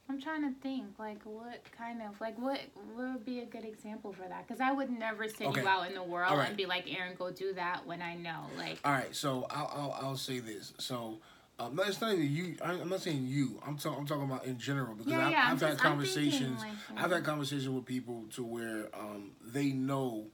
I'm 0.10 0.20
trying 0.22 0.42
to 0.42 0.60
think, 0.60 1.00
like, 1.00 1.24
what 1.24 1.62
kind 1.78 2.02
of, 2.02 2.20
like, 2.20 2.38
what, 2.38 2.60
what 2.94 3.13
would 3.13 3.26
be 3.26 3.39
a 3.39 3.46
good 3.46 3.63
example 3.63 4.12
for 4.12 4.28
that? 4.28 4.46
Because 4.46 4.60
I 4.60 4.70
would 4.72 4.89
never 4.89 5.30
send 5.30 5.52
Okay. 5.52 5.62
you 5.62 5.68
out 5.68 5.88
in 5.88 5.96
the 5.96 6.04
world 6.04 6.38
right. 6.38 6.50
and 6.50 6.58
be 6.58 6.66
like, 6.66 6.94
Aaron, 6.94 7.16
go 7.18 7.32
do 7.32 7.54
that 7.54 7.88
when 7.88 8.02
I 8.02 8.13
know. 8.16 8.48
Like, 8.58 8.80
All 8.84 8.92
right, 8.92 9.16
so 9.16 9.48
I'll 9.50 9.72
I'll, 9.74 10.08
I'll 10.08 10.18
say 10.18 10.39
this. 10.39 10.74
So. 10.78 11.20
Um, 11.60 11.76
no, 11.76 11.84
it's 11.84 12.02
not 12.02 12.13
even 12.13 12.32
you. 12.32 12.56
I- 12.63 12.72
I'm 12.74 12.89
not 12.89 13.02
saying 13.02 13.26
you. 13.28 13.62
I'm, 13.66 13.78
talking. 13.78 14.00
I'm 14.00 14.08
talking 14.08 14.24
about 14.24 14.46
in 14.46 14.58
general 14.58 14.96
because 14.96 15.12
Yeah, 15.12 15.26
I've, 15.28 15.32
yeah, 15.32 15.48
I've 15.52 15.62
had 15.62 15.78
conversations. 15.78 16.62
like, 16.62 16.72
I've 16.98 17.12
had 17.12 17.24
conversations 17.24 17.70
with 17.70 17.86
people 17.86 18.26
to 18.34 18.44
where 18.44 18.88
um, 18.94 19.32
they 19.46 19.68
know 19.72 20.26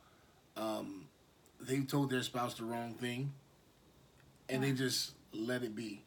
um, 0.55 1.07
they 1.59 1.81
told 1.81 2.09
their 2.09 2.23
spouse 2.23 2.53
the 2.55 2.63
wrong 2.63 2.93
thing, 2.93 3.33
and 4.47 4.63
they 4.63 4.71
just 4.71 5.11
let 5.33 5.61
it 5.63 5.75
be. 5.75 6.03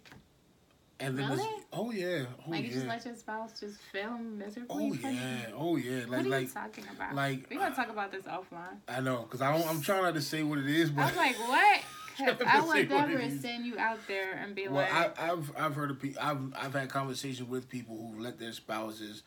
And 0.99 1.19
then, 1.19 1.31
Really? 1.31 1.49
oh 1.73 1.91
yeah, 1.91 2.27
oh 2.47 2.51
like 2.53 2.65
you 2.65 2.71
just 2.73 2.87
let 2.87 3.05
your 3.05 3.17
spouse 3.17 3.59
just 3.59 3.81
fail 3.93 4.17
miserably. 4.17 4.69
oh 4.71 4.93
you? 4.93 5.09
yeah, 5.17 5.47
oh 5.57 5.77
yeah. 5.77 6.01
What 6.01 6.11
Like 6.11 6.21
are 6.21 6.23
you 6.23 6.31
like 6.31 6.55
talking 6.55 6.85
about? 6.95 7.15
like- 7.15 7.51
we 7.51 7.57
gonna 7.57 7.75
talk 7.75 7.89
about 7.91 8.13
this 8.13 8.23
offline. 8.23 8.79
I 8.89 9.01
know 9.01 9.23
because 9.23 9.43
I 9.43 9.53
don't. 9.53 9.69
I'm 9.69 9.83
trying 9.83 10.03
not 10.03 10.15
to 10.15 10.23
say 10.23 10.43
what 10.43 10.59
it 10.59 10.67
is, 10.69 10.91
But 10.91 11.03
I 11.03 11.07
was 11.07 11.17
like, 11.17 11.39
what? 11.41 11.81
'Cause 12.17 12.27
Trying 12.27 12.39
to 12.39 12.49
I 12.49 12.61
say 12.61 12.67
would 12.83 12.91
what 12.91 13.09
never 13.09 13.31
send 13.31 13.65
you 13.67 13.79
out 13.79 13.99
there 14.07 14.33
and 14.35 14.55
be 14.55 14.69
Well, 14.69 14.83
like, 14.89 15.19
I, 15.21 15.33
I've 15.33 15.53
I've 15.57 15.75
heard 15.75 15.91
of 15.91 16.01
people. 16.01 16.21
I've 16.23 16.41
I've 16.57 16.73
had 16.75 16.89
conversations 16.89 17.49
with 17.49 17.69
people 17.69 17.97
who 17.97 18.21
let 18.23 18.39
their 18.39 18.53
spouses 18.53 19.23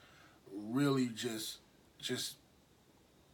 really 0.53 1.07
just 1.07 1.57
just 1.99 2.35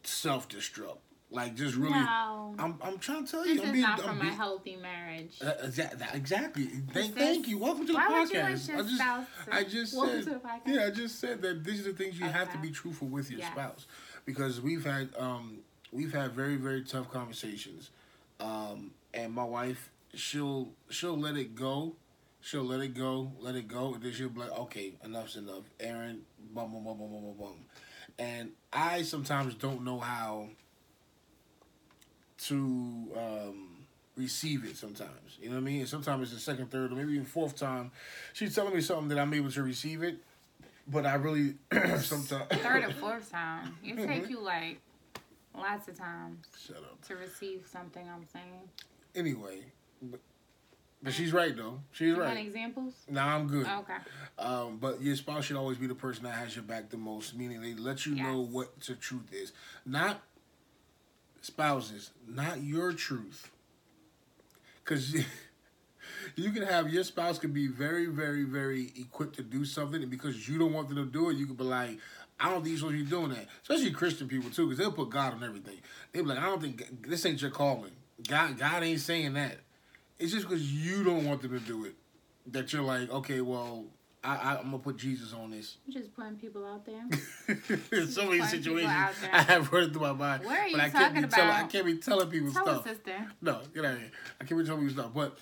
self 0.04 0.48
destruct, 0.48 0.98
like 1.30 1.54
just 1.54 1.76
really. 1.76 1.92
no, 1.92 2.54
I'm 2.58 2.78
I'm 2.82 2.98
trying 2.98 3.24
to 3.26 3.30
tell 3.30 3.42
this 3.44 3.54
you. 3.56 3.60
I'm 3.62 3.66
is 3.68 3.72
being, 3.72 3.82
not 3.82 4.00
I'm 4.06 4.18
from 4.18 4.26
a 4.28 4.32
healthy 4.32 4.76
marriage. 4.76 5.36
Uh, 5.44 5.52
exa- 5.64 6.14
exactly. 6.14 6.64
Thank, 6.64 6.92
This- 6.92 7.08
thank 7.10 7.48
you. 7.48 7.58
Welcome 7.58 7.86
to 7.86 7.92
the 7.92 7.98
Why 7.98 8.08
podcast. 8.08 8.20
would 8.20 8.30
you 8.32 8.38
let 8.40 8.68
your 8.68 8.76
I 8.78 8.82
just, 8.82 8.94
spouse? 8.96 9.26
I 9.52 9.64
just 9.64 9.92
said, 9.92 10.24
to 10.24 10.30
the 10.30 10.36
podcast. 10.36 10.60
yeah, 10.66 10.84
I 10.86 10.90
just 10.90 11.20
said 11.20 11.42
that 11.42 11.62
these 11.64 11.80
are 11.86 11.92
the 11.92 11.98
things 11.98 12.18
you 12.18 12.26
have 12.26 12.50
to 12.52 12.58
be 12.58 12.70
truthful 12.70 13.08
with 13.08 13.30
your 13.30 13.40
Yes. 13.40 13.52
spouse, 13.52 13.86
because 14.24 14.60
we've 14.60 14.84
had 14.84 15.10
um 15.18 15.58
we've 15.92 16.12
had 16.12 16.32
very 16.32 16.56
very 16.56 16.82
tough 16.82 17.10
conversations, 17.10 17.90
um 18.40 18.92
and 19.14 19.32
my 19.32 19.44
wife 19.44 19.90
she'll 20.14 20.68
she'll 20.90 21.16
let 21.18 21.36
it 21.36 21.54
go, 21.54 21.94
she'll 22.40 22.64
let 22.64 22.80
it 22.80 22.94
go, 22.94 23.32
let 23.40 23.54
it 23.54 23.68
go, 23.68 23.94
and 23.94 24.02
then 24.02 24.12
she'll 24.12 24.28
be 24.28 24.40
like, 24.40 24.50
okay, 24.58 24.92
enough's 25.04 25.36
enough, 25.36 25.64
Aaron, 25.80 26.22
bum 26.54 26.72
bum 26.72 26.84
bum 26.84 26.98
bum 26.98 27.10
bum 27.10 27.22
bum 27.22 27.34
bum, 27.38 27.54
and 28.18 28.50
I 28.72 29.02
sometimes 29.02 29.54
don't 29.54 29.84
know 29.84 29.98
how 29.98 30.48
to 32.38 33.08
um, 33.16 33.68
receive 34.16 34.64
it 34.64 34.76
sometimes. 34.76 35.38
You 35.40 35.48
know 35.50 35.56
what 35.56 35.60
I 35.62 35.64
mean? 35.64 35.80
And 35.80 35.88
sometimes 35.88 36.22
it's 36.32 36.32
the 36.32 36.40
second, 36.52 36.70
third, 36.70 36.92
or 36.92 36.96
maybe 36.96 37.12
even 37.12 37.24
fourth 37.24 37.56
time 37.56 37.90
she's 38.32 38.54
telling 38.54 38.74
me 38.74 38.80
something 38.80 39.08
that 39.08 39.18
I'm 39.18 39.32
able 39.34 39.50
to 39.52 39.62
receive 39.62 40.02
it, 40.02 40.16
but 40.88 41.06
I 41.06 41.14
really 41.14 41.54
sometimes 41.98 42.48
Third 42.50 42.84
or 42.84 42.90
fourth 43.00 43.30
time, 43.30 43.76
it 43.84 43.96
Mm-hmm. 43.96 44.06
take 44.06 44.28
you 44.30 44.40
like 44.40 44.80
lots 45.56 45.86
of 45.88 45.96
times 45.96 46.46
Shut 46.66 46.76
up. 46.78 47.00
to 47.06 47.14
receive 47.16 47.62
something. 47.70 48.02
I'm 48.08 48.24
saying. 48.32 48.68
Anyway, 49.14 49.60
but, 50.00 50.20
but 51.02 51.12
she's 51.12 51.32
right 51.32 51.56
though. 51.56 51.80
She's 51.92 52.08
You 52.08 52.16
want 52.16 52.34
right. 52.34 52.46
examples? 52.46 52.94
Now 53.08 53.28
I'm 53.28 53.46
good. 53.46 53.66
Okay. 53.66 53.96
Um, 54.38 54.78
but 54.80 55.02
your 55.02 55.16
spouse 55.16 55.44
should 55.44 55.56
always 55.56 55.78
be 55.78 55.86
the 55.86 55.94
person 55.94 56.24
that 56.24 56.34
has 56.34 56.54
your 56.56 56.64
back 56.64 56.90
the 56.90 56.96
most, 56.96 57.36
meaning 57.36 57.60
they 57.60 57.74
let 57.74 58.06
you 58.06 58.14
know 58.14 58.40
what 58.40 58.80
the 58.80 58.94
truth 58.94 59.32
is. 59.32 59.52
Not 59.84 60.22
spouses, 61.42 62.10
not 62.26 62.62
your 62.62 62.92
truth. 62.92 63.50
Because 64.82 65.14
you 66.36 66.50
can 66.50 66.62
have 66.62 66.92
your 66.92 67.04
spouse 67.04 67.38
can 67.38 67.52
be 67.52 67.66
very, 67.68 68.06
very, 68.06 68.44
very 68.44 68.92
equipped 68.98 69.36
to 69.36 69.42
do 69.42 69.64
something, 69.64 70.02
and 70.02 70.10
because 70.10 70.48
you 70.48 70.58
don't 70.58 70.72
want 70.72 70.88
them 70.88 70.96
to 70.96 71.04
do 71.04 71.30
it, 71.30 71.36
you 71.36 71.46
can 71.46 71.54
be 71.56 71.64
like, 71.64 71.98
I 72.40 72.46
don't 72.46 72.62
think 72.64 72.68
you're 72.68 72.78
supposed 72.78 72.98
to 72.98 73.04
be 73.04 73.10
doing 73.10 73.28
that. 73.30 73.46
Especially 73.62 73.90
Christian 73.92 74.26
people 74.28 74.50
too, 74.50 74.66
because 74.66 74.78
they'll 74.78 74.90
put 74.92 75.10
God 75.10 75.34
on 75.34 75.44
everything. 75.44 75.78
They'll 76.12 76.24
be 76.24 76.30
like, 76.30 76.38
I 76.38 76.46
don't 76.46 76.60
think 76.60 77.06
this 77.06 77.24
ain't 77.26 77.40
your 77.40 77.50
calling. 77.50 77.92
God, 78.28 78.58
God 78.58 78.82
ain't 78.82 79.00
saying 79.00 79.34
that. 79.34 79.58
It's 80.18 80.32
just 80.32 80.48
because 80.48 80.72
you 80.72 81.02
don't 81.02 81.24
want 81.24 81.42
them 81.42 81.58
to 81.58 81.60
do 81.60 81.84
it 81.84 81.94
that 82.48 82.72
you're 82.72 82.82
like, 82.82 83.10
okay, 83.10 83.40
well, 83.40 83.84
I, 84.24 84.56
I'm 84.56 84.66
gonna 84.66 84.78
put 84.78 84.96
Jesus 84.98 85.32
on 85.32 85.50
this. 85.50 85.78
Just 85.88 86.14
putting 86.14 86.36
people 86.36 86.64
out 86.64 86.86
there. 86.86 87.02
In 88.00 88.06
so 88.06 88.28
many 88.28 88.42
situations. 88.42 88.92
I 89.32 89.42
have 89.42 89.66
heard 89.66 89.92
through 89.92 90.02
my 90.02 90.12
mind. 90.12 90.44
What 90.44 90.58
are 90.58 90.68
you 90.68 90.76
but 90.76 90.80
I 90.84 90.90
can't 90.90 91.14
talking 91.14 91.22
be 91.22 91.28
telling. 91.28 91.50
I 91.50 91.64
can't 91.64 91.86
be 91.86 91.96
telling 91.96 92.30
people 92.30 92.52
Tell 92.52 92.64
stuff. 92.64 92.84
sister. 92.86 93.26
No, 93.40 93.60
get 93.74 93.84
out 93.84 93.94
of 93.94 93.98
here. 93.98 94.10
I 94.40 94.44
can't 94.44 94.60
be 94.60 94.66
telling 94.66 94.86
people 94.86 95.02
stuff. 95.02 95.12
But 95.12 95.38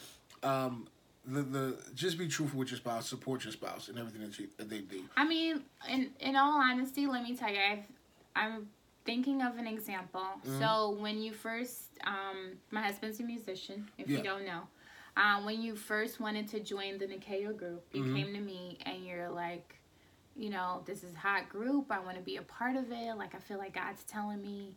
um, 0.49 0.89
the 1.27 1.43
the 1.43 1.77
just 1.95 2.17
be 2.17 2.27
truthful 2.27 2.59
with 2.59 2.71
your 2.71 2.79
spouse, 2.79 3.07
support 3.07 3.45
your 3.45 3.53
spouse, 3.53 3.89
and 3.89 3.99
everything 3.99 4.23
that, 4.23 4.39
you, 4.39 4.49
that 4.57 4.71
they 4.71 4.81
do. 4.81 5.03
I 5.15 5.27
mean, 5.27 5.63
in 5.87 6.11
in 6.19 6.37
all 6.37 6.63
honesty, 6.63 7.07
let 7.07 7.23
me 7.23 7.37
tell 7.37 7.51
you, 7.51 7.61
I've, 7.61 7.85
I'm 8.35 8.69
thinking 9.11 9.43
of 9.43 9.59
an 9.59 9.67
example. 9.67 10.21
Mm-hmm. 10.21 10.59
So 10.61 10.91
when 11.01 11.21
you 11.21 11.33
first, 11.33 11.99
um, 12.05 12.53
my 12.71 12.81
husband's 12.81 13.19
a 13.19 13.25
musician. 13.25 13.89
If 13.99 14.09
Yeah. 14.09 14.19
you 14.19 14.23
don't 14.23 14.47
know, 14.47 14.63
um, 15.17 15.45
when 15.45 15.61
you 15.61 15.75
first 15.75 16.21
wanted 16.21 16.47
to 16.49 16.61
join 16.61 16.97
the 16.99 17.07
Nikeo 17.09 17.57
group, 17.57 17.85
you 17.93 18.05
Mhm. 18.05 18.15
came 18.15 18.33
to 18.35 18.41
me 18.41 18.79
and 18.83 19.05
you're 19.05 19.29
like, 19.29 19.69
you 20.37 20.49
know, 20.49 20.83
this 20.85 21.03
is 21.03 21.13
hot 21.17 21.49
group. 21.49 21.91
I 21.91 21.99
want 21.99 22.17
to 22.19 22.23
be 22.23 22.37
a 22.37 22.43
part 22.43 22.77
of 22.77 22.93
it. 22.93 23.17
Like 23.17 23.35
I 23.35 23.41
feel 23.41 23.59
like 23.59 23.75
God's 23.75 24.05
telling 24.05 24.41
me 24.41 24.77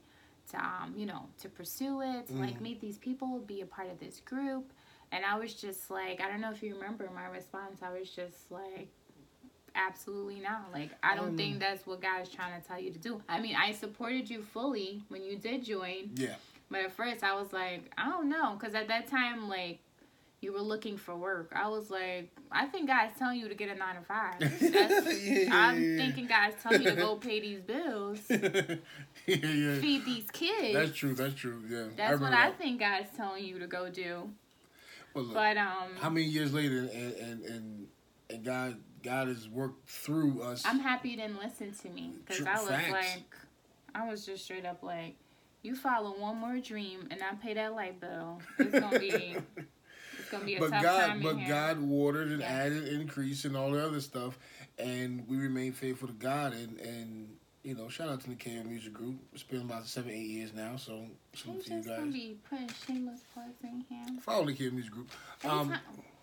to, 0.49 0.57
um, 0.57 0.95
you 0.97 1.05
know, 1.05 1.29
to 1.41 1.47
pursue 1.47 2.01
it, 2.01 2.25
to 2.29 2.33
like 2.33 2.57
Mhm. 2.57 2.61
meet 2.61 2.81
these 2.81 2.97
people, 2.97 3.39
be 3.41 3.61
a 3.61 3.67
part 3.67 3.87
of 3.91 3.99
this 3.99 4.19
group. 4.19 4.73
And 5.11 5.23
I 5.23 5.35
was 5.37 5.53
just 5.53 5.91
like, 5.91 6.21
I 6.21 6.27
don't 6.27 6.41
know 6.41 6.49
if 6.51 6.63
you 6.63 6.73
remember 6.73 7.07
my 7.11 7.27
response. 7.27 7.83
I 7.83 7.91
was 7.97 8.09
just 8.09 8.49
like, 8.51 8.89
absolutely 9.75 10.39
not. 10.39 10.71
Like, 10.71 10.91
I 11.01 11.15
don't 11.15 11.29
Um, 11.29 11.37
think 11.37 11.59
that's 11.59 11.85
what 11.85 12.01
God 12.01 12.21
is 12.21 12.29
trying 12.29 12.59
to 12.59 12.67
tell 12.67 12.79
you 12.79 12.91
to 12.91 12.99
do. 12.99 13.21
I 13.27 13.39
mean, 13.39 13.55
I 13.55 13.71
supported 13.73 14.29
you 14.29 14.41
fully 14.41 15.01
when 15.09 15.23
you 15.23 15.35
did 15.37 15.63
join, 15.63 16.11
Yeah, 16.15 16.35
but 16.69 16.81
at 16.81 16.91
first 16.91 17.23
I 17.23 17.33
was 17.35 17.51
like, 17.53 17.91
I 17.97 18.09
don't 18.09 18.29
know, 18.29 18.55
because 18.59 18.75
at 18.75 18.87
that 18.87 19.07
time, 19.07 19.49
like, 19.49 19.79
you 20.41 20.51
were 20.51 20.59
looking 20.59 20.97
for 20.97 21.15
work. 21.15 21.53
I 21.55 21.69
was 21.69 21.89
like, 21.89 22.29
I 22.51 22.65
think 22.65 22.87
God's 22.87 23.17
telling 23.17 23.39
you 23.39 23.47
to 23.47 23.55
get 23.55 23.69
a 23.69 23.75
nine 23.75 23.95
to 23.95 24.01
five. 24.01 24.35
Yeah, 25.23 25.47
I'm 25.51 25.97
thinking 25.97 26.27
God's 26.27 26.55
telling 26.61 26.81
you 26.81 26.89
to 26.89 26.95
go 26.97 27.15
pay 27.15 27.39
these 27.39 27.61
bills, 27.61 28.19
yeah, 28.29 28.75
yeah. 29.25 29.79
feed 29.79 30.03
these 30.05 30.29
kids. 30.31 30.73
That's 30.73 30.91
true. 30.91 31.13
That's 31.15 31.33
true. 31.35 31.61
Yeah, 31.69 31.85
That's 31.95 32.19
what 32.19 32.27
remember 32.27 32.35
I 32.35 32.49
that. 32.49 32.57
think 32.57 32.79
God's 32.81 33.07
telling 33.15 33.45
you 33.45 33.59
to 33.59 33.67
go 33.67 33.89
do. 33.89 34.29
Well, 35.13 35.23
look, 35.25 35.33
But 35.33 35.55
um, 35.57 35.95
how 35.99 36.09
many 36.09 36.25
years 36.25 36.53
later, 36.53 36.79
and 36.79 37.13
and 37.13 37.43
and, 37.45 37.87
and 38.29 38.43
God 38.43 38.75
God 39.03 39.27
has 39.27 39.47
worked 39.49 39.89
through 39.89 40.41
us. 40.41 40.63
I'm 40.65 40.79
happy 40.79 41.09
you 41.09 41.17
didn't 41.17 41.39
listen 41.39 41.73
to 41.73 41.89
me 41.89 42.11
because 42.25 42.45
I 42.45 42.53
was 42.59 42.69
facts. 42.69 42.91
like, 42.91 43.35
I 43.93 44.07
was 44.09 44.25
just 44.25 44.45
straight 44.45 44.65
up 44.65 44.81
like, 44.81 45.15
you 45.61 45.75
follow 45.75 46.11
one 46.19 46.37
more 46.37 46.57
dream 46.57 47.07
and 47.11 47.21
I 47.21 47.35
pay 47.35 47.53
that 47.53 47.73
light 47.75 47.99
bill. 47.99 48.41
It's 48.59 48.79
gonna 48.79 48.99
be, 48.99 49.37
it's 50.19 50.29
gonna 50.29 50.45
be 50.45 50.55
a 50.55 50.59
but 50.59 50.71
tough 50.71 50.81
God, 50.83 51.07
time 51.07 51.21
but 51.21 51.37
here. 51.37 51.47
God 51.49 51.79
watered 51.81 52.29
and 52.29 52.41
Yeah. 52.41 52.47
added 52.51 52.87
increase 52.87 53.45
and 53.45 53.55
all 53.55 53.71
the 53.71 53.85
other 53.85 54.01
stuff, 54.01 54.37
and 54.77 55.27
we 55.27 55.37
remain 55.37 55.71
faithful 55.73 56.07
to 56.09 56.13
God. 56.13 56.53
And 56.53 56.79
and 56.81 57.37
you 57.63 57.75
know, 57.75 57.87
shout 57.87 58.09
out 58.09 58.19
to 58.21 58.29
the 58.29 58.35
KO 58.35 58.63
Music 58.65 58.91
Group. 58.91 59.15
It's 59.31 59.43
been 59.43 59.61
about 59.61 59.87
seven, 59.87 60.11
eight 60.11 60.27
years 60.27 60.53
now. 60.53 60.75
So 60.75 61.05
salute 61.33 61.63
to 61.65 61.69
you 61.71 61.75
just 61.77 61.87
gonna 61.87 62.03
guys. 62.05 62.13
be 62.13 62.37
putting 62.49 62.69
shameless 62.85 63.21
plugs 63.33 63.63
in 63.63 63.85
here. 63.87 64.05
Follow 64.21 64.45
the 64.45 64.53
KO 64.53 64.71
Music 64.71 64.91
Group. 64.91 65.09
Um, 65.45 65.73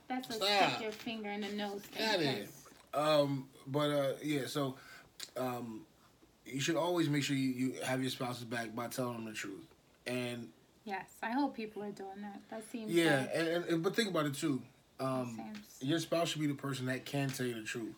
that's 0.07 0.29
a 0.29 0.33
stop. 0.35 0.49
stick 0.73 0.83
your 0.83 0.93
finger 0.93 1.31
in 1.31 1.41
the 1.41 1.53
nose. 1.53 1.81
Got 1.99 2.21
it. 2.21 2.51
Um, 2.93 3.49
but 3.67 3.91
uh, 3.91 4.13
yeah, 4.23 4.47
so 4.47 4.77
um, 5.37 5.83
you 6.45 6.61
should 6.61 6.77
always 6.77 7.09
make 7.09 7.23
sure 7.23 7.37
you, 7.37 7.51
you 7.51 7.75
have 7.85 8.01
your 8.01 8.11
spouse's 8.11 8.45
back 8.45 8.75
by 8.75 8.89
telling 8.89 9.15
them 9.15 9.25
the 9.27 9.33
truth. 9.33 9.67
And 10.07 10.49
Yes, 10.85 11.07
I 11.23 11.31
hope 11.31 11.55
people 11.55 11.83
are 11.83 11.91
doing 11.91 12.23
that. 12.23 12.41
That 12.51 12.65
seems 12.71 12.91
yeah, 12.91 13.21
like, 13.21 13.31
and, 13.35 13.49
and, 13.49 13.65
and 13.67 13.83
but 13.83 13.95
think 13.95 14.11
about 14.11 14.27
it 14.27 14.35
too. 14.35 14.63
Um, 14.99 15.41
your 15.81 15.99
spouse 15.99 16.31
should 16.31 16.41
be 16.41 16.47
the 16.47 16.55
person 16.55 16.87
that 16.87 17.05
can 17.05 17.31
tell 17.31 17.47
you 17.47 17.55
the 17.55 17.63
truth. 17.63 17.95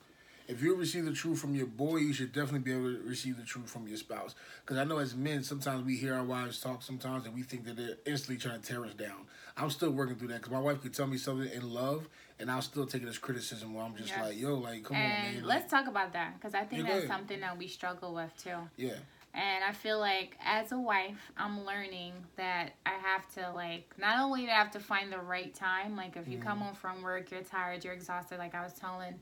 If 0.48 0.62
you 0.62 0.74
receive 0.74 1.04
the 1.04 1.12
truth 1.12 1.38
from 1.38 1.54
your 1.54 1.66
boy, 1.66 1.98
you 1.98 2.12
should 2.12 2.32
definitely 2.32 2.60
be 2.60 2.72
able 2.72 2.92
to 2.92 3.02
receive 3.04 3.36
the 3.36 3.44
truth 3.44 3.70
from 3.70 3.86
your 3.88 3.96
spouse. 3.96 4.34
Because 4.60 4.76
I 4.76 4.84
know 4.84 4.98
as 4.98 5.14
men, 5.14 5.42
sometimes 5.42 5.84
we 5.86 5.96
hear 5.96 6.14
our 6.14 6.24
wives 6.24 6.60
talk 6.60 6.82
sometimes 6.82 7.24
and 7.24 7.34
we 7.34 7.42
think 7.42 7.64
that 7.64 7.76
they're 7.76 7.96
instantly 8.04 8.36
trying 8.36 8.60
to 8.60 8.66
tear 8.66 8.84
us 8.84 8.94
down. 8.94 9.26
I'm 9.56 9.70
still 9.70 9.90
working 9.90 10.16
through 10.16 10.28
that 10.28 10.38
because 10.38 10.52
my 10.52 10.60
wife 10.60 10.80
could 10.82 10.94
tell 10.94 11.06
me 11.06 11.18
something 11.18 11.50
in 11.52 11.70
love 11.72 12.08
and 12.38 12.50
I'll 12.50 12.62
still 12.62 12.86
take 12.86 13.02
it 13.02 13.08
as 13.08 13.18
criticism 13.18 13.74
where 13.74 13.84
I'm 13.84 13.94
just 13.96 14.08
Yes. 14.08 14.28
like, 14.28 14.38
yo, 14.40 14.54
like, 14.56 14.82
come 14.84 14.96
and 14.96 15.12
on, 15.14 15.20
man. 15.34 15.44
let's 15.44 15.70
talk 15.70 15.86
about 15.86 16.12
that 16.14 16.34
because 16.34 16.54
I 16.54 16.64
think 16.64 16.86
Yeah, 16.86 16.94
that's 16.94 17.06
something 17.06 17.40
that 17.40 17.56
we 17.58 17.68
struggle 17.68 18.14
with 18.14 18.34
too. 18.42 18.56
yeah. 18.76 18.94
And 19.34 19.64
I 19.64 19.72
feel 19.72 19.98
like 19.98 20.36
as 20.44 20.72
a 20.72 20.78
wife, 20.78 21.32
I'm 21.38 21.64
learning 21.64 22.12
that 22.36 22.72
I 22.84 22.90
have 23.02 23.26
to 23.34 23.50
like 23.54 23.94
not 23.98 24.18
only 24.20 24.42
do 24.42 24.48
I 24.48 24.54
have 24.54 24.70
to 24.72 24.80
find 24.80 25.10
the 25.10 25.18
right 25.20 25.54
time, 25.54 25.96
like 25.96 26.16
if 26.16 26.28
you 26.28 26.36
come 26.38 26.58
Mm-hmm. 26.58 26.66
home 26.66 26.74
from 26.74 27.02
work, 27.02 27.30
you're 27.30 27.40
tired, 27.42 27.82
you're 27.84 27.94
exhausted. 27.94 28.38
Like 28.38 28.54
I 28.54 28.62
was 28.62 28.74
telling 28.74 29.14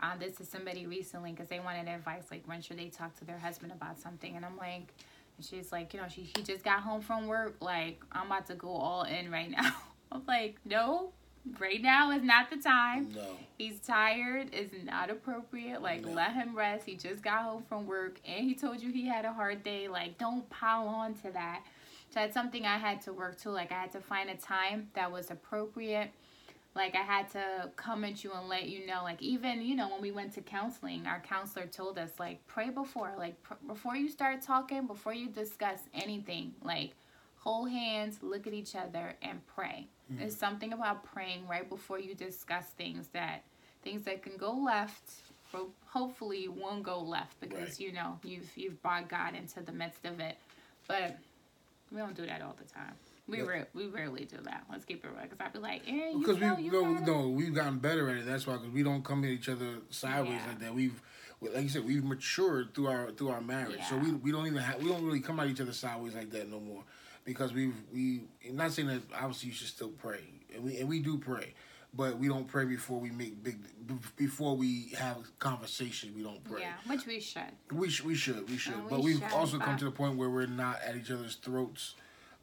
um, 0.00 0.18
this 0.18 0.36
to 0.36 0.44
somebody 0.46 0.86
recently 0.86 1.32
because 1.32 1.48
they 1.48 1.60
wanted 1.60 1.86
advice, 1.88 2.24
like 2.30 2.42
when 2.46 2.62
should 2.62 2.78
they 2.78 2.88
talk 2.88 3.14
to 3.18 3.24
their 3.26 3.38
husband 3.38 3.72
about 3.72 3.98
something, 3.98 4.36
and 4.36 4.44
I'm 4.46 4.56
like, 4.56 4.94
she's 5.40 5.72
like, 5.72 5.94
you 5.94 6.00
know, 6.00 6.06
she 6.08 6.22
he 6.22 6.42
just 6.42 6.64
got 6.64 6.80
home 6.80 7.00
from 7.00 7.26
work, 7.26 7.56
like 7.60 8.02
I'm 8.12 8.26
about 8.26 8.46
to 8.48 8.54
go 8.54 8.70
all 8.70 9.02
in 9.04 9.30
right 9.30 9.50
now. 9.50 9.72
I'm 10.12 10.22
like, 10.26 10.56
no, 10.64 11.10
right 11.58 11.80
now 11.82 12.10
is 12.12 12.22
not 12.22 12.50
the 12.50 12.56
time. 12.56 13.12
No. 13.14 13.22
He's 13.58 13.80
tired 13.80 14.48
It's 14.52 14.72
not 14.84 15.10
appropriate. 15.10 15.82
Like 15.82 16.04
No. 16.04 16.12
let 16.12 16.32
him 16.32 16.56
rest. 16.56 16.86
He 16.86 16.94
just 16.94 17.22
got 17.22 17.42
home 17.42 17.64
from 17.68 17.86
work 17.86 18.20
and 18.24 18.44
he 18.44 18.54
told 18.54 18.80
you 18.80 18.92
he 18.92 19.06
had 19.06 19.24
a 19.24 19.32
hard 19.32 19.62
day. 19.64 19.88
Like 19.88 20.16
don't 20.18 20.48
pile 20.50 20.86
on 20.88 21.14
to 21.22 21.30
that. 21.32 21.62
So 22.10 22.20
that's 22.20 22.32
something 22.34 22.64
I 22.64 22.78
had 22.78 23.02
to 23.02 23.12
work 23.12 23.38
to. 23.42 23.50
Like 23.50 23.70
I 23.72 23.74
had 23.74 23.92
to 23.92 24.00
find 24.00 24.30
a 24.30 24.36
time 24.36 24.88
that 24.94 25.10
was 25.12 25.30
appropriate. 25.30 26.10
Like 26.78 26.94
I 26.94 27.02
had 27.02 27.28
to 27.32 27.70
come 27.76 28.04
at 28.04 28.22
you 28.22 28.32
and 28.32 28.48
let 28.48 28.68
you 28.68 28.86
know. 28.86 29.02
Like 29.02 29.20
even 29.20 29.60
you 29.62 29.74
know 29.74 29.88
when 29.90 30.00
we 30.00 30.12
went 30.12 30.32
to 30.34 30.40
counseling, 30.40 31.06
our 31.08 31.20
counselor 31.20 31.66
told 31.66 31.98
us 31.98 32.12
like 32.20 32.46
pray 32.46 32.70
before. 32.70 33.12
Like 33.18 33.42
pr- 33.42 33.54
before 33.66 33.96
you 33.96 34.08
start 34.08 34.42
talking, 34.42 34.86
before 34.86 35.12
you 35.12 35.28
discuss 35.28 35.80
anything. 35.92 36.54
Like 36.62 36.92
hold 37.38 37.70
hands, 37.70 38.18
look 38.22 38.46
at 38.46 38.54
each 38.54 38.76
other, 38.76 39.14
and 39.22 39.44
pray. 39.56 39.88
Mm-hmm. 40.10 40.20
There's 40.20 40.36
something 40.36 40.72
about 40.72 41.02
praying 41.04 41.48
right 41.48 41.68
before 41.68 41.98
you 41.98 42.14
discuss 42.14 42.66
things 42.78 43.08
that 43.08 43.42
things 43.82 44.04
that 44.04 44.22
can 44.22 44.36
go 44.36 44.52
left. 44.52 45.02
ho- 45.52 45.72
Hopefully, 45.88 46.46
won't 46.48 46.84
go 46.84 47.00
left 47.00 47.40
because 47.40 47.70
Right. 47.70 47.80
you 47.80 47.92
know 47.92 48.20
you've 48.22 48.56
you've 48.56 48.80
brought 48.82 49.08
God 49.08 49.34
into 49.34 49.60
the 49.62 49.72
midst 49.72 50.04
of 50.06 50.20
it. 50.20 50.36
But 50.86 51.18
we 51.90 51.98
don't 51.98 52.14
do 52.16 52.24
that 52.26 52.40
all 52.40 52.54
the 52.56 52.72
time. 52.72 52.94
We 53.28 53.38
Yeah. 53.38 53.44
ra- 53.44 53.64
we 53.74 53.86
rarely 53.88 54.24
do 54.24 54.38
that. 54.44 54.64
Let's 54.70 54.84
keep 54.86 55.04
it 55.04 55.08
real. 55.08 55.20
Because 55.22 55.38
I'd 55.40 55.52
be 55.52 55.58
like, 55.58 55.82
eh, 55.86 55.92
Aaron, 55.92 56.12
you 56.14 56.18
Because 56.20 56.38
know, 56.38 56.54
we 56.54 56.62
you 56.64 56.72
no, 56.72 56.94
gotta- 56.94 57.06
no, 57.06 57.28
we've 57.28 57.54
gotten 57.54 57.78
better 57.78 58.08
at 58.08 58.16
it. 58.16 58.26
That's 58.26 58.46
why, 58.46 58.54
because 58.56 58.70
we 58.70 58.82
don't 58.82 59.04
come 59.04 59.22
at 59.24 59.30
each 59.30 59.48
other 59.50 59.78
sideways 59.90 60.32
Yeah. 60.32 60.46
like 60.48 60.58
that. 60.60 60.74
We've, 60.74 61.00
like 61.42 61.62
you 61.64 61.68
said, 61.68 61.84
we've 61.84 62.04
matured 62.04 62.74
through 62.74 62.86
our 62.86 63.10
through 63.12 63.28
our 63.28 63.42
marriage. 63.42 63.80
So 63.88 63.98
we 63.98 64.12
we 64.12 64.32
don't 64.32 64.46
even 64.46 64.62
have 64.62 64.82
we 64.82 64.88
don't 64.88 65.04
really 65.04 65.20
come 65.20 65.38
at 65.40 65.48
each 65.48 65.60
other 65.60 65.72
sideways 65.74 66.14
like 66.14 66.30
that 66.30 66.48
no 66.48 66.58
more. 66.58 66.84
Because 67.24 67.52
we've 67.52 67.74
we 67.92 68.22
not 68.50 68.72
saying 68.72 68.88
that 68.88 69.02
obviously 69.14 69.50
you 69.50 69.54
should 69.54 69.68
still 69.68 69.90
pray 69.90 70.24
and 70.54 70.64
we 70.64 70.78
and 70.78 70.88
we 70.88 70.98
do 70.98 71.18
pray, 71.18 71.52
but 71.92 72.18
we 72.18 72.26
don't 72.28 72.48
pray 72.48 72.64
before 72.64 72.98
we 72.98 73.10
make 73.10 73.42
big 73.42 73.58
before 74.16 74.56
we 74.56 74.88
have 74.96 75.18
conversation. 75.38 76.14
We 76.16 76.22
don't 76.22 76.42
pray. 76.42 76.62
Yeah, 76.62 76.72
which 76.86 77.04
we 77.06 77.20
should. 77.20 77.42
We 77.70 77.90
sh- 77.90 78.02
we 78.04 78.14
should 78.14 78.48
we 78.48 78.56
should, 78.56 78.72
And 78.74 78.88
but 78.88 79.00
we 79.00 79.12
we've 79.12 79.18
should, 79.22 79.32
also 79.32 79.58
come 79.58 79.76
to 79.76 79.84
the 79.84 79.90
point 79.90 80.16
where 80.16 80.30
we're 80.30 80.46
not 80.46 80.80
at 80.80 80.96
each 80.96 81.10
other's 81.10 81.34
throats, 81.36 81.94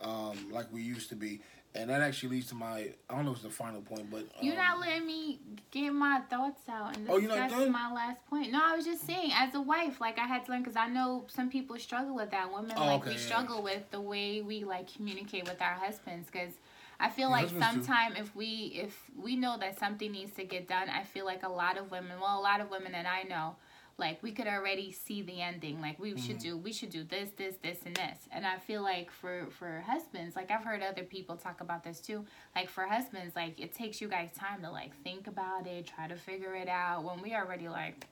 um, 0.06 0.38
like 0.52 0.72
we 0.72 0.82
used 0.82 1.10
to 1.10 1.16
be, 1.16 1.42
and 1.74 1.90
that 1.90 2.02
actually 2.02 2.30
leads 2.30 2.48
to 2.50 2.56
my 2.56 2.90
I 3.10 3.16
don't 3.16 3.26
know 3.26 3.32
if 3.32 3.38
it's 3.38 3.46
the 3.46 3.50
final 3.50 3.82
point, 3.82 4.10
but 4.12 4.20
um, 4.20 4.46
You're 4.46 4.56
not 4.56 4.80
letting 4.80 5.06
me 5.08 5.40
get 5.72 5.92
my 5.92 6.22
thoughts 6.30 6.62
out 6.70 6.96
and 6.96 7.08
Oh, 7.10 7.20
discuss 7.20 7.52
done? 7.52 7.72
my 7.72 7.92
last 7.92 8.26
point. 8.28 8.52
No, 8.52 8.60
I 8.64 8.76
was 8.76 8.86
just 8.86 9.06
saying, 9.06 9.32
as 9.34 9.56
a 9.56 9.62
wife, 9.62 10.00
like 10.00 10.20
I 10.20 10.26
had 10.28 10.46
to 10.46 10.52
learn 10.52 10.62
because 10.62 10.78
I 10.78 10.88
know 10.88 11.26
some 11.28 11.50
people 11.50 11.78
struggle 11.80 12.16
with 12.16 12.32
that. 12.32 12.54
Women, 12.54 12.78
Oh, 12.78 12.86
like 12.86 13.02
okay, 13.02 13.10
we 13.12 13.16
yeah. 13.16 13.20
struggle 13.26 13.64
with 13.64 13.90
the 13.92 14.02
way 14.02 14.42
we 14.42 14.64
like 14.64 14.94
communicate 14.96 15.44
with 15.46 15.62
our 15.62 15.74
husbands 15.76 16.30
because. 16.32 16.54
I 16.98 17.10
feel 17.10 17.28
Yeah, 17.28 17.36
like 17.36 17.50
husbands 17.50 17.68
too. 17.74 17.82
sometime 17.82 18.16
if 18.16 18.34
we 18.38 18.72
if 18.74 18.98
we 19.22 19.36
know 19.36 19.58
that 19.60 19.78
something 19.78 20.10
needs 20.14 20.32
to 20.36 20.46
get 20.46 20.70
done, 20.70 20.88
I 20.90 21.04
feel 21.04 21.26
like 21.26 21.44
a 21.44 21.50
lot 21.50 21.78
of 21.78 21.92
women, 21.92 22.22
well, 22.22 22.40
a 22.40 22.42
lot 22.42 22.62
of 22.62 22.70
women 22.72 22.94
that 22.94 23.06
I 23.06 23.24
know, 23.28 23.58
like 23.98 24.22
we 24.22 24.32
could 24.32 24.48
already 24.48 24.92
see 24.92 25.22
the 25.22 25.42
ending. 25.42 25.80
Like 25.82 25.98
we 26.00 26.18
should 26.18 26.38
Mm-hmm. 26.38 26.50
do 26.50 26.58
we 26.58 26.74
should 26.74 26.90
do 26.90 27.04
this, 27.04 27.30
this, 27.38 27.56
this, 27.64 27.80
and 27.86 27.96
this. 27.96 28.20
And 28.32 28.46
I 28.46 28.58
feel 28.58 28.82
like 28.82 29.10
for 29.12 29.48
for 29.58 29.84
husbands, 29.88 30.36
like 30.36 30.52
I've 30.52 30.64
heard 30.64 30.82
other 30.84 31.04
people 31.04 31.36
talk 31.38 31.62
about 31.62 31.84
this 31.84 32.00
too. 32.00 32.26
Like 32.56 32.70
for 32.70 32.84
husbands, 32.84 33.36
like 33.36 33.60
it 33.60 33.74
takes 33.74 34.02
you 34.02 34.08
guys 34.08 34.32
time 34.38 34.62
to 34.64 34.70
like 34.70 34.96
think 35.04 35.28
about 35.28 35.66
it, 35.68 35.88
try 35.88 36.08
to 36.08 36.16
figure 36.16 36.56
it 36.56 36.68
out. 36.68 37.04
When 37.04 37.22
we 37.22 37.34
already 37.34 37.70
like 37.70 38.06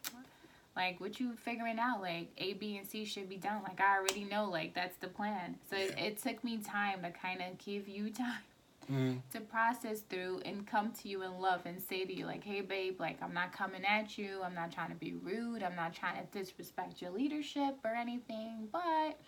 like 0.75 0.99
what 0.99 1.19
you 1.19 1.33
figuring 1.35 1.77
out 1.79 2.01
like 2.01 2.29
a 2.39 2.53
b 2.53 2.77
and 2.77 2.87
c 2.87 3.05
should 3.05 3.29
be 3.29 3.35
done 3.37 3.61
like 3.61 3.79
i 3.79 3.95
already 3.95 4.23
know 4.23 4.45
like 4.49 4.73
that's 4.73 4.97
the 4.97 5.07
plan 5.07 5.55
so 5.69 5.75
it, 5.77 5.93
it 5.99 6.17
took 6.17 6.43
me 6.43 6.57
time 6.57 7.03
to 7.03 7.11
kind 7.11 7.41
of 7.41 7.55
give 7.63 7.87
you 7.87 8.09
time 8.25 8.41
Mhm. 8.89 9.21
to 9.31 9.41
process 9.41 10.01
through 10.01 10.41
and 10.45 10.65
come 10.67 10.91
to 10.91 11.07
you 11.07 11.21
in 11.23 11.39
love 11.39 11.61
and 11.65 11.81
say 11.81 12.05
to 12.05 12.13
you 12.13 12.25
like 12.25 12.43
hey 12.43 12.61
babe 12.61 12.99
like 12.99 13.21
i'm 13.21 13.33
not 13.33 13.51
coming 13.51 13.83
at 13.85 14.17
you. 14.17 14.41
I'm 14.43 14.53
not 14.55 14.71
trying 14.71 14.89
to 14.89 14.95
be 14.95 15.13
rude. 15.13 15.63
I'm 15.63 15.75
not 15.75 15.93
trying 15.93 16.15
to 16.17 16.37
disrespect 16.37 17.01
your 17.01 17.11
leadership 17.11 17.75
or 17.83 17.91
anything 17.91 18.67
but 18.71 19.19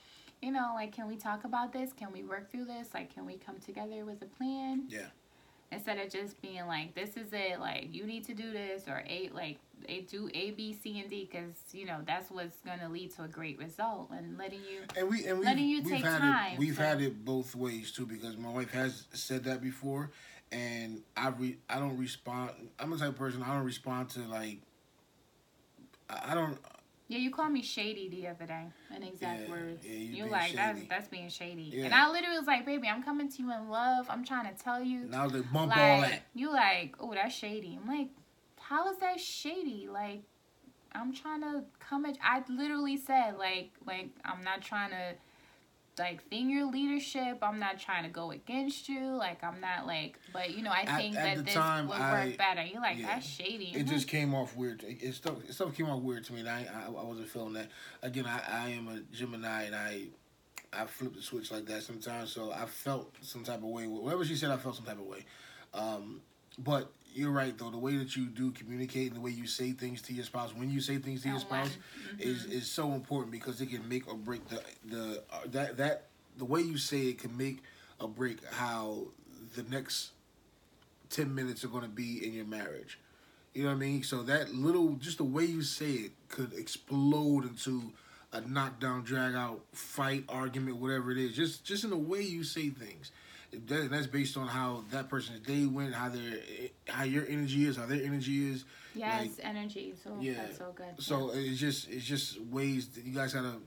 you 0.41 0.51
know 0.51 0.71
like 0.75 0.91
can 0.91 1.07
we 1.07 1.15
talk 1.17 1.43
about 1.45 1.71
this? 1.73 1.93
Can 1.93 2.11
we 2.11 2.23
work 2.23 2.51
through 2.51 2.65
this? 2.65 2.93
Like 2.93 3.13
can 3.13 3.25
we 3.25 3.37
come 3.37 3.59
together 3.59 4.05
with 4.05 4.21
a 4.21 4.25
plan? 4.25 4.85
Yeah. 4.89 5.07
instead 5.71 5.97
of 5.97 6.09
just 6.11 6.39
being 6.41 6.65
like 6.67 6.93
this 6.95 7.17
is 7.17 7.33
it. 7.33 7.59
Like 7.59 7.87
you 7.91 8.05
need 8.05 8.23
to 8.25 8.33
do 8.33 8.51
this 8.51 8.87
or 8.87 9.03
a 9.07 9.29
like 9.33 9.57
a 9.89 10.01
do 10.01 10.29
a 10.33 10.51
b 10.51 10.73
c 10.73 10.99
and 10.99 11.09
d 11.09 11.27
because 11.29 11.55
you 11.71 11.85
know 11.85 11.99
that's 12.05 12.29
what's 12.31 12.57
going 12.61 12.79
to 12.79 12.89
lead 12.89 13.13
to 13.15 13.23
a 13.23 13.27
great 13.27 13.57
result 13.59 14.09
and 14.11 14.37
letting 14.37 14.59
you 14.61 14.81
And 14.97 15.09
we 15.09 15.25
and 15.25 15.37
we've, 15.39 15.45
Letting 15.47 15.67
you 15.69 15.81
we've 15.81 15.91
take 15.91 16.03
had 16.03 16.19
time 16.19 16.53
it 16.53 16.59
we've 16.59 16.77
had 16.77 17.01
it 17.01 17.23
both 17.25 17.55
ways 17.55 17.91
too 17.91 18.05
because 18.05 18.37
my 18.37 18.51
wife 18.51 18.71
has 18.71 19.05
said 19.13 19.43
that 19.45 19.61
before, 19.61 20.11
and 20.51 21.01
I 21.17 21.29
re, 21.29 21.57
I 21.69 21.79
don't 21.79 21.97
respond. 21.97 22.51
I'm 22.79 22.89
the 22.91 22.97
type 22.97 23.09
of 23.09 23.15
person 23.15 23.43
I 23.43 23.53
don't 23.53 23.65
respond 23.65 24.09
to 24.11 24.19
like. 24.21 24.59
I, 26.09 26.31
I 26.31 26.35
don't. 26.35 26.57
Yeah, 27.07 27.19
you 27.19 27.29
called 27.29 27.51
me 27.51 27.61
shady 27.61 28.09
the 28.09 28.27
other 28.29 28.47
day 28.47 28.65
in 28.95 29.03
exact 29.03 29.41
Yeah, 29.43 29.49
words. 29.51 29.85
yeah, 29.85 29.91
you 29.93 30.25
like 30.25 30.55
that's 30.55 30.77
shady. 30.79 30.87
that's 30.89 31.07
being 31.07 31.29
shady. 31.29 31.71
Yeah. 31.71 31.85
And 31.85 31.93
I 31.93 32.09
literally 32.09 32.37
was 32.37 32.47
like, 32.47 32.65
baby, 32.65 32.87
I'm 32.87 33.03
coming 33.03 33.29
to 33.29 33.37
you 33.43 33.53
in 33.53 33.69
love. 33.69 34.07
I'm 34.09 34.25
trying 34.25 34.51
to 34.55 34.59
tell 34.63 34.81
you. 34.81 35.01
Now 35.01 35.27
they 35.27 35.41
bump 35.41 35.75
all 35.77 35.99
like 35.99 36.09
that. 36.09 36.21
you 36.33 36.51
like, 36.51 36.95
oh, 36.99 37.13
that's 37.13 37.35
shady. 37.35 37.77
I'm 37.79 37.87
like, 37.87 38.09
how 38.69 38.89
is 38.91 38.97
that 38.97 39.19
shady? 39.19 39.87
Like, 39.91 40.23
I'm 40.93 41.13
trying 41.13 41.41
to 41.41 41.63
come 41.79 42.05
at. 42.05 42.17
I 42.23 42.43
literally 42.49 42.97
said 42.97 43.37
like, 43.37 43.71
like 43.85 44.09
I'm 44.23 44.43
not 44.43 44.61
trying 44.61 44.91
to 44.91 45.15
like 45.99 46.27
thing 46.29 46.49
your 46.49 46.65
leadership. 46.65 47.39
I'm 47.41 47.59
not 47.59 47.79
trying 47.79 48.03
to 48.03 48.09
go 48.09 48.31
against 48.31 48.89
you. 48.89 49.15
Like 49.15 49.43
I'm 49.43 49.59
not 49.59 49.85
like, 49.85 50.19
but 50.33 50.51
you 50.55 50.63
know, 50.63 50.71
I 50.71 50.85
think 50.85 51.15
at 51.15 51.35
that 51.35 51.45
this 51.45 51.53
time, 51.53 51.87
would 51.87 51.97
I- 51.97 52.27
work 52.27 52.37
better. 52.37 52.63
You're 52.63 52.81
like, 52.81 52.97
yeah. 52.97 53.07
that's 53.07 53.27
shady. 53.27 53.73
It 53.75 53.87
just 53.87 54.07
came 54.07 54.33
off 54.33 54.55
weird. 54.55 54.83
It, 54.83 54.97
it 55.01 55.13
stuff 55.13 55.37
it 55.47 55.53
stuff 55.53 55.75
came 55.75 55.89
off 55.89 56.01
weird 56.01 56.23
to 56.25 56.33
me. 56.33 56.39
And 56.39 56.49
I, 56.49 56.65
I 56.73 56.87
I 56.87 57.03
wasn't 57.03 57.27
feeling 57.27 57.53
that. 57.53 57.69
Again, 58.01 58.25
I, 58.25 58.41
I 58.49 58.69
am 58.69 58.87
a 58.87 58.99
Gemini, 59.15 59.63
and 59.63 59.75
I 59.75 60.05
I 60.73 60.85
flip 60.85 61.13
the 61.13 61.21
switch 61.21 61.51
like 61.51 61.65
that 61.67 61.83
sometimes. 61.83 62.31
So 62.31 62.51
I 62.51 62.65
felt 62.65 63.13
some 63.21 63.43
type 63.43 63.59
of 63.59 63.65
way. 63.65 63.85
Whatever 63.85 64.25
she 64.25 64.35
said, 64.35 64.49
I 64.49 64.57
felt 64.57 64.75
some 64.75 64.85
type 64.85 64.99
of 64.99 65.05
way. 65.05 65.25
Um, 65.73 66.21
but 66.57 66.91
you're 67.15 67.31
right 67.31 67.57
though. 67.57 67.69
The 67.69 67.77
way 67.77 67.97
that 67.97 68.15
you 68.15 68.25
do 68.25 68.51
communicate 68.51 69.07
and 69.07 69.15
the 69.15 69.21
way 69.21 69.31
you 69.31 69.47
say 69.47 69.71
things 69.71 70.01
to 70.03 70.13
your 70.13 70.25
spouse, 70.25 70.53
when 70.53 70.69
you 70.69 70.81
say 70.81 70.97
things 70.97 71.21
to 71.23 71.29
your 71.29 71.37
when. 71.37 71.65
spouse, 71.65 71.77
is 72.19 72.45
is 72.45 72.69
so 72.69 72.91
important 72.93 73.31
because 73.31 73.61
it 73.61 73.67
can 73.67 73.87
make 73.87 74.07
or 74.07 74.15
break 74.15 74.47
the 74.49 74.61
the 74.85 75.23
uh, 75.31 75.39
that 75.47 75.77
that 75.77 76.07
the 76.37 76.45
way 76.45 76.61
you 76.61 76.77
say 76.77 77.07
it 77.07 77.19
can 77.19 77.35
make 77.37 77.59
or 77.99 78.09
break 78.09 78.43
how 78.51 79.05
the 79.55 79.63
next 79.63 80.11
ten 81.09 81.33
minutes 81.33 81.63
are 81.63 81.69
going 81.69 81.83
to 81.83 81.89
be 81.89 82.25
in 82.25 82.33
your 82.33 82.45
marriage. 82.45 82.99
You 83.53 83.63
know 83.63 83.69
what 83.69 83.75
I 83.75 83.79
mean? 83.79 84.03
So 84.03 84.21
that 84.23 84.53
little, 84.53 84.95
just 84.95 85.17
the 85.17 85.23
way 85.23 85.45
you 85.45 85.61
say 85.61 85.91
it, 85.91 86.11
could 86.27 86.51
explode 86.53 87.45
into 87.45 87.93
a 88.33 88.41
knockdown, 88.41 89.03
drag 89.03 89.33
out, 89.33 89.61
fight, 89.71 90.25
argument, 90.27 90.75
whatever 90.77 91.09
it 91.11 91.17
is. 91.17 91.33
Just 91.33 91.63
just 91.63 91.85
in 91.85 91.89
the 91.89 91.97
way 91.97 92.21
you 92.21 92.43
say 92.43 92.69
things. 92.69 93.11
That, 93.67 93.89
that's 93.89 94.07
based 94.07 94.37
on 94.37 94.47
how 94.47 94.83
that 94.91 95.09
person's 95.09 95.39
day 95.41 95.65
went, 95.65 95.93
how 95.93 96.09
their 96.09 96.39
how 96.87 97.03
your 97.03 97.25
energy 97.27 97.65
is, 97.65 97.77
how 97.77 97.85
their 97.85 98.03
energy 98.03 98.51
is. 98.51 98.65
yes, 98.93 99.21
like, 99.21 99.31
energy. 99.43 99.93
So 100.03 100.17
yeah. 100.19 100.33
that's 100.33 100.57
so 100.57 100.73
good. 100.75 100.85
So 100.99 101.31
it's 101.33 101.59
just 101.59 101.89
it's 101.89 102.05
just 102.05 102.39
ways 102.41 102.87
that 102.89 103.05
you 103.05 103.13
guys 103.13 103.33
gotta 103.33 103.57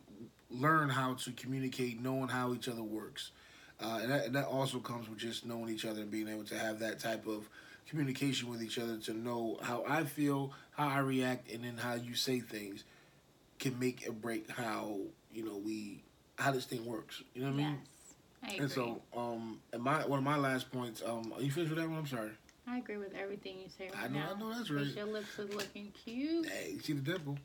learn 0.50 0.88
how 0.88 1.14
to 1.14 1.32
communicate, 1.32 2.00
knowing 2.00 2.28
how 2.28 2.54
each 2.54 2.68
other 2.68 2.82
works, 2.82 3.32
uh, 3.80 4.00
and, 4.02 4.10
that, 4.10 4.26
and 4.26 4.34
that 4.34 4.46
also 4.46 4.78
comes 4.78 5.08
with 5.08 5.18
just 5.18 5.44
knowing 5.44 5.68
each 5.68 5.84
other 5.84 6.00
and 6.00 6.10
being 6.10 6.28
able 6.28 6.44
to 6.44 6.58
have 6.58 6.78
that 6.80 6.98
type 6.98 7.26
of 7.26 7.48
communication 7.88 8.50
with 8.50 8.62
each 8.62 8.78
other 8.78 8.96
to 8.98 9.12
know 9.12 9.58
how 9.62 9.84
I 9.88 10.04
feel, 10.04 10.52
how 10.72 10.88
I 10.88 10.98
react, 10.98 11.50
and 11.50 11.64
then 11.64 11.76
how 11.76 11.94
you 11.94 12.14
say 12.14 12.40
things 12.40 12.84
can 13.58 13.78
make 13.78 14.04
or 14.06 14.12
break 14.12 14.50
how 14.50 14.98
you 15.32 15.44
know 15.44 15.56
we 15.56 16.02
how 16.38 16.52
this 16.52 16.64
thing 16.64 16.84
works. 16.84 17.22
You 17.34 17.42
know 17.42 17.48
what 17.48 17.54
I 17.54 17.56
mean? 17.56 17.78
I 18.42 18.46
agree. 18.48 18.58
And 18.60 18.70
so, 18.70 19.02
um, 19.16 19.60
and 19.72 19.82
my 19.82 20.04
one 20.06 20.18
of 20.18 20.24
my 20.24 20.36
last 20.36 20.70
points. 20.70 21.02
Um, 21.04 21.32
are 21.36 21.42
you 21.42 21.50
finished 21.50 21.70
with 21.74 21.80
that 21.82 21.88
one? 21.88 21.98
I'm 21.98 22.06
sorry. 22.06 22.30
I 22.66 22.78
agree 22.78 22.98
with 22.98 23.14
everything 23.14 23.56
you 23.62 23.68
say 23.76 23.88
right 23.94 24.04
I 24.04 24.08
know- 24.08 24.20
now. 24.20 24.32
I 24.34 24.38
know 24.38 24.54
that's 24.56 24.70
right. 24.70 24.86
Your 24.86 25.06
lips 25.06 25.38
are 25.38 25.44
looking 25.44 25.90
cute. 26.04 26.46
Hey, 26.46 26.72
you 26.74 26.80
see 26.80 26.92
the 26.92 27.00
dimple? 27.00 27.38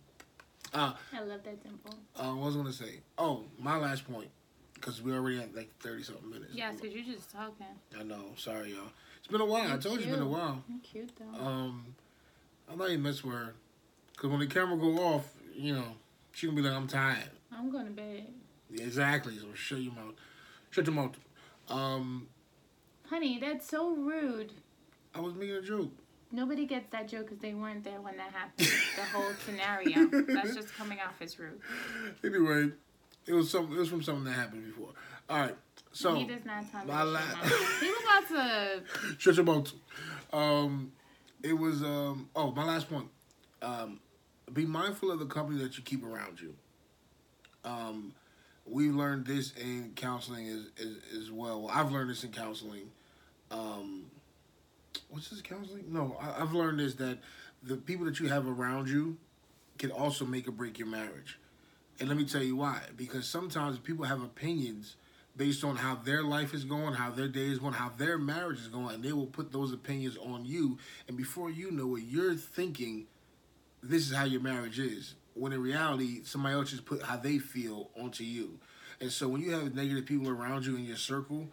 Uh, 0.73 0.93
I 1.13 1.21
love 1.21 1.43
that 1.43 1.63
dimple. 1.63 1.95
uh, 2.15 2.33
what 2.33 2.45
was 2.47 2.55
I 2.55 2.59
gonna 2.59 2.73
say? 2.73 2.99
Oh, 3.17 3.43
my 3.59 3.77
last 3.77 4.11
point, 4.11 4.29
because 4.73 5.01
we 5.01 5.13
already 5.13 5.37
had 5.39 5.55
like 5.55 5.69
thirty 5.79 6.03
something 6.03 6.29
minutes. 6.29 6.53
Yes, 6.53 6.75
because 6.79 6.93
you're 6.95 7.05
just 7.15 7.31
talking. 7.31 7.65
I 7.97 8.03
know. 8.03 8.33
Sorry, 8.37 8.71
y'all. 8.71 8.89
It's 9.19 9.27
been 9.27 9.39
a 9.41 9.45
while. 9.45 9.63
I 9.63 9.67
You're 9.69 9.77
told 9.77 9.99
you 9.99 10.05
it's 10.07 10.11
been 10.13 10.21
a 10.23 10.27
while. 10.27 10.63
You're 10.67 10.79
cute 10.83 11.11
though. 11.17 11.39
Um, 11.45 11.85
I'm 12.69 12.77
not 12.77 12.89
even 12.89 13.03
mess 13.03 13.23
with 13.23 13.35
her, 13.35 13.53
cause 14.17 14.29
when 14.29 14.39
the 14.39 14.47
camera 14.47 14.77
go 14.77 14.97
off, 14.99 15.31
you 15.55 15.75
know, 15.75 15.95
she 16.33 16.47
gonna 16.47 16.55
be 16.61 16.67
like, 16.67 16.75
"I'm 16.75 16.87
tired." 16.87 17.29
I'm 17.55 17.71
going 17.71 17.85
to 17.85 17.91
bed. 17.91 18.25
Yeah, 18.71 18.83
exactly. 18.85 19.37
So 19.37 19.45
shut 19.53 19.79
your 19.79 19.93
mouth. 19.93 20.15
Shut 20.73 20.87
your 20.87 20.95
mouth. 20.95 21.15
Um, 21.69 22.27
Honey, 23.07 23.37
that's 23.39 23.69
so 23.69 23.95
rude. 23.95 24.51
I 25.13 25.19
was 25.19 25.35
making 25.35 25.55
a 25.55 25.61
joke. 25.61 25.91
Nobody 26.31 26.65
gets 26.65 26.89
that 26.89 27.07
joke 27.07 27.25
because 27.27 27.37
they 27.37 27.53
weren't 27.53 27.83
there 27.83 28.01
when 28.01 28.17
that 28.17 28.31
happened. 28.31 28.67
the 28.95 29.03
whole 29.03 29.31
scenario. 29.45 30.07
That's 30.33 30.55
just 30.55 30.73
coming 30.75 30.97
off 30.99 31.21
as 31.21 31.37
rude. 31.37 31.59
Anyway, 32.23 32.71
it 33.27 33.33
was 33.33 33.51
some. 33.51 33.71
It 33.71 33.77
was 33.77 33.87
from 33.89 34.01
something 34.01 34.23
that 34.23 34.31
happened 34.31 34.65
before. 34.65 34.89
All 35.29 35.41
right. 35.41 35.55
So 35.91 36.15
he 36.15 36.25
does 36.25 36.43
not 36.43 36.71
tell 36.71 36.85
me. 36.85 36.91
my 36.91 37.03
to 37.03 37.05
la- 37.05 37.19
shut. 37.19 37.79
He 37.79 37.91
was 37.91 38.03
about 38.03 38.27
to. 38.29 38.83
shut 39.19 39.35
your 39.35 39.45
mouth. 39.45 39.71
Um, 40.31 40.91
it 41.43 41.53
was 41.53 41.83
um. 41.83 42.29
Oh, 42.35 42.51
my 42.51 42.63
last 42.65 42.89
point. 42.89 43.09
Um, 43.61 43.99
be 44.51 44.65
mindful 44.65 45.11
of 45.11 45.19
the 45.19 45.27
company 45.27 45.61
that 45.61 45.77
you 45.77 45.83
keep 45.83 46.03
around 46.03 46.41
you. 46.41 46.55
Um, 47.63 48.13
we 48.65 48.89
learned 48.89 49.25
this 49.25 49.53
in 49.53 49.91
counseling 49.95 50.47
as, 50.47 50.67
as 50.79 51.21
as 51.21 51.31
well. 51.31 51.69
I've 51.71 51.91
learned 51.91 52.09
this 52.09 52.23
in 52.23 52.31
counseling. 52.31 52.91
Um, 53.51 54.05
what's 55.09 55.29
this 55.29 55.41
counseling? 55.41 55.85
No, 55.89 56.17
I, 56.19 56.41
I've 56.41 56.53
learned 56.53 56.79
this 56.79 56.95
that 56.95 57.19
the 57.61 57.77
people 57.77 58.05
that 58.05 58.19
you 58.19 58.27
have 58.29 58.47
around 58.47 58.89
you 58.89 59.17
can 59.77 59.91
also 59.91 60.25
make 60.25 60.47
or 60.47 60.51
break 60.51 60.77
your 60.79 60.87
marriage. 60.87 61.39
And 61.99 62.09
let 62.09 62.17
me 62.17 62.25
tell 62.25 62.43
you 62.43 62.55
why. 62.55 62.81
Because 62.95 63.27
sometimes 63.27 63.77
people 63.77 64.05
have 64.05 64.21
opinions 64.21 64.95
based 65.35 65.63
on 65.63 65.75
how 65.75 65.95
their 65.95 66.23
life 66.23 66.53
is 66.53 66.63
going, 66.63 66.93
how 66.93 67.09
their 67.11 67.27
day 67.27 67.47
is 67.47 67.59
going, 67.59 67.73
how 67.73 67.89
their 67.97 68.17
marriage 68.17 68.59
is 68.59 68.67
going, 68.67 68.95
and 68.95 69.03
they 69.03 69.13
will 69.13 69.27
put 69.27 69.51
those 69.51 69.73
opinions 69.73 70.17
on 70.17 70.45
you. 70.45 70.77
And 71.07 71.17
before 71.17 71.49
you 71.49 71.71
know 71.71 71.95
it, 71.95 72.03
you're 72.03 72.35
thinking 72.35 73.05
this 73.81 74.09
is 74.09 74.15
how 74.15 74.25
your 74.25 74.41
marriage 74.41 74.79
is. 74.79 75.15
When 75.35 75.51
in 75.53 75.61
reality, 75.61 76.23
somebody 76.23 76.55
else 76.55 76.71
just 76.71 76.85
put 76.85 77.01
how 77.01 77.17
they 77.17 77.39
feel 77.39 77.89
onto 77.99 78.23
you. 78.23 78.59
And 79.01 79.11
so 79.11 79.27
when 79.27 79.41
you 79.41 79.51
have 79.51 79.73
negative 79.73 80.05
people 80.05 80.29
around 80.29 80.65
you 80.65 80.75
in 80.75 80.85
your 80.85 80.97
circle, 80.97 81.49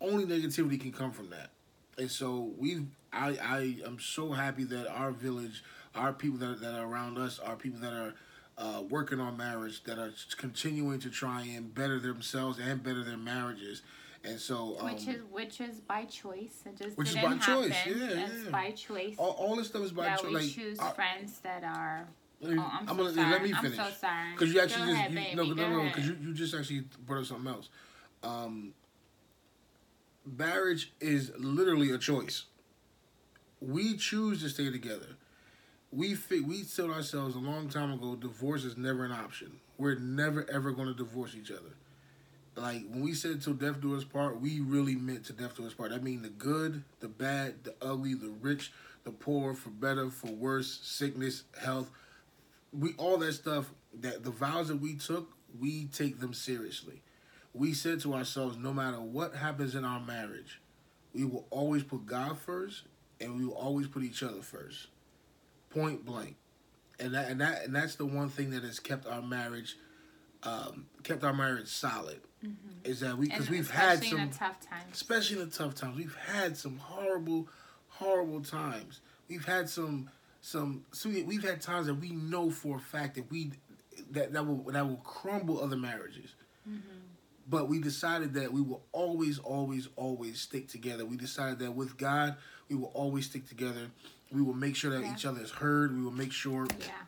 only 0.00 0.24
negativity 0.24 0.80
can 0.80 0.92
come 0.92 1.12
from 1.12 1.30
that. 1.30 1.50
And 1.98 2.10
so 2.10 2.52
we, 2.58 2.86
I, 3.12 3.38
I 3.42 3.76
am 3.86 3.98
so 4.00 4.32
happy 4.32 4.64
that 4.64 4.88
our 4.88 5.10
village, 5.12 5.62
our 5.94 6.12
people 6.12 6.38
that, 6.38 6.60
that 6.60 6.74
are 6.74 6.86
around 6.86 7.18
us, 7.18 7.38
are 7.38 7.56
people 7.56 7.80
that 7.80 7.92
are 7.92 8.14
uh, 8.58 8.82
working 8.88 9.20
on 9.20 9.36
marriage, 9.36 9.82
that 9.84 9.98
are 9.98 10.12
continuing 10.36 10.98
to 11.00 11.10
try 11.10 11.42
and 11.42 11.74
better 11.74 11.98
themselves 12.00 12.58
and 12.58 12.82
better 12.82 13.04
their 13.04 13.16
marriages. 13.18 13.82
And 14.24 14.40
so, 14.40 14.76
um, 14.80 14.86
Which 14.92 15.06
is 15.06 15.22
which 15.30 15.60
is 15.60 15.78
by 15.80 16.04
choice. 16.06 16.62
It 16.66 16.76
just 16.76 16.98
Which 16.98 17.10
is 17.10 17.14
by 17.16 17.36
choice, 17.36 17.74
yeah, 17.86 17.94
yeah. 17.94 18.26
by 18.50 18.72
choice. 18.72 19.14
all, 19.18 19.30
all 19.32 19.56
this 19.56 19.68
stuff 19.68 19.82
is 19.82 19.92
by 19.92 20.16
choice. 20.16 20.32
Like, 20.32 20.50
choose 20.50 20.78
I- 20.80 20.90
friends 20.92 21.38
that 21.40 21.62
are. 21.62 22.08
Let 22.40 22.52
me- 22.52 22.58
Oh, 22.58 22.62
I'm, 22.72 22.80
I'm 22.80 22.88
so 22.88 22.94
gonna- 22.96 23.14
sorry. 23.14 23.30
let 23.30 23.42
me 23.42 23.52
finish. 23.52 23.78
I'm 23.78 23.92
so 23.92 23.98
sorry. 23.98 24.32
Because 24.32 24.52
you 24.54 24.60
actually 24.60 24.80
Go 24.80 24.86
just 24.86 24.94
ahead, 24.98 25.10
you, 25.12 25.16
baby. 25.18 25.34
no, 25.36 25.44
Go 25.46 25.54
no, 25.54 25.70
no, 25.82 25.84
because 25.88 26.06
you, 26.08 26.16
you 26.20 26.34
just 26.34 26.54
actually 26.54 26.84
brought 27.06 27.20
up 27.20 27.26
something 27.26 27.52
else. 27.52 27.68
Um, 28.22 28.72
marriage 30.24 30.92
is 31.00 31.32
literally 31.38 31.90
a 31.90 31.98
choice. 31.98 32.44
We 33.60 33.96
choose 33.96 34.42
to 34.42 34.48
stay 34.48 34.70
together. 34.70 35.16
We 35.92 36.14
fi- 36.14 36.40
we 36.40 36.64
told 36.64 36.90
ourselves 36.90 37.36
a 37.36 37.38
long 37.38 37.68
time 37.68 37.92
ago, 37.92 38.16
divorce 38.16 38.64
is 38.64 38.76
never 38.76 39.04
an 39.04 39.12
option. 39.12 39.60
We're 39.78 39.94
never 39.98 40.48
ever 40.50 40.72
going 40.72 40.88
to 40.88 40.94
divorce 40.94 41.34
each 41.34 41.50
other. 41.50 41.74
Like 42.56 42.84
when 42.88 43.02
we 43.02 43.14
said 43.14 43.40
"till 43.42 43.52
death 43.54 43.80
do 43.80 43.96
us 43.96 44.04
part," 44.04 44.40
we 44.40 44.60
really 44.60 44.94
meant 44.96 45.24
"to 45.26 45.32
death 45.32 45.56
do 45.56 45.66
us 45.66 45.74
part." 45.74 45.92
I 45.92 45.98
mean 45.98 46.22
the 46.22 46.28
good, 46.30 46.82
the 47.00 47.08
bad, 47.08 47.64
the 47.64 47.74
ugly, 47.80 48.14
the 48.14 48.28
rich, 48.30 48.72
the 49.04 49.10
poor, 49.10 49.54
for 49.54 49.70
better, 49.70 50.10
for 50.10 50.28
worse, 50.32 50.80
sickness, 50.82 51.44
health, 51.60 51.90
we 52.78 52.94
all 52.98 53.16
that 53.18 53.32
stuff 53.32 53.70
that 54.00 54.24
the 54.24 54.30
vows 54.30 54.68
that 54.68 54.80
we 54.80 54.94
took 54.94 55.30
we 55.58 55.86
take 55.86 56.20
them 56.20 56.34
seriously 56.34 57.02
we 57.54 57.72
said 57.72 58.00
to 58.00 58.14
ourselves 58.14 58.56
no 58.56 58.72
matter 58.72 59.00
what 59.00 59.34
happens 59.34 59.74
in 59.74 59.84
our 59.84 60.00
marriage 60.00 60.60
we 61.14 61.24
will 61.24 61.46
always 61.50 61.82
put 61.82 62.06
god 62.06 62.38
first 62.38 62.82
and 63.20 63.36
we 63.36 63.44
will 63.44 63.54
always 63.54 63.86
put 63.86 64.02
each 64.02 64.22
other 64.22 64.42
first 64.42 64.88
point 65.70 66.04
blank 66.04 66.36
and 67.00 67.14
that 67.14 67.30
and 67.30 67.40
that 67.40 67.64
and 67.64 67.74
that's 67.74 67.94
the 67.94 68.06
one 68.06 68.28
thing 68.28 68.50
that 68.50 68.62
has 68.62 68.78
kept 68.78 69.06
our 69.06 69.22
marriage 69.22 69.76
um, 70.42 70.86
kept 71.02 71.24
our 71.24 71.32
marriage 71.32 71.68
solid 71.68 72.20
is 72.84 73.00
that 73.00 73.16
we 73.16 73.28
because 73.28 73.50
we've 73.50 73.70
had 73.70 74.02
some 74.04 74.18
in 74.20 74.30
the 74.30 74.36
tough 74.36 74.60
times. 74.60 74.84
especially 74.92 75.40
in 75.40 75.48
the 75.48 75.56
tough 75.56 75.74
times. 75.74 75.96
We've 75.96 76.16
had 76.16 76.56
some 76.56 76.78
horrible, 76.78 77.48
horrible 77.88 78.40
times. 78.40 79.00
We've 79.28 79.44
had 79.44 79.68
some, 79.68 80.10
some. 80.46 80.84
So 80.92 81.08
we- 81.08 81.24
we've 81.24 81.42
had 81.42 81.60
times 81.60 81.88
that 81.88 81.94
we 81.94 82.10
know 82.10 82.50
for 82.50 82.76
a 82.76 82.80
fact 82.80 83.16
that 83.16 83.28
we, 83.30 83.50
that 84.12 84.32
that 84.32 84.46
will 84.46 84.62
that 84.72 84.86
will 84.86 84.98
crumble 84.98 85.60
other 85.60 85.76
marriages. 85.76 86.34
But 87.48 87.68
we 87.68 87.80
decided 87.80 88.34
that 88.34 88.52
we 88.52 88.60
will 88.60 88.82
always, 88.92 89.38
always, 89.38 89.88
always 89.96 90.40
stick 90.40 90.66
together. 90.68 91.04
We 91.06 91.16
decided 91.16 91.60
that 91.60 91.72
with 91.72 91.96
God, 91.96 92.36
we 92.68 92.74
will 92.76 92.90
always 92.94 93.26
stick 93.26 93.48
together. 93.48 93.88
We 94.32 94.42
will 94.42 94.54
make 94.54 94.74
sure 94.74 94.90
that 94.90 95.02
Yeah. 95.02 95.14
each 95.14 95.24
other 95.24 95.40
is 95.42 95.50
heard. 95.52 95.96
We 95.96 96.02
will 96.02 96.10
make 96.10 96.32
sure 96.32 96.66
Yeah. 96.80 97.06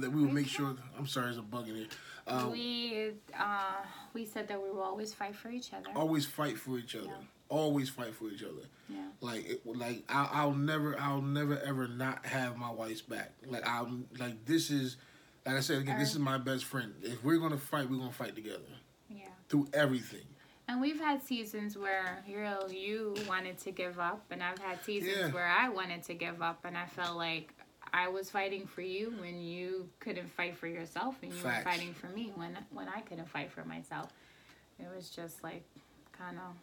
that 0.00 0.10
we 0.10 0.22
will 0.22 0.32
make 0.32 0.46
sure. 0.48 0.76
I'm 0.98 1.06
sorry, 1.06 1.26
there's 1.26 1.36
a 1.38 1.42
bug 1.42 1.68
in 1.68 1.74
here. 1.76 1.88
Uh, 2.26 2.48
we 2.50 3.12
uh, 3.34 3.84
we 4.14 4.24
said 4.26 4.48
that 4.48 4.62
we 4.62 4.70
will 4.70 4.82
always 4.82 5.14
fight 5.14 5.36
for 5.36 5.48
each 5.50 5.72
other. 5.72 5.90
always 5.94 6.26
fight 6.26 6.58
for 6.58 6.78
each 6.78 6.94
other. 6.96 7.06
Yeah. 7.06 7.22
Always 7.48 7.88
fight 7.88 8.14
for 8.14 8.28
each 8.28 8.42
other. 8.42 8.66
Yeah. 8.88 9.04
Like, 9.20 9.46
it, 9.48 9.66
like 9.66 10.02
I, 10.08 10.28
I'll 10.32 10.52
never, 10.54 10.98
I'll 11.00 11.22
never 11.22 11.58
ever 11.60 11.86
not 11.88 12.26
have 12.26 12.56
my 12.56 12.70
wife's 12.70 13.02
back. 13.02 13.32
Like 13.46 13.66
I'm, 13.68 14.06
like 14.18 14.44
this 14.44 14.70
is, 14.70 14.96
like 15.44 15.56
I 15.56 15.60
said 15.60 15.78
again, 15.78 15.98
this 15.98 16.10
is 16.12 16.18
my 16.18 16.38
best 16.38 16.64
friend. 16.64 16.92
If 17.02 17.22
we're 17.24 17.38
gonna 17.38 17.56
fight, 17.56 17.88
we're 17.88 17.98
gonna 17.98 18.12
fight 18.12 18.34
together 18.34 18.62
Yeah. 19.08 19.28
through 19.48 19.68
everything. 19.72 20.26
And 20.68 20.80
we've 20.80 20.98
had 20.98 21.22
seasons 21.22 21.78
where 21.78 22.24
you 22.26 22.38
know 22.40 22.66
you 22.68 23.14
wanted 23.28 23.58
to 23.58 23.70
give 23.70 24.00
up, 24.00 24.24
and 24.32 24.42
I've 24.42 24.58
had 24.58 24.82
seasons 24.84 25.16
Yeah. 25.16 25.30
where 25.30 25.46
I 25.46 25.68
wanted 25.68 26.02
to 26.04 26.14
give 26.14 26.42
up, 26.42 26.64
and 26.64 26.76
I 26.76 26.86
felt 26.86 27.16
like 27.16 27.52
I 27.92 28.08
was 28.08 28.28
fighting 28.28 28.66
for 28.66 28.82
you 28.82 29.14
when 29.20 29.40
you 29.40 29.88
couldn't 30.00 30.28
fight 30.32 30.56
for 30.58 30.66
yourself, 30.66 31.14
and 31.22 31.32
you 31.32 31.38
Facts. 31.38 31.64
were 31.64 31.70
fighting 31.70 31.94
for 31.94 32.08
me 32.08 32.32
when 32.34 32.58
when 32.70 32.88
I 32.88 33.02
couldn't 33.02 33.28
fight 33.28 33.52
for 33.52 33.64
myself. 33.64 34.08
It 34.80 34.88
was 34.94 35.08
just 35.10 35.44
like 35.44 35.62
kind 36.10 36.38
of 36.38 36.56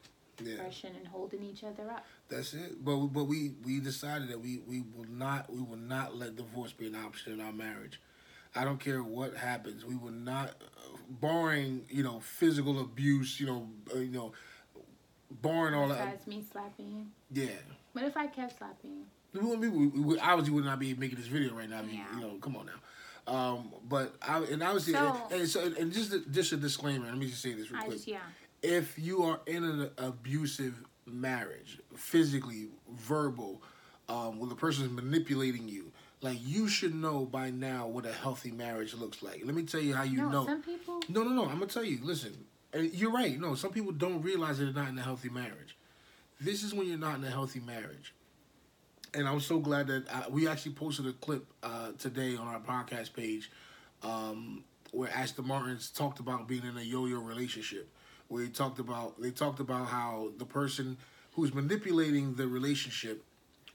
Yeah, 0.45 0.89
and 0.97 1.07
holding 1.07 1.43
each 1.43 1.63
other 1.63 1.89
up. 1.91 2.05
that's 2.29 2.53
it. 2.53 2.83
But 2.83 3.07
but 3.07 3.25
we 3.25 3.53
we 3.63 3.79
decided 3.79 4.29
that 4.29 4.39
we 4.41 4.59
we 4.67 4.81
will 4.95 5.09
not 5.09 5.51
we 5.51 5.61
will 5.61 5.77
not 5.77 6.15
let 6.15 6.35
divorce 6.35 6.71
be 6.73 6.87
an 6.87 6.95
option 6.95 7.33
in 7.33 7.41
our 7.41 7.53
marriage. 7.53 7.99
I 8.55 8.63
don't 8.63 8.79
care 8.79 9.01
what 9.01 9.35
happens. 9.35 9.83
We 9.83 9.95
will 9.95 10.11
not, 10.11 10.49
uh, 10.49 10.97
barring 11.09 11.85
you 11.89 12.03
know 12.03 12.19
physical 12.19 12.79
abuse. 12.79 13.39
You 13.39 13.47
know 13.47 13.69
uh, 13.93 13.99
you 13.99 14.11
know, 14.11 14.33
barring 15.41 15.73
all 15.73 15.87
that. 15.89 16.05
Besides 16.05 16.27
me 16.27 16.43
slapping. 16.51 17.11
Yeah. 17.31 17.47
What 17.93 18.05
if 18.05 18.17
I 18.17 18.27
kept 18.27 18.57
slapping 18.57 18.91
you? 18.91 19.05
We, 19.33 19.39
wouldn't 19.39 19.61
be- 19.61 19.67
we, 19.69 19.87
we 19.87 20.19
obviously 20.19 20.53
would 20.53 20.65
not 20.65 20.79
be 20.79 20.93
making 20.93 21.17
this 21.17 21.27
video 21.27 21.55
right 21.55 21.69
now. 21.69 21.81
Yeah. 21.89 22.03
You 22.15 22.21
know, 22.21 22.33
come 22.41 22.55
on 22.55 22.67
now. 22.67 22.73
Um, 23.25 23.71
but 23.87 24.15
I 24.21 24.39
and 24.43 24.61
obviously, 24.61 24.93
So- 24.93 25.17
and, 25.31 25.41
and 25.41 25.49
so 25.49 25.73
and 25.79 25.91
just 25.91 26.13
a, 26.13 26.19
just 26.29 26.51
a 26.51 26.57
disclaimer. 26.57 27.05
Let 27.05 27.17
me 27.17 27.27
just 27.27 27.41
say 27.41 27.53
this 27.53 27.71
real 27.71 27.79
I 27.79 27.85
quick. 27.85 27.95
just, 27.97 28.07
yeah. 28.07 28.19
If 28.63 28.97
you 28.97 29.23
are 29.23 29.41
in 29.45 29.63
an 29.63 29.89
abusive 29.97 30.81
marriage, 31.05 31.79
physically, 31.95 32.69
verbal, 32.89 33.61
um, 34.07 34.39
when 34.39 34.49
the 34.49 34.55
person 34.55 34.85
is 34.85 34.91
manipulating 34.91 35.67
you, 35.67 35.91
like 36.21 36.37
you 36.41 36.69
should 36.69 36.95
know 36.95 37.25
by 37.25 37.49
now 37.49 37.87
what 37.87 38.05
a 38.05 38.13
healthy 38.13 38.51
marriage 38.51 38.93
looks 38.93 39.21
like. 39.21 39.41
Let 39.45 39.53
me 39.53 39.63
tell 39.63 39.81
you 39.81 39.93
how 39.93 40.03
you 40.03 40.17
no, 40.17 40.29
know. 40.29 40.45
some 40.45 40.63
people. 40.63 41.01
No, 41.09 41.23
no, 41.23 41.31
no. 41.31 41.43
I'm 41.43 41.59
gonna 41.59 41.67
tell 41.67 41.83
you. 41.83 41.99
Listen, 42.01 42.33
you're 42.73 43.11
right. 43.11 43.37
No, 43.37 43.55
some 43.55 43.71
people 43.71 43.91
don't 43.91 44.21
realize 44.21 44.59
that 44.59 44.65
they're 44.73 44.83
not 44.83 44.89
in 44.89 44.97
a 44.97 45.03
healthy 45.03 45.29
marriage. 45.29 45.75
This 46.39 46.63
is 46.63 46.73
when 46.73 46.87
you're 46.87 46.97
not 46.97 47.17
in 47.17 47.23
a 47.25 47.29
healthy 47.29 47.59
marriage. 47.59 48.13
And 49.13 49.27
I'm 49.27 49.41
so 49.41 49.59
glad 49.59 49.87
that 49.87 50.05
uh 50.09 50.29
we 50.29 50.47
actually 50.47 50.73
posted 50.73 51.05
a 51.05 51.13
clip 51.13 51.45
uh, 51.61 51.91
today 51.99 52.37
on 52.37 52.47
our 52.47 52.61
podcast 52.61 53.13
page 53.13 53.51
um, 54.01 54.63
where 54.91 55.09
Ashton 55.09 55.47
Martin's 55.47 55.89
talked 55.89 56.19
about 56.19 56.47
being 56.47 56.63
in 56.65 56.77
a 56.77 56.81
yo-yo 56.81 57.19
relationship. 57.19 57.89
Where 58.33 58.41
he 58.41 58.49
talked 58.49 58.79
about 58.79 59.21
they 59.21 59.29
talked 59.29 59.59
about 59.59 59.89
how 59.89 60.31
the 60.39 60.45
person 60.45 60.97
who's 61.33 61.53
manipulating 61.53 62.33
the 62.33 62.47
relationship 62.47 63.23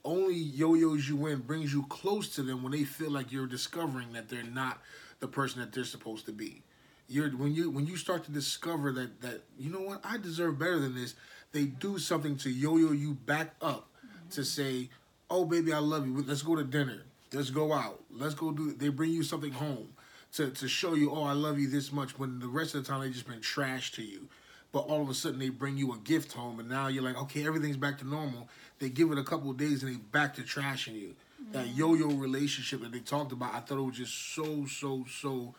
only 0.04 0.34
yo-yos 0.34 1.08
you 1.08 1.26
in, 1.26 1.38
brings 1.42 1.72
you 1.72 1.84
close 1.84 2.28
to 2.34 2.42
them 2.42 2.64
when 2.64 2.72
they 2.72 2.82
feel 2.82 3.12
like 3.12 3.30
you're 3.30 3.46
discovering 3.46 4.12
that 4.14 4.28
they're 4.28 4.42
not 4.42 4.82
the 5.20 5.28
person 5.28 5.60
that 5.60 5.72
they're 5.72 5.84
supposed 5.84 6.26
to 6.26 6.32
be. 6.32 6.62
You're 7.06 7.30
when 7.30 7.54
you 7.54 7.70
when 7.70 7.86
you 7.86 7.96
start 7.96 8.24
to 8.24 8.32
discover 8.32 8.90
that 8.94 9.20
that 9.20 9.42
you 9.56 9.70
know 9.70 9.80
what 9.80 10.00
I 10.02 10.18
deserve 10.18 10.58
better 10.58 10.80
than 10.80 10.96
this, 10.96 11.14
they 11.52 11.66
do 11.66 12.00
something 12.00 12.36
to 12.38 12.50
yo-yo 12.50 12.90
you 12.90 13.14
back 13.14 13.54
up 13.62 13.88
to 14.32 14.44
say, 14.44 14.90
"Oh, 15.30 15.44
baby, 15.44 15.72
I 15.72 15.78
love 15.78 16.04
you. 16.04 16.20
Let's 16.26 16.42
go 16.42 16.56
to 16.56 16.64
dinner. 16.64 17.04
Let's 17.32 17.50
go 17.50 17.72
out. 17.72 18.02
Let's 18.10 18.34
go 18.34 18.50
do." 18.50 18.72
They 18.72 18.88
bring 18.88 19.12
you 19.12 19.22
something 19.22 19.52
home 19.52 19.90
to 20.32 20.50
to 20.50 20.66
show 20.66 20.94
you, 20.94 21.12
"Oh, 21.12 21.22
I 21.22 21.34
love 21.34 21.60
you 21.60 21.68
this 21.68 21.92
much." 21.92 22.18
When 22.18 22.40
the 22.40 22.48
rest 22.48 22.74
of 22.74 22.82
the 22.82 22.88
time 22.90 23.02
they 23.02 23.10
just 23.10 23.28
been 23.28 23.40
trash 23.40 23.92
to 23.92 24.02
you, 24.02 24.28
but 24.72 24.80
all 24.80 25.00
of 25.00 25.08
a 25.08 25.14
sudden 25.14 25.38
they 25.38 25.48
bring 25.48 25.76
you 25.76 25.92
a 25.92 25.98
gift 25.98 26.32
home, 26.32 26.60
and 26.60 26.68
now 26.68 26.88
you're 26.88 27.02
like, 27.02 27.16
"Okay, 27.16 27.46
everything's 27.46 27.76
back 27.76 27.98
to 27.98 28.06
normal." 28.06 28.48
They 28.78 28.88
give 28.88 29.10
it 29.10 29.18
a 29.18 29.24
couple 29.24 29.50
of 29.50 29.56
days 29.56 29.82
and 29.82 29.92
they 29.92 29.98
back 29.98 30.34
to 30.34 30.42
trashing 30.42 30.94
you. 30.94 31.14
That 31.52 31.68
yo-yo 31.68 32.08
relationship 32.08 32.82
that 32.82 32.92
they 32.92 33.00
talked 33.00 33.32
about, 33.32 33.54
I 33.54 33.60
thought 33.60 33.78
it 33.78 33.82
was 33.82 33.96
just 33.96 34.34
so 34.34 34.66
so 34.66 35.04
so 35.08 35.54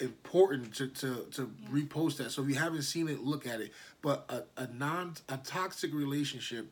important 0.00 0.74
to 0.74 0.88
to, 0.88 1.26
to 1.32 1.50
repost 1.70 2.18
that. 2.18 2.30
So 2.30 2.42
if 2.42 2.48
you 2.48 2.54
haven't 2.54 2.82
seen 2.82 3.08
it, 3.08 3.20
look 3.22 3.46
at 3.46 3.60
it. 3.60 3.72
But 4.02 4.24
a, 4.28 4.62
a 4.62 4.68
non 4.72 5.14
a 5.28 5.36
toxic 5.38 5.92
relationship 5.92 6.70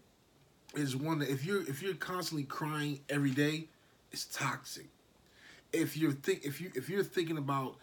is 0.75 0.97
one 0.97 1.19
that 1.21 1.31
if 1.31 1.45
you're 1.45 1.63
if 1.63 1.83
you're 1.83 1.95
constantly 1.95 2.45
crying 2.45 3.01
every 3.09 3.31
day, 3.31 3.69
it's 4.13 4.25
toxic. 4.27 4.87
If 5.73 5.97
you're 5.97 6.13
think 6.13 6.45
if 6.45 6.61
you 6.61 6.71
if 6.75 6.89
you're 6.89 7.05
thinking 7.05 7.39
about 7.39 7.77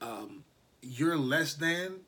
um, 0.00 0.44
you're 0.82 1.16
less 1.16 1.54
than 1.54 2.00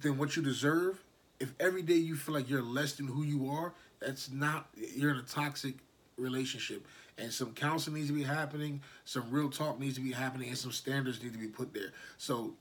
than 0.00 0.18
what 0.18 0.36
you 0.36 0.42
deserve, 0.42 1.02
if 1.40 1.52
every 1.60 1.82
day 1.82 1.94
you 1.94 2.16
feel 2.16 2.34
like 2.34 2.48
you're 2.48 2.62
less 2.62 2.94
than 2.94 3.06
who 3.06 3.22
you 3.22 3.48
are, 3.50 3.74
that's 4.00 4.30
not 4.30 4.68
you're 4.76 5.10
in 5.10 5.16
a 5.16 5.22
toxic 5.22 5.74
relationship. 6.16 6.86
And 7.16 7.32
some 7.32 7.52
counseling 7.52 7.96
needs 7.96 8.08
to 8.08 8.14
be 8.14 8.24
happening, 8.24 8.82
some 9.04 9.30
real 9.30 9.48
talk 9.48 9.78
needs 9.78 9.94
to 9.94 10.00
be 10.00 10.12
happening, 10.12 10.48
and 10.48 10.58
some 10.58 10.72
standards 10.72 11.22
need 11.22 11.32
to 11.32 11.38
be 11.38 11.46
put 11.46 11.72
there. 11.72 11.92
So 12.18 12.54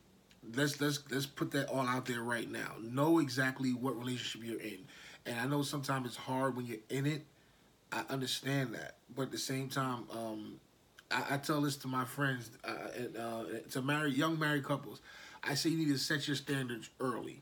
let's 0.56 0.80
let's 0.80 1.00
let's 1.10 1.26
put 1.26 1.52
that 1.52 1.70
all 1.70 1.88
out 1.88 2.06
there 2.06 2.22
right 2.22 2.50
now. 2.50 2.74
Know 2.82 3.20
exactly 3.20 3.72
what 3.74 3.98
relationship 3.98 4.42
you're 4.48 4.62
in. 4.62 4.80
And 5.26 5.40
I 5.40 5.46
know 5.46 5.64
sometimes 5.64 6.08
it's 6.08 6.16
hard 6.16 6.56
when 6.56 6.66
you're 6.66 6.78
in 6.90 7.06
it. 7.06 7.26
I 7.92 8.04
understand 8.10 8.74
that, 8.74 8.96
but 9.16 9.24
at 9.24 9.32
the 9.32 9.38
same 9.38 9.70
time, 9.70 10.06
um, 10.12 10.60
I, 11.12 11.36
I 11.36 11.38
tell 11.38 11.62
this 11.62 11.76
to 11.78 11.88
my 11.88 12.06
friends, 12.06 12.50
uh, 12.64 12.88
and, 12.98 13.18
uh, 13.18 13.44
to 13.72 13.82
married 13.84 14.16
young 14.16 14.40
married 14.40 14.64
couples. 14.64 15.00
I 15.44 15.56
say 15.56 15.70
you 15.70 15.78
need 15.78 15.90
to 15.90 15.98
set 15.98 16.28
your 16.28 16.36
standards 16.36 16.90
early, 17.00 17.42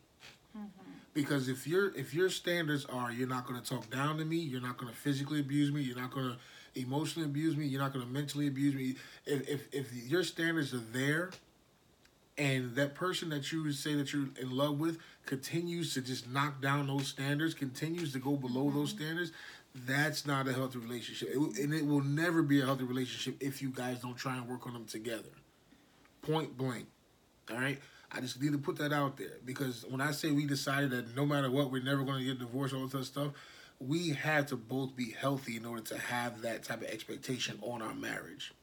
mm-hmm. 0.58 0.68
because 1.14 1.50
if 1.50 1.68
your 1.68 1.96
if 1.96 2.14
your 2.14 2.30
standards 2.30 2.86
are 2.86 3.12
you're 3.12 3.28
not 3.28 3.46
going 3.46 3.62
to 3.62 3.68
talk 3.68 3.90
down 3.90 4.18
to 4.18 4.26
me, 4.26 4.38
you're 4.38 4.62
not 4.62 4.78
going 4.78 4.92
to 4.92 4.98
physically 4.98 5.40
abuse 5.40 5.72
me, 5.72 5.82
you're 5.82 6.00
not 6.00 6.12
going 6.12 6.32
to 6.32 6.82
emotionally 6.82 7.28
abuse 7.28 7.56
me, 7.56 7.66
you're 7.66 7.82
not 7.82 7.94
going 7.94 8.06
to 8.06 8.12
mentally 8.12 8.48
abuse 8.48 8.74
me. 8.74 8.96
If, 9.26 9.48
if 9.48 9.74
if 9.74 9.94
your 10.10 10.24
standards 10.24 10.74
are 10.74 10.84
there, 10.92 11.32
and 12.38 12.76
that 12.76 12.96
person 12.96 13.30
that 13.30 13.52
you 13.52 13.72
say 13.72 13.94
that 13.96 14.14
you're 14.14 14.30
in 14.42 14.52
love 14.52 14.80
with 14.80 14.98
continues 15.26 15.94
to 15.94 16.02
just 16.02 16.28
knock 16.30 16.62
down 16.62 16.88
those 16.88 17.08
standards, 17.08 17.54
continues 17.54 18.14
to 18.14 18.20
go 18.20 18.36
below 18.36 18.72
those 18.72 18.94
mm-hmm. 18.94 19.04
standards, 19.04 19.32
that's 19.76 20.26
not 20.26 20.48
a 20.48 20.54
healthy 20.54 20.80
relationship. 20.80 21.30
It, 21.30 21.60
and 21.60 21.74
it 21.74 21.86
will 21.86 22.04
never 22.04 22.42
be 22.42 22.62
a 22.62 22.66
healthy 22.66 22.84
relationship 22.84 23.36
if 23.40 23.62
you 23.62 23.70
guys 23.70 24.00
don't 24.00 24.18
try 24.18 24.38
and 24.38 24.48
work 24.48 24.66
on 24.68 24.74
them 24.74 24.86
together. 24.86 25.30
Point 26.22 26.58
blank. 26.58 26.88
All 27.50 27.58
right? 27.58 27.80
I 28.14 28.20
just 28.20 28.42
need 28.42 28.52
to 28.52 28.58
put 28.58 28.78
that 28.78 28.92
out 28.92 29.18
there 29.18 29.38
because 29.46 29.86
when 29.90 30.02
I 30.02 30.12
say 30.12 30.32
we 30.32 30.46
decided 30.46 30.92
that 30.92 31.16
no 31.16 31.26
matter 31.26 31.50
what, 31.50 31.72
we're 31.72 31.82
never 31.84 32.04
going 32.04 32.20
to 32.20 32.26
get 32.26 32.40
divorced, 32.40 32.74
all 32.74 32.88
this 32.88 33.08
stuff, 33.08 33.32
we 33.80 34.10
have 34.10 34.48
to 34.48 34.58
both 34.58 34.96
be 34.96 35.12
healthy 35.12 35.58
in 35.58 35.66
order 35.66 35.82
to 35.84 35.98
have 35.98 36.42
that 36.42 36.64
type 36.64 36.82
of 36.82 36.88
expectation 36.88 37.58
on 37.62 37.82
our 37.82 37.94
marriage. 37.96 38.54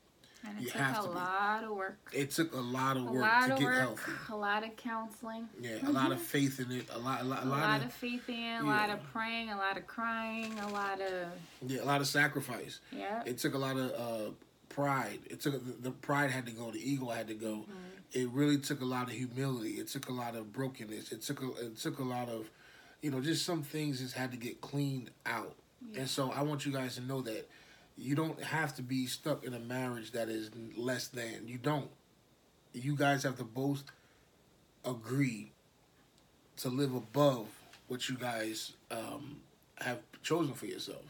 And 0.46 0.56
it 0.58 0.62
You 0.64 0.70
took 0.70 0.80
have 0.80 1.04
a 1.04 1.08
lot 1.08 1.64
of 1.64 1.70
work. 1.76 1.98
It 2.12 2.30
took 2.30 2.52
a 2.54 2.60
lot 2.60 2.96
of 2.96 3.06
A 3.08 3.10
work 3.12 3.22
lot 3.22 3.46
to 3.48 3.52
of 3.54 3.58
get 3.58 3.64
work, 3.64 3.78
healthy. 3.78 4.12
a 4.28 4.36
lot 4.36 4.62
of 4.64 4.76
counseling, 4.76 5.48
Yeah, 5.60 5.78
a 5.84 5.90
lot 5.90 6.12
of 6.12 6.20
faith 6.20 6.60
in 6.60 6.70
it. 6.70 6.86
A 6.92 6.98
lot, 6.98 7.22
a 7.22 7.24
lot, 7.24 7.42
a 7.42 7.46
a 7.46 7.48
lot, 7.48 7.58
lot 7.60 7.80
of, 7.80 7.86
of 7.86 7.92
faith 7.94 8.28
in, 8.28 8.60
a 8.60 8.64
lot 8.64 8.90
of 8.90 9.02
praying, 9.12 9.50
a 9.50 9.56
lot 9.56 9.76
of 9.76 9.86
crying, 9.86 10.56
a 10.60 10.68
lot 10.68 11.00
of 11.00 11.28
yeah, 11.66 11.82
a 11.82 11.86
lot 11.86 12.00
of 12.00 12.06
sacrifice. 12.06 12.80
yeah. 12.92 13.22
It 13.26 13.38
took 13.38 13.54
a 13.54 13.58
lot 13.58 13.76
of 13.76 13.90
uh, 13.92 14.30
pride. 14.68 15.18
It 15.28 15.40
took 15.40 15.54
the, 15.54 15.72
the 15.88 15.90
pride 15.90 16.30
had 16.30 16.46
to 16.46 16.52
go. 16.52 16.70
The 16.70 16.78
ego 16.88 17.08
had 17.08 17.26
to 17.28 17.34
go. 17.34 17.64
It 18.12 18.28
really 18.30 18.58
took 18.58 18.80
a 18.80 18.86
lot 18.86 19.08
of 19.08 19.14
humility. 19.14 19.72
It 19.72 19.88
took 19.88 20.08
a 20.08 20.12
lot 20.12 20.34
of 20.34 20.52
brokenness. 20.52 21.12
It 21.12 21.22
took 21.22 21.42
a, 21.42 21.66
it 21.66 21.78
took 21.78 21.98
a 21.98 22.04
lot 22.04 22.28
of, 22.28 22.50
you 23.02 23.10
know, 23.10 23.20
just 23.20 23.44
some 23.44 23.62
things 23.62 24.00
just 24.00 24.14
had 24.14 24.30
to 24.32 24.38
get 24.38 24.60
cleaned 24.60 25.10
out. 25.26 25.54
And 25.96 26.08
so 26.08 26.32
I 26.32 26.42
want 26.42 26.66
you 26.66 26.72
guys 26.72 26.96
to 26.96 27.02
know 27.02 27.20
that 27.22 27.48
you 27.96 28.14
don't 28.14 28.42
have 28.42 28.74
to 28.76 28.82
be 28.82 29.06
stuck 29.06 29.44
in 29.44 29.54
a 29.54 29.58
marriage 29.58 30.12
that 30.12 30.28
is 30.28 30.50
less 30.76 31.08
than. 31.08 31.46
You 31.46 31.58
don't. 31.58 31.90
You 32.72 32.96
guys 32.96 33.24
have 33.24 33.36
to 33.38 33.44
both 33.44 33.84
agree 34.84 35.52
to 36.58 36.68
live 36.68 36.94
above 36.94 37.46
what 37.88 38.08
you 38.08 38.16
guys 38.16 38.72
um, 38.90 39.40
have 39.80 39.98
chosen 40.22 40.54
for 40.54 40.66
yourself. 40.66 41.02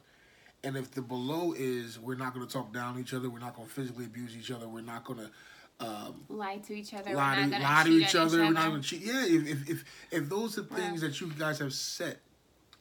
And 0.64 0.76
if 0.76 0.90
the 0.90 1.02
below 1.02 1.54
is 1.56 1.98
we're 1.98 2.16
not 2.16 2.34
going 2.34 2.46
to 2.46 2.52
talk 2.52 2.72
down 2.72 2.98
each 2.98 3.14
other, 3.14 3.30
we're 3.30 3.38
not 3.38 3.54
going 3.54 3.68
to 3.68 3.74
physically 3.74 4.06
abuse 4.06 4.36
each 4.36 4.50
other, 4.50 4.68
we're 4.68 4.80
not 4.80 5.04
going 5.04 5.20
to 5.20 5.30
um, 5.80 6.24
lie 6.28 6.56
to 6.58 6.74
each 6.74 6.92
other. 6.94 7.14
lie, 7.14 7.36
to, 7.36 7.40
not 7.42 7.50
gonna 7.50 7.64
lie 7.64 7.82
to 7.84 7.90
each 7.90 8.14
other, 8.14 8.38
we're 8.38 8.50
not 8.50 8.72
to 8.72 8.80
cheat. 8.80 9.02
Yeah, 9.02 9.24
if, 9.24 9.46
if 9.46 9.70
if 9.70 9.84
if 10.10 10.28
those 10.28 10.58
are 10.58 10.64
things 10.64 11.00
that 11.02 11.20
you 11.20 11.28
guys 11.38 11.58
have 11.60 11.72
set 11.72 12.18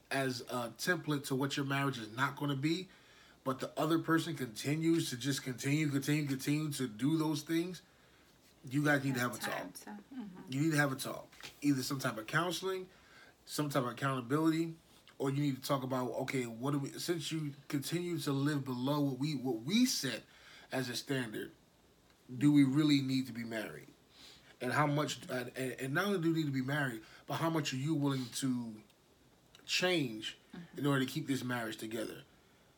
as 0.10 0.41
a 0.50 0.70
template 0.80 1.26
to 1.28 1.36
what 1.36 1.58
your 1.58 1.66
marriage 1.66 1.98
is 1.98 2.16
not 2.16 2.38
going 2.38 2.50
to 2.50 2.56
be, 2.56 2.88
but 3.43 3.60
the 3.60 3.70
other 3.78 4.00
person 4.00 4.36
continues 4.36 5.10
to 5.10 5.18
just 5.18 5.43
continue, 5.43 5.89
continue, 5.89 6.26
continue 6.26 6.72
to 6.72 6.88
do 6.88 7.18
those 7.18 7.41
things, 7.41 7.82
you 8.70 8.84
guys 8.84 9.04
need 9.04 9.16
to 9.16 9.20
have 9.20 9.36
a 9.36 9.38
talk. 9.38 9.68
Mhm. 9.86 10.28
You 10.50 10.62
need 10.62 10.72
to 10.72 10.78
have 10.78 10.91
a 10.91 10.95
talk. 10.95 11.28
Either 11.62 11.84
some 11.84 12.00
type 12.00 12.18
of 12.18 12.26
counseling, 12.26 12.88
some 13.45 13.70
type 13.70 13.84
of 13.84 13.89
accountability, 13.89 14.74
or 15.20 15.30
you 15.30 15.41
need 15.41 15.62
to 15.62 15.68
talk 15.68 15.84
about 15.84 16.12
okay, 16.22 16.43
what 16.43 16.72
do 16.72 16.80
we 16.80 16.89
since 16.98 17.32
you 17.32 17.54
continue 17.68 18.18
to 18.20 18.32
live 18.32 18.66
below 18.66 19.00
what 19.02 19.20
we 19.20 19.36
what 19.36 19.64
we 19.64 19.86
set 19.86 20.24
as 20.72 20.89
a 20.89 20.95
standard, 20.95 21.52
do 22.36 22.51
we 22.51 22.63
really 22.63 23.01
need 23.01 23.28
to 23.28 23.34
be 23.34 23.43
married? 23.43 23.88
And 24.59 24.71
how 24.71 24.88
much 24.88 25.19
uh, 25.30 25.43
and, 25.80 25.93
not 25.93 26.05
only 26.05 26.19
do 26.19 26.30
we 26.30 26.39
need 26.39 26.47
to 26.47 26.51
be 26.51 26.61
married, 26.61 27.01
but 27.28 27.36
how 27.36 27.49
much 27.49 27.73
are 27.73 27.78
you 27.78 27.93
willing 27.93 28.25
to 28.38 28.73
change 29.65 30.38
in 30.78 30.86
order 30.86 31.05
to 31.05 31.05
keep 31.05 31.28
this 31.28 31.43
marriage 31.43 31.78
together? 31.78 32.23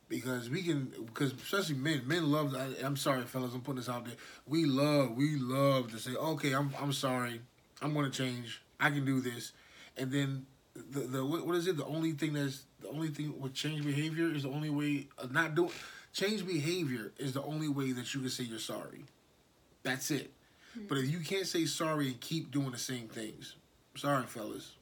Because 0.09 0.49
we 0.49 0.63
can, 0.63 0.91
because 1.05 1.31
especially 1.33 1.75
men, 1.75 2.01
men 2.05 2.31
love. 2.31 2.55
I, 2.55 2.85
I'm 2.85 2.97
sorry, 2.97 3.21
fellas, 3.23 3.53
I'm 3.53 3.61
putting 3.61 3.77
this 3.77 3.89
out 3.89 4.05
there. 4.05 4.15
We 4.47 4.65
love, 4.65 5.15
we 5.15 5.35
love 5.37 5.91
to 5.91 5.99
say, 5.99 6.15
okay, 6.15 6.53
I'm, 6.53 6.73
I'm 6.81 6.91
sorry, 6.91 7.41
I'm 7.81 7.93
going 7.93 8.11
to 8.11 8.17
change. 8.17 8.61
I 8.79 8.89
can 8.89 9.05
do 9.05 9.21
this, 9.21 9.51
and 9.97 10.11
then 10.11 10.45
the, 10.75 11.01
the 11.01 11.25
what 11.25 11.45
what 11.45 11.55
is 11.55 11.67
it? 11.67 11.77
The 11.77 11.85
only 11.85 12.13
thing 12.13 12.33
that's 12.33 12.63
the 12.81 12.89
only 12.89 13.09
thing 13.09 13.39
with 13.39 13.53
change 13.53 13.85
behavior 13.85 14.33
is 14.33 14.43
the 14.43 14.49
only 14.49 14.69
way 14.69 15.07
of 15.17 15.31
not 15.31 15.55
doing 15.55 15.71
change 16.13 16.45
behavior 16.45 17.11
is 17.17 17.33
the 17.33 17.43
only 17.43 17.67
way 17.67 17.91
that 17.91 18.13
you 18.13 18.21
can 18.21 18.29
say 18.29 18.43
you're 18.43 18.59
sorry. 18.59 19.03
That's 19.83 20.11
it. 20.11 20.31
Hmm. 20.73 20.85
But 20.87 20.97
if 20.99 21.09
you 21.09 21.19
can't 21.19 21.47
say 21.47 21.65
sorry 21.65 22.07
and 22.07 22.19
keep 22.19 22.51
doing 22.51 22.71
the 22.71 22.77
same 22.77 23.07
things, 23.07 23.55
sorry, 23.95 24.25
fellas. 24.25 24.73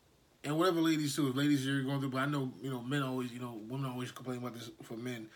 And 0.44 0.58
whatever 0.58 0.80
ladies 0.80 1.16
too, 1.16 1.28
if 1.30 1.36
ladies 1.36 1.66
you're 1.66 1.84
going 1.84 2.00
through, 2.00 2.10
but 2.10 2.20
I 2.20 2.26
know, 2.26 2.52
you 2.62 2.70
know, 2.70 2.82
men 2.82 3.04
always, 3.04 3.32
you 3.32 3.40
know, 3.40 3.60
women 3.68 3.90
always 3.90 4.12
complain 4.12 4.38
about 4.38 4.54
this 4.54 4.70
for 4.84 4.94
men. 4.94 5.28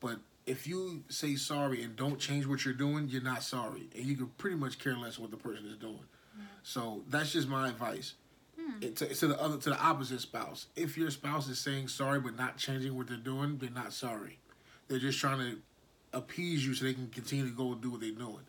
But 0.00 0.18
if 0.46 0.66
you 0.66 1.02
say 1.08 1.36
sorry 1.36 1.82
and 1.82 1.96
don't 1.96 2.18
change 2.18 2.46
what 2.46 2.64
you're 2.64 2.74
doing, 2.74 3.08
you're 3.08 3.22
not 3.22 3.42
sorry. 3.42 3.88
And 3.94 4.04
you 4.04 4.16
can 4.16 4.26
pretty 4.38 4.56
much 4.56 4.78
care 4.78 4.96
less 4.96 5.18
what 5.18 5.30
the 5.30 5.36
person 5.36 5.66
is 5.66 5.76
doing. 5.76 6.00
Hmm. 6.34 6.42
So 6.62 7.02
that's 7.08 7.32
just 7.32 7.48
my 7.48 7.68
advice. 7.68 8.14
Hmm. 8.58 8.82
It, 8.82 8.96
to, 8.96 9.06
to 9.06 9.26
the 9.28 9.40
other 9.40 9.58
to 9.58 9.70
the 9.70 9.78
opposite 9.78 10.20
spouse. 10.20 10.66
If 10.76 10.96
your 10.96 11.10
spouse 11.10 11.48
is 11.48 11.58
saying 11.58 11.88
sorry 11.88 12.20
but 12.20 12.36
not 12.36 12.56
changing 12.56 12.96
what 12.96 13.08
they're 13.08 13.16
doing, 13.16 13.58
they're 13.58 13.70
not 13.70 13.92
sorry. 13.92 14.38
They're 14.88 14.98
just 14.98 15.18
trying 15.18 15.38
to 15.38 15.58
appease 16.12 16.66
you 16.66 16.74
so 16.74 16.84
they 16.84 16.94
can 16.94 17.08
continue 17.08 17.46
to 17.46 17.54
go 17.54 17.72
and 17.72 17.82
do 17.82 17.90
what 17.90 18.00
they're 18.00 18.10
doing. 18.10 18.40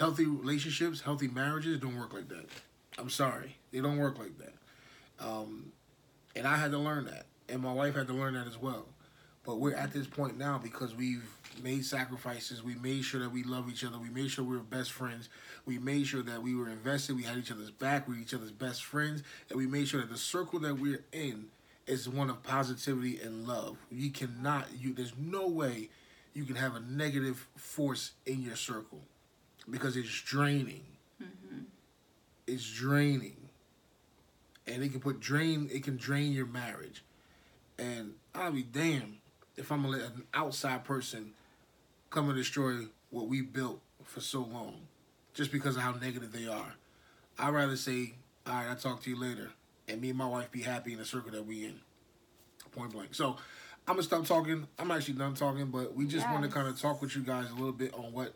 Healthy 0.00 0.24
relationships, 0.24 1.02
healthy 1.02 1.28
marriages 1.28 1.78
don't 1.78 1.98
work 1.98 2.14
like 2.14 2.26
that. 2.30 2.46
I'm 2.96 3.10
sorry, 3.10 3.56
they 3.70 3.82
don't 3.82 3.98
work 3.98 4.18
like 4.18 4.32
that. 4.38 4.54
Um, 5.22 5.72
and 6.34 6.48
I 6.48 6.56
had 6.56 6.70
to 6.70 6.78
learn 6.78 7.04
that, 7.04 7.26
and 7.50 7.60
my 7.60 7.70
wife 7.70 7.96
had 7.96 8.06
to 8.06 8.14
learn 8.14 8.32
that 8.32 8.46
as 8.46 8.56
well. 8.56 8.86
But 9.44 9.56
we're 9.56 9.74
at 9.74 9.92
this 9.92 10.06
point 10.06 10.38
now 10.38 10.56
because 10.56 10.94
we've 10.94 11.28
made 11.62 11.84
sacrifices. 11.84 12.62
We 12.62 12.76
made 12.76 13.04
sure 13.04 13.20
that 13.20 13.30
we 13.30 13.42
love 13.42 13.68
each 13.68 13.84
other. 13.84 13.98
We 13.98 14.08
made 14.08 14.30
sure 14.30 14.42
we 14.42 14.56
were 14.56 14.62
best 14.62 14.90
friends. 14.90 15.28
We 15.66 15.78
made 15.78 16.06
sure 16.06 16.22
that 16.22 16.42
we 16.42 16.54
were 16.54 16.70
invested. 16.70 17.14
We 17.14 17.24
had 17.24 17.36
each 17.36 17.52
other's 17.52 17.70
back. 17.70 18.08
We 18.08 18.14
were 18.14 18.22
each 18.22 18.32
other's 18.32 18.52
best 18.52 18.82
friends, 18.82 19.22
and 19.50 19.58
we 19.58 19.66
made 19.66 19.86
sure 19.86 20.00
that 20.00 20.08
the 20.08 20.16
circle 20.16 20.60
that 20.60 20.78
we're 20.78 21.04
in 21.12 21.48
is 21.86 22.08
one 22.08 22.30
of 22.30 22.42
positivity 22.42 23.20
and 23.20 23.46
love. 23.46 23.76
You 23.90 24.10
cannot. 24.10 24.68
You 24.78 24.94
there's 24.94 25.12
no 25.18 25.46
way 25.46 25.90
you 26.32 26.44
can 26.44 26.56
have 26.56 26.74
a 26.74 26.80
negative 26.80 27.46
force 27.54 28.12
in 28.24 28.40
your 28.40 28.56
circle 28.56 29.02
because 29.70 29.96
it's 29.96 30.22
draining. 30.22 30.84
Mm-hmm. 31.22 31.62
It's 32.46 32.70
draining, 32.70 33.36
and 34.66 34.82
it 34.82 34.90
can 34.90 35.00
put 35.00 35.20
drain. 35.20 35.68
It 35.72 35.84
can 35.84 35.96
drain 35.96 36.32
your 36.32 36.46
marriage, 36.46 37.04
and 37.78 38.14
I'll 38.34 38.52
be 38.52 38.62
damned 38.62 39.18
if 39.56 39.70
I'm 39.70 39.82
gonna 39.82 39.98
let 39.98 40.06
an 40.06 40.24
outside 40.34 40.84
person 40.84 41.32
come 42.10 42.28
and 42.28 42.36
destroy 42.36 42.86
what 43.10 43.28
we 43.28 43.40
built 43.40 43.80
for 44.04 44.20
so 44.20 44.40
long, 44.40 44.82
just 45.34 45.52
because 45.52 45.76
of 45.76 45.82
how 45.82 45.92
negative 45.92 46.32
they 46.32 46.48
are. 46.48 46.74
I'd 47.38 47.54
rather 47.54 47.76
say, 47.76 48.14
all 48.46 48.54
right, 48.54 48.68
I'll 48.68 48.76
talk 48.76 49.02
to 49.02 49.10
you 49.10 49.18
later, 49.18 49.50
and 49.88 50.00
me 50.00 50.10
and 50.10 50.18
my 50.18 50.26
wife 50.26 50.50
be 50.50 50.62
happy 50.62 50.92
in 50.92 50.98
the 50.98 51.04
circle 51.04 51.30
that 51.32 51.46
we 51.46 51.64
in. 51.64 51.80
Point 52.72 52.92
blank. 52.92 53.16
So, 53.16 53.36
I'm 53.88 53.94
gonna 53.94 54.04
stop 54.04 54.24
talking. 54.24 54.68
I'm 54.78 54.90
actually 54.92 55.14
done 55.14 55.34
talking, 55.34 55.66
but 55.66 55.94
we 55.96 56.06
just 56.06 56.24
want 56.28 56.44
to 56.44 56.48
kind 56.48 56.68
of 56.68 56.80
talk 56.80 57.02
with 57.02 57.16
you 57.16 57.22
guys 57.22 57.50
a 57.50 57.54
little 57.54 57.72
bit 57.72 57.92
on 57.94 58.12
what 58.12 58.34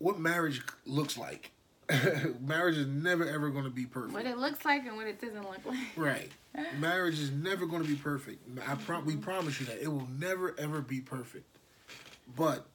what 0.00 0.18
marriage 0.18 0.60
looks 0.84 1.16
like. 1.16 1.52
marriage 2.40 2.76
is 2.76 2.86
never 2.86 3.26
ever 3.28 3.50
going 3.50 3.64
to 3.64 3.70
be 3.70 3.84
perfect. 3.84 4.14
What 4.14 4.26
it 4.26 4.38
looks 4.38 4.64
like 4.64 4.84
and 4.86 4.96
what 4.96 5.06
it 5.06 5.20
doesn't 5.20 5.42
look 5.42 5.64
like. 5.64 5.78
Right. 5.96 6.30
Marriage 6.78 7.18
is 7.20 7.30
never 7.32 7.66
going 7.66 7.82
to 7.82 7.88
be 7.88 7.96
perfect. 7.96 8.40
I 8.66 8.74
pro- 8.76 9.00
we 9.00 9.16
promise 9.16 9.60
you 9.60 9.66
that 9.66 9.82
it 9.82 9.88
will 9.88 10.08
never 10.18 10.54
ever 10.58 10.80
be 10.82 11.00
perfect. 11.00 11.44
But 12.36 12.66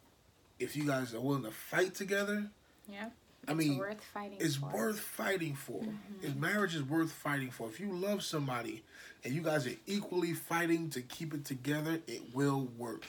if 0.59 0.76
you 0.76 0.86
guys 0.86 1.13
are 1.13 1.19
willing 1.21 1.43
to 1.43 1.51
fight 1.51 1.93
together, 1.93 2.47
Yeah. 2.89 3.09
I 3.47 3.53
mean, 3.53 3.71
it's 3.73 3.80
worth 3.80 4.03
fighting 4.13 4.38
it's 4.41 4.55
for. 4.55 4.73
worth 4.73 4.99
fighting 4.99 5.55
for. 5.55 5.82
Mm-hmm. 5.82 6.26
If 6.26 6.36
marriage 6.36 6.76
is 6.76 6.84
worth 6.84 7.11
fighting 7.11 7.51
for. 7.51 7.69
If 7.69 7.80
you 7.80 7.95
love 7.95 8.21
somebody 8.23 8.84
and 9.23 9.34
you 9.34 9.41
guys 9.41 9.65
are 9.67 9.76
equally 9.88 10.34
fighting 10.34 10.89
to 10.91 11.01
keep 11.01 11.34
it 11.34 11.45
together, 11.45 11.99
it 12.07 12.34
will 12.34 12.67
work. 12.78 13.05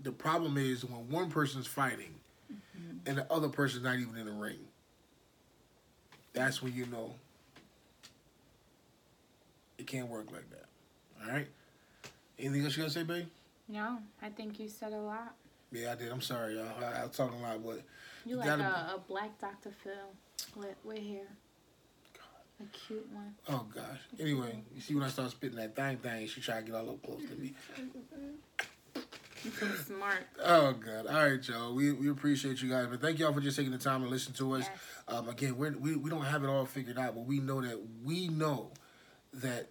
The 0.00 0.12
problem 0.12 0.56
is 0.56 0.84
when 0.84 1.08
one 1.08 1.30
person's 1.30 1.66
fighting 1.66 2.14
and 3.06 3.18
the 3.18 3.32
other 3.32 3.48
person's 3.48 3.84
not 3.84 3.96
even 3.98 4.16
in 4.16 4.26
the 4.26 4.32
ring. 4.32 4.58
That's 6.32 6.62
when 6.62 6.72
you 6.74 6.86
know 6.86 7.14
it 9.78 9.86
can't 9.86 10.08
work 10.08 10.30
like 10.32 10.48
that. 10.50 10.66
All 11.24 11.32
right. 11.32 11.46
Anything 12.38 12.64
else 12.64 12.76
you 12.76 12.82
gotta 12.82 12.92
say, 12.92 13.02
babe? 13.02 13.26
No, 13.68 13.98
I 14.20 14.28
think 14.30 14.58
you 14.58 14.68
said 14.68 14.92
a 14.92 14.96
lot. 14.98 15.34
Yeah, 15.70 15.92
I 15.92 15.94
did. 15.94 16.10
I'm 16.12 16.20
sorry, 16.20 16.56
y'all. 16.56 16.66
I, 16.82 17.00
I 17.00 17.06
was 17.06 17.16
talking 17.16 17.38
a 17.38 17.42
lot, 17.42 17.64
but 17.64 17.82
You 18.26 18.36
like 18.36 18.46
gotta 18.46 18.64
a, 18.64 18.96
a 18.96 19.00
black 19.06 19.38
Dr. 19.40 19.70
Phil 19.82 19.92
with, 20.56 20.74
with 20.84 20.98
hair. 20.98 21.26
A 22.60 22.64
cute 22.76 23.08
one. 23.12 23.34
oh 23.48 23.66
gosh. 23.74 23.98
Anyway, 24.20 24.62
you 24.74 24.80
see 24.80 24.94
when 24.94 25.02
I 25.02 25.08
start 25.08 25.30
spitting 25.32 25.56
that 25.56 25.74
thing 25.74 25.96
thing, 25.96 26.26
she 26.28 26.40
try 26.40 26.60
to 26.60 26.62
get 26.66 26.74
all 26.76 26.90
up 26.90 27.02
close 27.02 27.22
to 27.28 27.34
me. 27.34 27.54
So 29.42 29.66
smart. 29.86 30.26
Oh 30.42 30.72
god. 30.72 31.06
All 31.06 31.30
right, 31.30 31.48
y'all. 31.48 31.74
We 31.74 31.92
we 31.92 32.08
appreciate 32.10 32.62
you 32.62 32.70
guys, 32.70 32.86
but 32.88 33.00
thank 33.00 33.18
y'all 33.18 33.32
for 33.32 33.40
just 33.40 33.56
taking 33.56 33.72
the 33.72 33.78
time 33.78 34.02
to 34.02 34.08
listen 34.08 34.32
to 34.34 34.52
us. 34.52 34.64
Yes. 34.68 34.78
Um, 35.08 35.28
again, 35.28 35.56
we're, 35.56 35.76
we 35.76 35.96
we 35.96 36.10
don't 36.10 36.24
have 36.24 36.44
it 36.44 36.48
all 36.48 36.64
figured 36.64 36.98
out, 36.98 37.14
but 37.14 37.24
we 37.26 37.40
know 37.40 37.60
that 37.60 37.78
we 38.04 38.28
know 38.28 38.70
that 39.34 39.68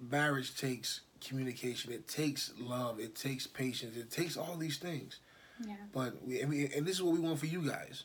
marriage 0.00 0.56
takes 0.56 1.02
communication. 1.20 1.92
It 1.92 2.08
takes 2.08 2.52
love. 2.58 2.98
It 2.98 3.14
takes 3.14 3.46
patience. 3.46 3.96
It 3.96 4.10
takes 4.10 4.36
all 4.36 4.56
these 4.56 4.78
things. 4.78 5.20
Yeah. 5.64 5.74
But 5.92 6.22
we, 6.26 6.40
and, 6.40 6.48
we, 6.48 6.66
and 6.74 6.86
this 6.86 6.96
is 6.96 7.02
what 7.02 7.12
we 7.12 7.20
want 7.20 7.38
for 7.38 7.46
you 7.46 7.66
guys. 7.68 8.04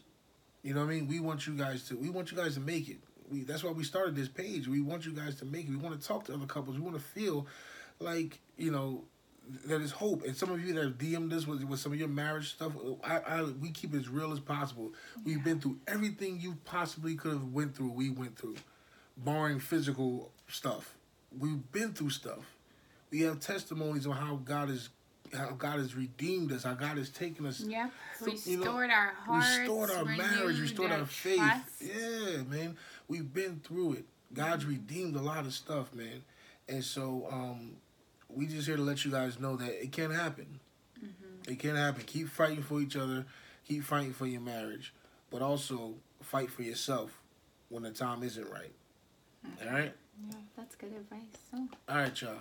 You 0.61 0.73
know 0.73 0.81
what 0.81 0.87
I 0.87 0.95
mean? 0.95 1.07
We 1.07 1.19
want 1.19 1.47
you 1.47 1.53
guys 1.53 1.87
to 1.89 1.97
we 1.97 2.09
want 2.09 2.31
you 2.31 2.37
guys 2.37 2.55
to 2.55 2.59
make 2.59 2.89
it. 2.89 2.97
We 3.31 3.43
that's 3.43 3.63
why 3.63 3.71
we 3.71 3.83
started 3.83 4.15
this 4.15 4.27
page. 4.27 4.67
We 4.67 4.81
want 4.81 5.05
you 5.05 5.13
guys 5.13 5.35
to 5.37 5.45
make 5.45 5.67
it. 5.67 5.69
We 5.69 5.77
want 5.77 5.99
to 5.99 6.07
talk 6.07 6.25
to 6.25 6.33
other 6.33 6.45
couples. 6.45 6.77
We 6.77 6.81
want 6.81 6.95
to 6.95 7.03
feel 7.03 7.47
like 7.99 8.39
you 8.57 8.71
know 8.71 9.03
that 9.65 9.81
is 9.81 9.91
hope. 9.91 10.23
And 10.23 10.35
some 10.35 10.51
of 10.51 10.65
you 10.65 10.73
that 10.73 10.83
have 10.83 10.97
DM'd 10.97 11.33
us 11.33 11.47
with, 11.47 11.63
with 11.63 11.79
some 11.79 11.91
of 11.91 11.99
your 11.99 12.07
marriage 12.07 12.53
stuff, 12.53 12.73
I, 13.03 13.19
I 13.19 13.43
we 13.43 13.71
keep 13.71 13.93
it 13.93 13.99
as 13.99 14.09
real 14.09 14.31
as 14.31 14.39
possible. 14.39 14.93
We've 15.23 15.43
been 15.43 15.59
through 15.59 15.77
everything 15.87 16.39
you 16.39 16.57
possibly 16.65 17.15
could 17.15 17.33
have 17.33 17.53
went 17.53 17.75
through. 17.75 17.91
We 17.91 18.09
went 18.09 18.37
through, 18.37 18.55
barring 19.17 19.59
physical 19.59 20.31
stuff. 20.47 20.95
We've 21.37 21.71
been 21.71 21.93
through 21.93 22.11
stuff. 22.11 22.57
We 23.11 23.21
have 23.21 23.39
testimonies 23.39 24.07
on 24.07 24.13
how 24.13 24.35
God 24.43 24.69
is 24.69 24.89
how 25.33 25.51
God 25.51 25.79
has 25.79 25.95
redeemed 25.95 26.51
us, 26.51 26.63
how 26.63 26.73
God 26.73 26.97
has 26.97 27.09
taken 27.09 27.45
us 27.45 27.59
you 28.45 28.57
know, 28.57 28.65
Restored 28.65 28.89
our 28.89 29.13
hearts. 29.25 29.57
restored 29.57 29.91
our 29.91 30.05
marriage, 30.05 30.59
restored 30.59 30.91
our 30.91 30.99
our 30.99 31.05
faith. 31.05 31.81
Yeah, 31.81 32.43
man. 32.43 32.77
We've 33.07 33.31
been 33.31 33.59
through 33.63 33.93
it. 33.93 34.05
God's 34.33 34.65
redeemed 34.65 35.15
a 35.15 35.21
lot 35.21 35.45
of 35.45 35.53
stuff, 35.53 35.93
man. 35.93 36.23
And 36.67 36.83
so 36.83 37.27
um, 37.31 37.71
we 38.35 38.47
just 38.47 38.67
here 38.67 38.75
to 38.77 38.81
let 38.81 39.05
you 39.05 39.11
guys 39.11 39.39
know 39.39 39.55
that 39.55 39.81
it 39.83 39.91
can 39.91 40.11
happen. 40.11 40.59
Mm-hmm. 40.99 41.51
It 41.51 41.59
can 41.59 41.75
happen. 41.75 42.03
Keep 42.05 42.29
fighting 42.29 42.63
for 42.63 42.81
each 42.81 42.95
other. 42.95 43.25
Keep 43.67 43.83
fighting 43.83 44.13
for 44.13 44.27
your 44.27 44.41
marriage. 44.41 44.93
But 45.31 45.41
also 45.41 45.95
fight 46.21 46.51
for 46.51 46.61
yourself 46.63 47.11
when 47.69 47.83
the 47.83 47.91
time 47.91 48.23
isn't 48.23 48.49
right. 48.49 48.71
Mm-hmm. 49.45 49.67
All 49.67 49.73
right? 49.73 49.93
Yeah, 50.29 50.35
that's 50.55 50.75
good 50.75 50.93
advice. 50.93 51.19
So, 51.51 51.57
All 51.89 51.97
right, 51.97 52.21
y'all. 52.21 52.35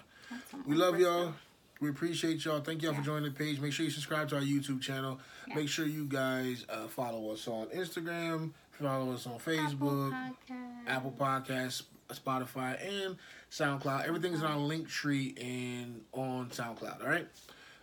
We 0.67 0.75
love 0.77 0.99
y'all. 1.01 1.23
stuff. 1.25 1.43
We 1.81 1.91
appreciate 1.91 2.45
y'all. 2.45 2.61
Thank 2.61 2.83
y'all 2.83 2.93
Yeah. 2.93 3.01
for 3.01 3.05
joining 3.05 3.25
the 3.25 3.31
page. 3.37 3.59
Make 3.61 3.73
sure 3.73 3.85
you 3.85 3.91
subscribe 3.91 4.29
to 4.31 4.37
our 4.37 4.43
YouTube 4.43 4.81
channel. 4.81 5.19
Yeah. 5.49 5.57
Make 5.57 5.69
sure 5.69 5.87
you 5.87 6.05
guys 6.07 6.65
uh, 6.69 6.87
follow 6.87 7.33
us 7.33 7.47
on 7.49 7.67
Instagram, 7.67 8.53
follow 8.81 9.13
us 9.13 9.27
on 9.27 9.39
Facebook, 9.39 10.13
Apple 10.15 10.37
Podcast. 10.49 10.89
Apple 10.89 11.15
Podcasts, 11.19 11.83
Spotify, 12.13 12.79
and 13.05 13.17
SoundCloud. 13.51 14.07
Everything's 14.07 14.41
in 14.41 14.47
our 14.47 14.59
link 14.59 14.89
tree 14.89 15.35
and 15.41 16.03
on 16.13 16.51
SoundCloud. 16.51 17.03
All 17.03 17.09
right. 17.09 17.27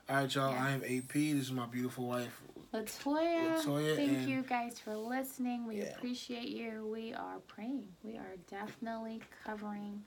All 0.10 0.16
right, 0.18 0.36
y'all. 0.36 0.54
I 0.54 0.72
am 0.72 0.84
AP. 0.84 1.14
This 1.14 1.44
is 1.44 1.52
my 1.52 1.66
beautiful 1.66 2.06
wife. 2.08 2.42
Latoya, 2.74 3.58
Latoya 3.64 3.96
thank 3.96 4.12
and- 4.12 4.30
you 4.30 4.42
guys 4.44 4.80
for 4.80 4.96
listening. 4.96 5.66
We 5.66 5.78
Yeah. 5.80 5.96
appreciate 5.96 6.48
you. 6.50 6.88
We 6.88 7.14
are 7.14 7.40
praying. 7.48 7.88
We 8.04 8.18
are 8.18 8.36
definitely 8.50 9.22
covering 9.44 10.04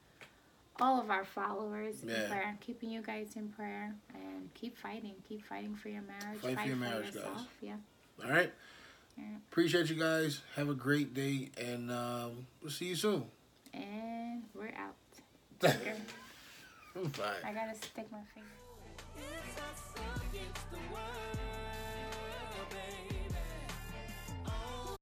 all 0.81 1.01
of 1.01 1.11
our 1.11 1.25
followers 1.25 2.03
Yeah. 2.03 2.23
in 2.25 2.31
prayer, 2.31 2.59
keeping 2.61 2.91
you 2.91 3.03
guys 3.03 3.37
in 3.37 3.51
prayer, 3.51 3.95
and 4.15 4.53
keep 4.55 4.77
fighting. 4.79 5.15
Keep 5.29 5.45
fighting 5.45 5.77
for 5.77 5.89
your 5.91 6.03
marriage. 6.03 6.41
Fight 6.41 6.59
for 6.59 6.67
your 6.67 6.77
marriage, 6.77 7.05
guys. 7.07 7.15
yourself. 7.17 7.49
Yeah. 7.61 7.77
All 8.25 8.31
right. 8.31 8.53
Yeah. 9.19 9.25
Appreciate 9.51 9.89
you 9.91 9.97
guys. 9.97 10.41
Have 10.57 10.69
a 10.71 10.75
great 10.75 11.15
day, 11.15 11.51
and 11.59 11.91
um, 11.93 12.47
we'll 12.63 12.71
see 12.71 12.87
you 12.87 12.97
soon. 12.97 13.31
And 13.75 14.43
we're 14.55 14.73
out. 14.77 14.95
Here. 15.61 15.97
Bye. 16.95 17.41
I 17.45 17.53
gotta 17.53 17.75
stick 17.75 18.11
my 18.11 18.19
finger. 18.35 18.49